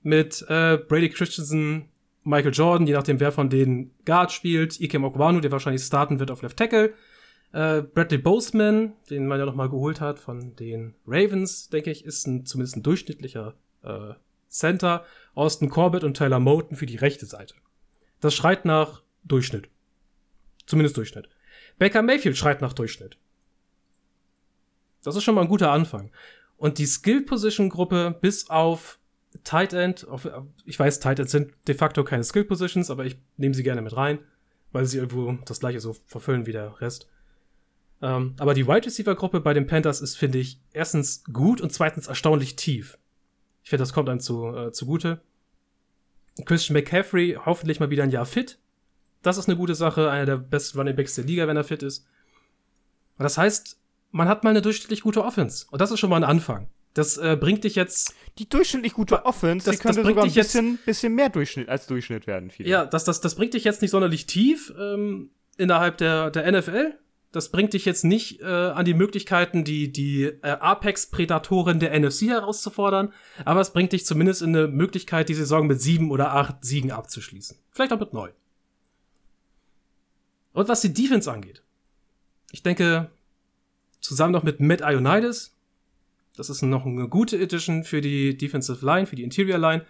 [0.02, 1.89] mit äh, Brady Christensen,
[2.24, 6.32] Michael Jordan, je nachdem wer von denen Guard spielt, Ikem Okwanu, der wahrscheinlich starten wird
[6.32, 6.94] auf Left Tackle,
[7.54, 12.04] äh, Bradley Boseman, den man ja noch mal geholt hat von den Ravens, denke ich,
[12.04, 14.14] ist ein, zumindest ein durchschnittlicher äh,
[14.49, 15.06] Center.
[15.36, 17.56] Austin Corbett und Tyler Moten für die rechte Seite.
[18.20, 19.70] Das schreit nach Durchschnitt.
[20.66, 21.30] Zumindest Durchschnitt.
[21.80, 23.18] Baker Mayfield schreit nach Durchschnitt.
[25.04, 26.12] Das ist schon mal ein guter Anfang.
[26.58, 28.99] Und die Skill-Position-Gruppe bis auf
[29.43, 30.08] Tight End,
[30.66, 33.82] ich weiß, Tight End sind de facto keine Skill Positions, aber ich nehme sie gerne
[33.82, 34.20] mit rein,
[34.72, 37.10] weil sie irgendwo das gleiche so verfüllen wie der Rest.
[38.04, 41.72] Ähm, aber die Wide Receiver Gruppe bei den Panthers ist, finde ich, erstens gut und
[41.72, 42.97] zweitens erstaunlich tief.
[43.64, 45.22] Ich finde, das kommt einem zu, äh, zugute.
[46.45, 48.60] Christian McCaffrey hoffentlich mal wieder ein Jahr fit.
[49.22, 51.82] Das ist eine gute Sache, einer der besten Running Backs der Liga, wenn er fit
[51.82, 52.06] ist.
[53.18, 53.80] Und das heißt,
[54.12, 55.66] man hat mal eine durchschnittlich gute Offense.
[55.72, 56.68] Und das ist schon mal ein Anfang.
[56.93, 58.14] Das äh, bringt dich jetzt.
[58.38, 61.88] Die durchschnittlich gute Offense, das, die könnte das sogar ein bisschen, bisschen mehr Durchschnitt als
[61.88, 62.51] Durchschnitt werden.
[62.51, 62.68] Viele.
[62.68, 66.97] Ja, das, das, das bringt dich jetzt nicht sonderlich tief ähm, innerhalb der, der NFL.
[67.34, 72.28] Das bringt dich jetzt nicht äh, an die Möglichkeiten, die, die äh, Apex-Prädatoren der NFC
[72.28, 73.12] herauszufordern,
[73.44, 76.92] aber es bringt dich zumindest in eine Möglichkeit, die Saison mit sieben oder acht Siegen
[76.92, 77.58] abzuschließen.
[77.72, 78.30] Vielleicht auch mit neun.
[80.54, 81.64] Und was die Defense angeht,
[82.52, 83.10] ich denke,
[84.00, 85.58] zusammen noch mit Matt Ionides,
[86.38, 89.88] das ist noch eine gute Edition für die Defensive Line, für die Interior Line.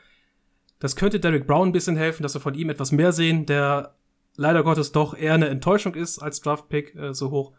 [0.80, 3.96] Das könnte Derek Brown ein bisschen helfen, dass wir von ihm etwas mehr sehen, der
[4.36, 7.54] leider Gottes doch eher eine Enttäuschung ist als Draftpick äh, so hoch.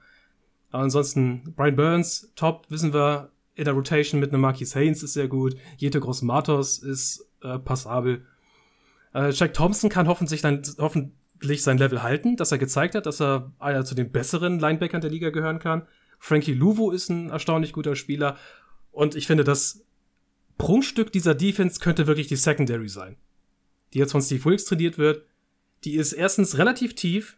[0.71, 5.13] Aber ansonsten, Brian Burns, top, wissen wir, in der Rotation mit einem Marquis Haynes ist
[5.13, 5.57] sehr gut.
[5.77, 8.27] Jete Gross Matos ist äh, passabel.
[9.15, 13.21] Äh, Jack Thompson kann hoffentlich, dann, hoffentlich sein Level halten, dass er gezeigt hat, dass
[13.21, 15.87] er einer zu den besseren Linebackern der Liga gehören kann.
[16.19, 18.37] Frankie Luvo ist ein erstaunlich guter Spieler.
[18.91, 19.85] Und ich finde, das
[20.59, 23.17] Prunkstück dieser Defense könnte wirklich die Secondary sein.
[23.93, 25.27] Die jetzt von Steve Wilkes trainiert wird.
[25.85, 27.37] Die ist erstens relativ tief.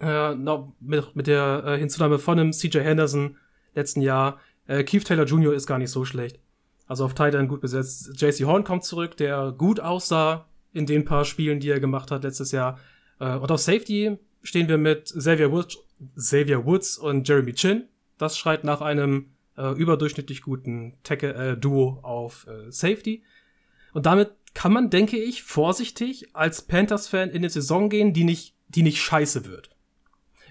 [0.00, 3.36] Äh, mit, mit der äh, Hinzunahme von einem CJ Henderson
[3.74, 4.40] letzten Jahr.
[4.66, 5.54] Äh, Keith Taylor Jr.
[5.54, 6.38] ist gar nicht so schlecht.
[6.86, 8.20] Also auf Titan gut besetzt.
[8.20, 12.24] JC Horn kommt zurück, der gut aussah in den paar Spielen, die er gemacht hat
[12.24, 12.78] letztes Jahr.
[13.20, 15.78] Äh, und auf Safety stehen wir mit Xavier Woods,
[16.16, 17.84] Xavier Woods und Jeremy Chin.
[18.18, 23.22] Das schreit nach einem äh, überdurchschnittlich guten Tackle, äh, Duo auf äh, Safety.
[23.92, 28.54] Und damit kann man, denke ich, vorsichtig als Panthers-Fan in die Saison gehen, die nicht,
[28.68, 29.70] die nicht scheiße wird.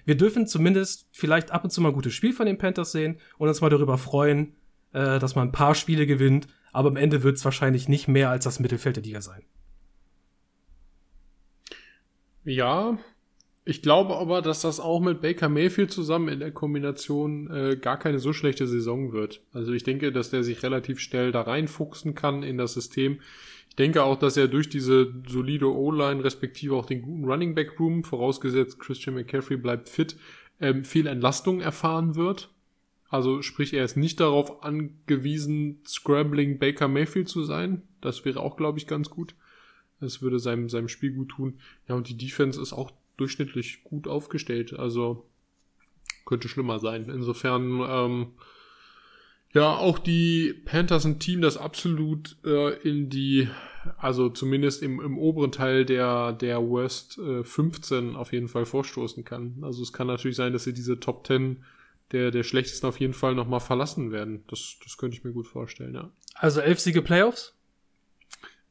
[0.04, 3.18] Wir dürfen zumindest vielleicht ab und zu mal ein gutes Spiel von den Panthers sehen
[3.38, 4.54] und uns mal darüber freuen,
[4.92, 8.30] äh, dass man ein paar Spiele gewinnt, aber am Ende wird es wahrscheinlich nicht mehr
[8.30, 9.42] als das Mittelfeld der Liga sein.
[12.44, 12.98] Ja,
[13.64, 17.98] ich glaube aber, dass das auch mit Baker Mayfield zusammen in der Kombination äh, gar
[17.98, 19.40] keine so schlechte Saison wird.
[19.52, 23.20] Also ich denke, dass der sich relativ schnell da reinfuchsen kann in das System.
[23.74, 27.80] Ich denke auch, dass er durch diese solide O-Line, respektive auch den guten Running Back
[27.80, 30.16] Room, vorausgesetzt Christian McCaffrey bleibt fit,
[30.60, 32.50] ähm, viel Entlastung erfahren wird.
[33.08, 37.82] Also sprich, er ist nicht darauf angewiesen, Scrambling Baker Mayfield zu sein.
[38.00, 39.34] Das wäre auch, glaube ich, ganz gut.
[39.98, 41.58] Das würde seinem, seinem Spiel gut tun.
[41.88, 44.72] Ja, und die Defense ist auch durchschnittlich gut aufgestellt.
[44.78, 45.26] Also
[46.26, 47.08] könnte schlimmer sein.
[47.08, 48.26] Insofern, ähm,
[49.54, 53.48] ja, auch die Panthers ein Team, das absolut äh, in die,
[53.96, 59.24] also zumindest im, im oberen Teil der, der Worst äh, 15 auf jeden Fall vorstoßen
[59.24, 59.58] kann.
[59.62, 61.62] Also es kann natürlich sein, dass sie diese Top 10
[62.10, 64.42] der, der schlechtesten auf jeden Fall nochmal verlassen werden.
[64.48, 66.10] Das, das könnte ich mir gut vorstellen, ja.
[66.34, 67.53] Also elf Siege Playoffs?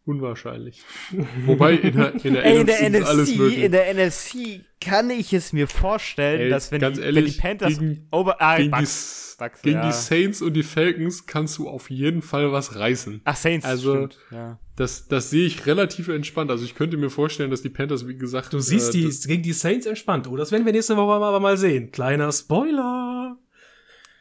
[0.05, 0.81] Unwahrscheinlich.
[1.45, 3.63] Wobei in der, in der Ey, in NFC der ist alles NFC, möglich.
[3.63, 4.35] in der NFC
[4.81, 8.07] kann ich es mir vorstellen, Ey, dass wenn ganz die, ehrlich, wenn die Panthers gegen-
[8.11, 9.87] over, ah, gegen die, Bucks, Bucks, gegen ja.
[9.87, 13.21] die Saints und die Falcons kannst du auf jeden Fall was reißen.
[13.23, 14.59] Ach, Saints, Also, stimmt, ja.
[14.75, 16.51] Das, das sehe ich relativ entspannt.
[16.51, 19.25] Also ich könnte mir vorstellen, dass die Panthers, wie gesagt, Du siehst äh, die das-
[19.25, 20.27] gegen die Saints entspannt.
[20.27, 21.91] Oh, das werden wir nächste Woche aber mal sehen.
[21.91, 23.37] Kleiner Spoiler.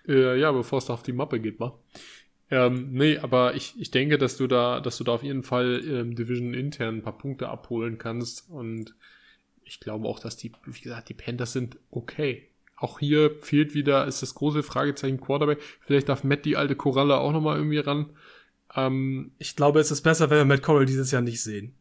[0.06, 1.78] Äh, ja, bevor es da auf die Mappe geht, wa?
[2.52, 5.82] Ähm, nee, aber ich, ich denke, dass du da, dass du da auf jeden Fall
[5.88, 8.50] ähm, Division intern ein paar Punkte abholen kannst.
[8.50, 8.94] Und
[9.64, 12.46] ich glaube auch, dass die, wie gesagt, die Panthers sind okay.
[12.76, 15.62] Auch hier fehlt wieder, ist das große Fragezeichen Quarterback.
[15.80, 18.10] Vielleicht darf Matt die alte Koralle auch nochmal irgendwie ran.
[18.76, 21.74] Ähm, Ich glaube, es ist besser, wenn wir Matt Corral dieses Jahr nicht sehen.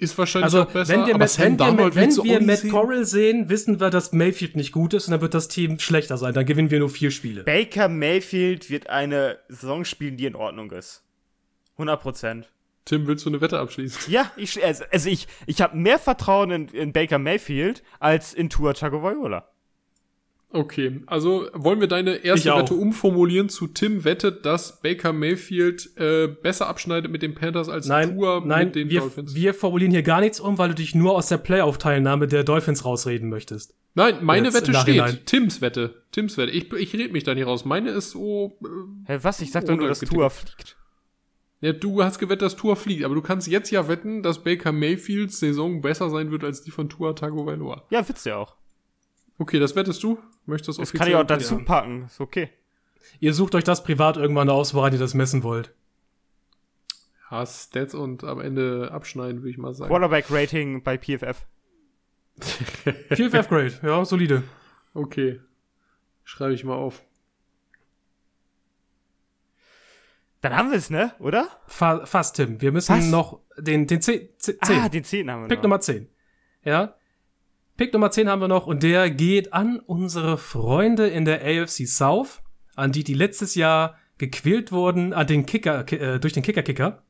[0.00, 0.92] Ist wahrscheinlich Also, auch besser.
[0.92, 2.70] wenn wir, aber Matt, Sam wenn wir, wenn wir Matt sehen.
[2.70, 6.16] Corral sehen, wissen wir, dass Mayfield nicht gut ist und dann wird das Team schlechter
[6.16, 6.34] sein.
[6.34, 7.44] Dann gewinnen wir nur vier Spiele.
[7.44, 11.02] Baker Mayfield wird eine Saison spielen, die in Ordnung ist.
[11.74, 12.50] 100 Prozent.
[12.86, 14.10] Tim, willst du eine Wette abschließen?
[14.12, 18.48] Ja, ich, also, also ich, ich habe mehr Vertrauen in, in Baker Mayfield als in
[18.50, 19.46] Tua Tagovailoa.
[20.52, 22.52] Okay, also wollen wir deine erste.
[22.54, 27.86] Wette umformulieren zu Tim wettet, dass Baker Mayfield äh, besser abschneidet mit den Panthers als
[27.86, 29.34] Nein, Tua nein, mit den wir, Dolphins?
[29.36, 32.84] wir formulieren hier gar nichts um, weil du dich nur aus der Playoff-Teilnahme der Dolphins
[32.84, 33.76] rausreden möchtest.
[33.94, 35.26] nein, meine Jetzt Wette steht.
[35.26, 36.02] Tims Wette.
[36.10, 36.50] Tims Wette.
[36.50, 37.64] Ich, ich rede mich da nicht raus.
[37.64, 38.58] Meine ist so.
[39.06, 39.40] Äh, Hä, was?
[39.40, 40.00] Ich sag doch nur, dass.
[40.00, 40.76] Tua fliegt.
[41.60, 44.72] ja, du hast gewettet, dass Tua fliegt, aber du kannst jetzt ja wetten, dass Baker
[44.72, 47.84] Mayfields Saison besser sein wird als die von Tua Tagovailoa.
[47.90, 48.56] Ja, Witz ja auch.
[49.40, 50.18] Okay, das wettest du?
[50.44, 50.98] Möchtest du Das offiziell?
[50.98, 51.64] kann ich auch dazu Ja.
[51.64, 52.04] packen.
[52.04, 52.50] Ist okay.
[53.20, 55.72] Ihr sucht euch das privat irgendwann aus, woran ihr das messen wollt.
[57.30, 59.88] Ja, Stats und am Ende abschneiden, würde ich mal sagen.
[59.88, 61.46] Quarterback-Rating bei PFF.
[62.38, 64.42] PFF Grade, ja, solide.
[64.92, 65.40] Okay.
[66.24, 67.02] Schreibe ich mal auf.
[70.42, 71.12] Dann haben wir es, ne?
[71.18, 71.48] Oder?
[71.66, 72.60] Fa fast, Tim.
[72.60, 73.06] Wir müssen Was?
[73.06, 74.28] noch den, den 10.
[74.60, 75.64] Ah, den 10 haben wir Pick noch.
[75.64, 76.08] Nummer 10.
[76.64, 76.94] Ja.
[77.80, 81.86] Pick Nummer 10 haben wir noch und der geht an unsere Freunde in der AFC
[81.88, 82.42] South,
[82.76, 87.02] an die, die letztes Jahr gequält wurden, an den Kicker, ki- äh, durch den Kicker-Kicker,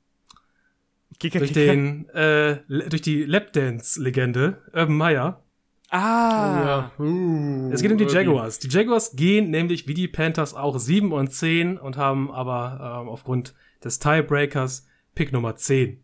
[1.18, 1.72] Kicker, durch Kicker.
[1.72, 5.42] den, äh, durch die Lapdance-Legende, Urban Meyer.
[5.90, 6.92] Ah.
[7.00, 8.04] Uh, Es geht um die.
[8.04, 8.60] Jaguars.
[8.60, 13.08] Die Jaguars gehen nämlich wie die Panthers auch 7 und 10 und haben aber ähm,
[13.08, 14.86] aufgrund des Tiebreakers
[15.16, 16.00] Pick Nummer 10.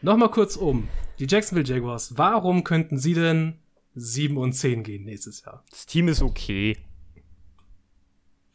[0.00, 0.86] Nochmal kurz um.
[1.18, 3.58] Die Jacksonville Jaguars, warum könnten sie denn
[3.94, 5.64] 7 und 10 gehen nächstes Jahr?
[5.70, 6.76] Das Team ist okay.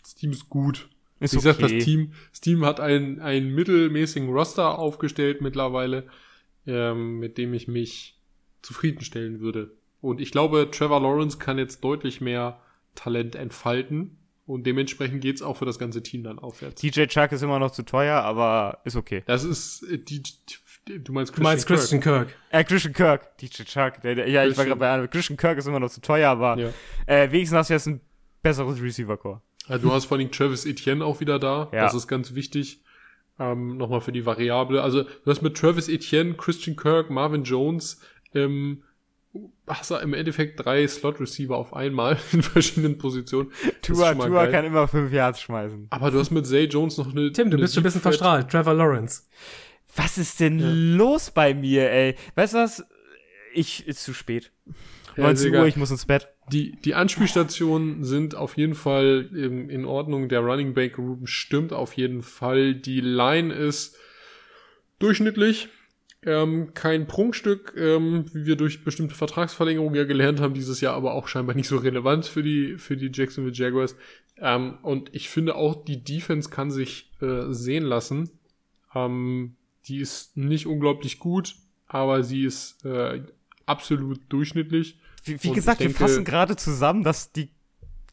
[0.02, 0.90] Das Team ist gut.
[1.20, 1.78] Ist Wie gesagt, okay.
[1.78, 6.08] das Team, das Team hat einen, einen mittelmäßigen Roster aufgestellt mittlerweile,
[6.66, 8.18] ähm, mit dem ich mich
[8.62, 9.72] zufriedenstellen würde.
[10.02, 12.62] Und ich glaube, Trevor Lawrence kann jetzt deutlich mehr
[12.96, 14.18] Talent entfalten.
[14.46, 16.82] Und dementsprechend geht's auch für das ganze Team dann aufwärts.
[16.82, 19.22] DJ Chuck ist immer noch zu teuer, aber ist okay.
[19.28, 20.56] das ist äh, die, die
[20.86, 22.30] du meinst Du meinst Christian Kirk.
[22.50, 23.38] Äh, Christian Kirk.
[23.38, 24.02] DJ Chuck.
[24.02, 24.68] Der, der, ja, ich war Christian.
[24.68, 25.10] gerade bei einem.
[25.10, 26.70] Christian Kirk ist immer noch zu teuer, aber Ja.
[27.06, 28.02] äh, wenigstens hast du jetzt ein
[28.42, 29.42] besseres Receiver-Core.
[29.68, 31.70] Ja, du hast vor allem Travis Etienne auch wieder da.
[31.72, 31.84] Ja.
[31.84, 32.82] Das ist ganz wichtig.
[33.40, 34.82] Ähm, Nochmal für die Variable.
[34.82, 38.02] Also, du hast mit Travis Etienne, Christian Kirk, Marvin Jones,
[38.34, 38.84] ähm,
[39.68, 43.52] hast du im Endeffekt drei Slot-Receiver auf einmal in verschiedenen Positionen.
[43.84, 44.52] Tua, Tua geil.
[44.52, 45.88] kann immer fünf Yards schmeißen.
[45.92, 47.32] Aber du hast mit Zay Jones noch eine.
[47.32, 48.50] Tim, du eine bist schon ein bisschen verstrahlt.
[48.50, 49.24] Trevor Lawrence.
[49.96, 50.60] Was ist denn
[50.98, 52.16] los bei mir, ey?
[52.36, 52.86] Weißt du was?
[53.54, 54.52] Ich, ist zu spät.
[55.18, 55.62] Ja, 19 Digga.
[55.62, 56.30] Uhr, ich muss ins Bett.
[56.52, 60.30] Die, die Anspielstationen sind auf jeden Fall in, in Ordnung.
[60.30, 62.76] Der Running Back Room stimmt auf jeden Fall.
[62.76, 63.98] Die Line ist
[65.00, 65.70] durchschnittlich.
[66.26, 71.14] Ähm, kein Prunkstück, ähm, wie wir durch bestimmte Vertragsverlängerungen ja gelernt haben, dieses Jahr aber
[71.14, 73.96] auch scheinbar nicht so relevant für die, für die Jacksonville Jaguars.
[74.38, 78.30] Ähm, und ich finde auch, die Defense kann sich äh, sehen lassen.
[78.94, 79.56] Ähm,
[79.90, 81.56] die ist nicht unglaublich gut,
[81.88, 83.24] aber sie ist äh,
[83.66, 85.00] absolut durchschnittlich.
[85.24, 87.50] Wie, wie gesagt, ich wir denke- fassen gerade zusammen, dass die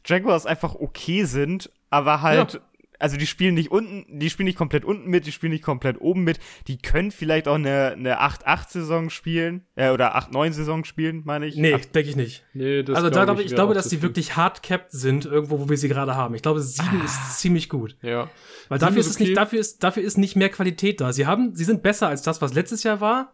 [0.05, 2.61] Jaguars einfach okay sind, aber halt,
[2.99, 6.01] also die spielen nicht unten, die spielen nicht komplett unten mit, die spielen nicht komplett
[6.01, 6.39] oben mit.
[6.67, 11.55] Die können vielleicht auch eine, eine 8-8-Saison spielen, äh, oder 8-9-Saison spielen, meine ich.
[11.55, 12.43] Nee, denke ich nicht.
[12.53, 15.59] Nee, das also da glaube ich, ich glaube, dass die wirklich hard capped sind, irgendwo,
[15.59, 16.33] wo wir sie gerade haben.
[16.35, 17.05] Ich glaube, sieben Ah.
[17.05, 17.97] ist ziemlich gut.
[18.01, 18.29] Ja.
[18.69, 19.25] Weil dafür ist okay.
[19.25, 21.13] nicht, dafür ist, dafür ist nicht mehr Qualität da.
[21.13, 23.33] Sie haben, sie sind besser als das, was letztes Jahr war.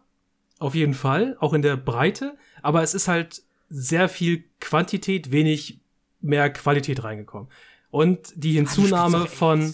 [0.58, 1.36] Auf jeden Fall.
[1.40, 2.36] Auch in der Breite.
[2.62, 5.80] Aber es ist halt sehr viel Quantität, wenig
[6.20, 7.48] mehr Qualität reingekommen.
[7.94, 9.72] Und die Hinzunahme von,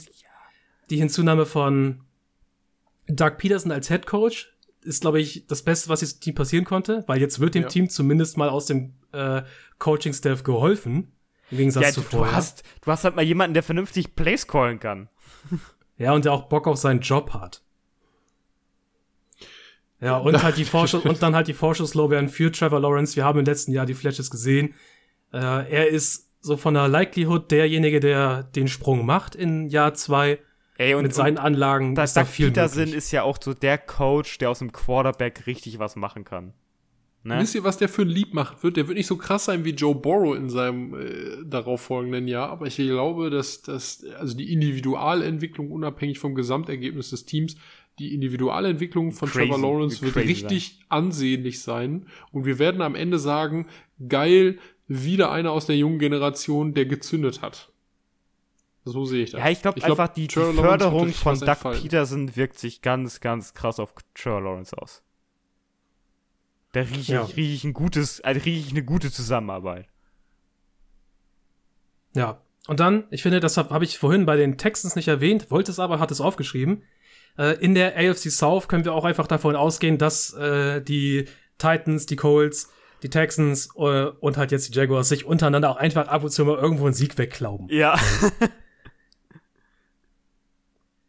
[0.91, 2.03] die Hinzunahme von
[3.07, 4.53] Doug Peterson als Head Coach
[4.83, 7.69] ist, glaube ich, das Beste, was diesem Team passieren konnte, weil jetzt wird dem Ja.
[7.69, 9.41] Team zumindest mal aus dem äh,
[9.79, 11.13] Coaching-Staff geholfen.
[11.51, 12.37] Im Gegensatz Ja, zu du, du, vorher.
[12.37, 15.09] hast, du hast halt mal jemanden, der vernünftig Plays callen kann.
[15.97, 17.63] Ja, und der auch Bock auf seinen Job hat.
[20.01, 23.17] Ja, und halt die Vorschuss, und dann halt die Vorschusslorbeeren für Trevor Lawrence.
[23.17, 24.75] Wir haben im letzten Jahr die Flashes gesehen.
[25.33, 30.39] Äh, er ist so von der Likelihood derjenige, der den Sprung macht in Jahr zwei.
[30.77, 32.97] Ey, und, Mit seinen Anlagen Da, ist da Doug viel Peterson möglich.
[32.97, 36.55] ist ja auch so der Coach, der aus dem Quarterback richtig was machen kann.
[37.23, 37.39] Ne?
[37.39, 38.79] Wisst ihr, was der für ein Lied machen wird?
[38.79, 42.67] Der wird nicht so krass sein wie Joe Burrow in seinem äh, darauffolgenden Jahr, aber
[42.67, 47.57] ich glaube, dass, dass also die Individualentwicklung unabhängig vom Gesamtergebnis des Teams,
[47.99, 53.19] die Individualentwicklung von Crazy, Trevor Lawrence wird richtig ansehnlich sein und wir werden am Ende
[53.19, 53.67] sagen,
[54.09, 54.59] geil,
[54.91, 57.71] wieder einer aus der jungen Generation, der gezündet hat.
[58.85, 59.41] So sehe ich das.
[59.41, 61.83] Ja, ich glaube glaub, einfach, die, die Förderung von Doug entfalten.
[61.83, 65.03] Peterson wirkt sich ganz, ganz krass auf Trevor Lawrence aus.
[66.73, 67.25] Da rieche Ja.
[67.25, 69.87] ich, riech ich ein gutes, also riech ich eine gute Zusammenarbeit.
[72.15, 72.41] Ja.
[72.67, 75.71] Und dann, ich finde, das habe hab ich vorhin bei den Texans nicht erwähnt, wollte
[75.71, 76.83] es aber, hat es aufgeschrieben.
[77.39, 81.27] Äh, in der AFC South können wir auch einfach davon ausgehen, dass äh, die
[81.59, 82.73] Titans, die Colts,
[83.03, 86.45] die Texans äh, und halt jetzt die Jaguars sich untereinander auch einfach ab und zu
[86.45, 87.69] mal irgendwo einen Sieg wegklauben.
[87.71, 87.99] Ja.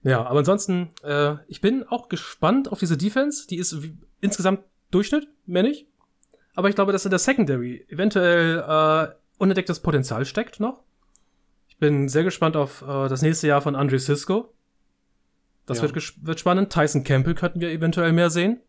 [0.03, 3.45] Ja, aber ansonsten, äh, ich bin auch gespannt auf diese Defense.
[3.47, 5.87] Die ist wie, insgesamt Durchschnitt, mehr nicht.
[6.55, 10.81] Aber ich glaube, dass in der Secondary eventuell äh, unentdecktes Potenzial steckt noch.
[11.67, 14.53] Ich bin sehr gespannt auf äh, das nächste Jahr von Andre Cisco.
[15.67, 15.83] Das Ja.
[15.83, 16.73] wird, wird spannend.
[16.73, 18.59] Tyson Campbell könnten wir eventuell mehr sehen.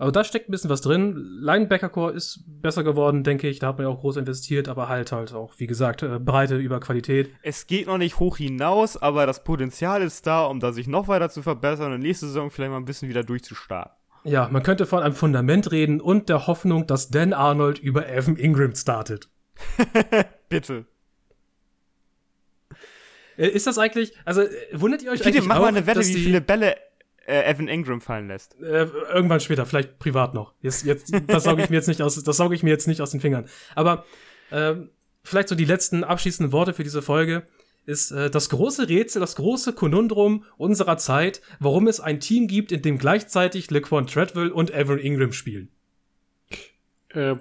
[0.00, 1.14] Also da steckt ein bisschen was drin.
[1.42, 3.58] Linebacker-Core ist besser geworden, denke ich.
[3.58, 6.56] Da hat man ja auch groß investiert, aber halt halt auch, wie gesagt, äh, Breite
[6.56, 7.30] über Qualität.
[7.42, 11.06] es geht noch nicht hoch hinaus, aber das Potenzial ist da, um da sich noch
[11.06, 13.92] weiter zu verbessern und nächste Saison vielleicht mal ein bisschen wieder durchzustarten.
[14.24, 18.36] Ja, man könnte von einem Fundament reden und der Hoffnung, dass Dan Arnold über Evan
[18.36, 19.28] Ingram startet.
[20.48, 20.86] Bitte.
[23.36, 25.86] Äh, Ist das eigentlich, also äh, wundert ihr euch Bitte eigentlich mach auch, mal eine
[25.86, 26.76] Wette, wie viele Bälle
[27.30, 28.60] äh, Evan Ingram fallen lässt.
[28.60, 30.54] äh, irgendwann später, vielleicht privat noch.
[30.60, 33.00] Jetzt, jetzt, das sauge ich mir jetzt nicht aus, das sauge ich mir jetzt nicht
[33.00, 33.46] aus den Fingern.
[33.74, 34.04] Aber
[34.52, 34.90] ähm,
[35.22, 37.44] vielleicht so die letzten abschließenden Worte für diese Folge
[37.86, 42.72] ist äh, das große Rätsel, das große Konundrum unserer Zeit, warum es ein Team gibt,
[42.72, 45.68] in dem gleichzeitig LeQuan Treadwell und Evan Ingram spielen.
[47.14, 47.32] Äh,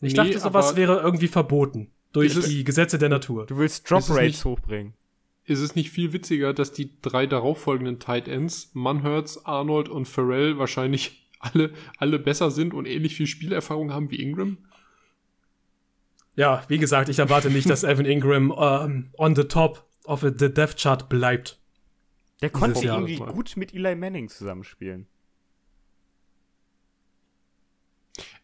[0.00, 3.46] Ich nee, dachte, sowas wäre irgendwie verboten durch die Gesetze der Natur.
[3.46, 4.94] Du willst Drop Rates hochbringen.
[5.46, 10.58] Ist es nicht viel witziger, dass die drei darauffolgenden Tight Ends, Manhurts, Arnold und Pharrell,
[10.58, 14.58] wahrscheinlich alle, alle besser sind und ähnlich viel Spielerfahrung haben wie Ingram?
[16.36, 20.52] Ja, wie gesagt, ich erwarte nicht, dass Evan Ingram ähm, on the top of the
[20.52, 21.58] Death Chart bleibt.
[22.40, 23.32] Der konnte Jahr irgendwie mal.
[23.32, 25.06] gut mit Eli Manning zusammenspielen.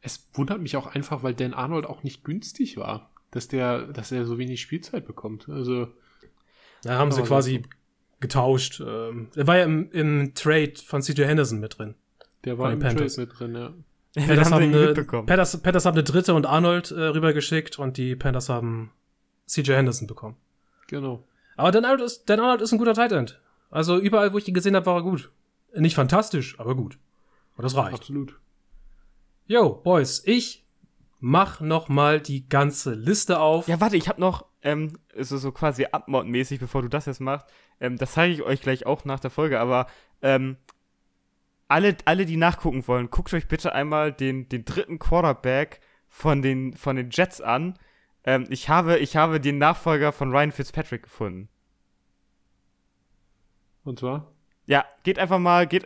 [0.02, 4.12] Es wundert mich auch einfach, weil Dan Arnold auch nicht günstig war, dass der, dass
[4.12, 5.48] er so wenig Spielzeit bekommt.
[5.48, 5.88] Also,
[6.82, 7.62] Da haben sie Aber quasi
[8.20, 8.80] getauscht.
[8.80, 11.94] Ähm, er war ja im, im Trade von CJ Henderson mit drin.
[12.44, 13.16] der war im den Trade Panthers.
[13.16, 13.72] mit drin, ja.
[14.14, 14.94] Panthers haben eine.
[14.94, 18.92] Panthers, Panthers haben eine dritte und Arnold äh, rübergeschickt und die Panthers haben
[19.46, 20.36] CJ Henderson bekommen.
[20.88, 21.24] Genau.
[21.56, 23.40] Aber Dan Arnold ist, Dan Arnold ist ein guter Tight End.
[23.70, 25.30] Also überall, wo ich ihn gesehen habe, war er gut.
[25.74, 26.98] Nicht fantastisch, aber gut.
[27.56, 27.94] Und das reicht.
[27.94, 28.38] Absolut.
[29.46, 30.64] Yo, Boys, ich
[31.20, 33.68] mach noch mal die ganze Liste auf.
[33.68, 37.46] Ja, warte, ich habe noch, ähm, so, so quasi abmodmäßig, bevor du das jetzt machst,
[37.78, 39.86] ähm, das zeige ich euch gleich auch nach der Folge, aber
[40.22, 40.56] ähm,
[41.68, 46.74] alle, alle, die nachgucken wollen, guckt euch bitte einmal den, den dritten Quarterback von den,
[46.74, 47.78] von den Jets an.
[48.24, 51.48] Ähm, ich, habe, ich habe den Nachfolger von Ryan Fitzpatrick gefunden.
[53.84, 54.32] Und zwar?
[54.70, 55.84] Ja, geht einfach mal, geht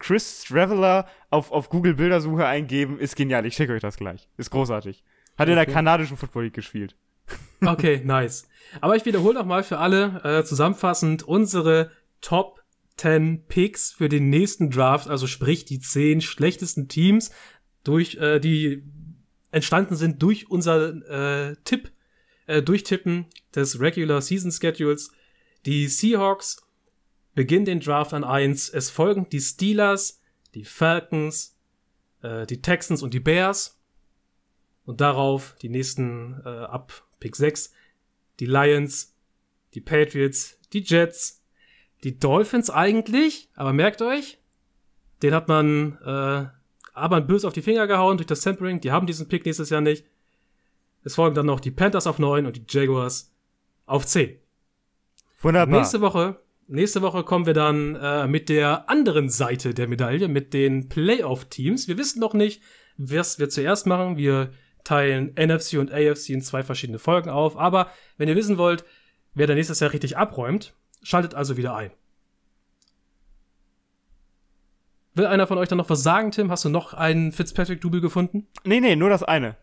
[0.00, 3.46] Chris Traveler auf, auf Google Bildersuche eingeben, ist genial.
[3.46, 4.28] Ich schicke euch das gleich.
[4.36, 5.04] Ist großartig.
[5.38, 5.72] Hat in der Okay.
[5.72, 6.96] kanadischen Football League gespielt.
[7.64, 8.46] Okay, nice.
[8.80, 12.60] Aber ich wiederhole noch mal für alle äh, zusammenfassend unsere Top
[12.96, 17.30] 10 Picks für den nächsten Draft, also sprich die 10 schlechtesten Teams,
[17.84, 18.82] durch äh, die
[19.52, 21.92] entstanden sind durch unser äh, Tipp,
[22.46, 25.12] äh, Durchtippen des Regular Season Schedules.
[25.64, 26.63] Die Seahawks
[27.34, 28.70] beginnen den Draft an 1.
[28.70, 30.20] Es folgen die Steelers,
[30.54, 31.56] die Falcons,
[32.22, 33.80] äh, die Texans und die Bears.
[34.84, 37.72] Und darauf die nächsten äh, ab Pick 6,
[38.38, 39.14] die Lions,
[39.72, 41.42] die Patriots, die Jets,
[42.02, 44.38] die Dolphins eigentlich, aber merkt euch,
[45.22, 46.46] den hat man äh,
[46.92, 49.80] aber böse auf die Finger gehauen durch das Tempering, die haben diesen Pick nächstes Jahr
[49.80, 50.04] nicht.
[51.02, 53.32] Es folgen dann noch die Panthers auf 9 und die Jaguars
[53.86, 54.38] auf 10.
[55.40, 55.78] Wunderbar.
[55.78, 60.52] Nächste Woche, nächste Woche kommen wir dann äh, mit der anderen Seite der Medaille, mit
[60.54, 61.88] den Playoff-Teams.
[61.88, 62.62] Wir wissen noch nicht,
[62.96, 64.16] was wir zuerst machen.
[64.16, 64.50] Wir
[64.84, 67.56] teilen NFC und AFC in zwei verschiedene Folgen auf.
[67.56, 68.84] Aber wenn ihr wissen wollt,
[69.34, 71.90] wer da nächstes Jahr richtig abräumt, schaltet also wieder ein.
[75.14, 76.50] Will einer von euch dann noch was sagen, Tim?
[76.50, 78.48] Hast du noch einen Fitzpatrick-Double gefunden?
[78.64, 79.56] Nee, nee, nur das eine.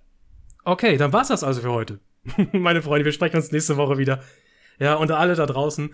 [0.63, 1.99] Okay, dann war's das also für heute.
[2.53, 4.23] Meine Freunde, wir sprechen uns nächste Woche wieder.
[4.79, 5.93] Ja, und alle da draußen,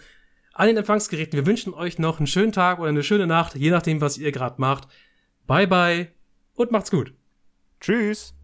[0.58, 3.70] an den Empfangsgeräten, wir wünschen euch noch einen schönen Tag oder eine schöne Nacht, je
[3.70, 4.88] nachdem, was ihr gerade macht.
[5.46, 6.08] Bye bye
[6.56, 7.14] und macht's gut.
[7.80, 8.37] Tschüss.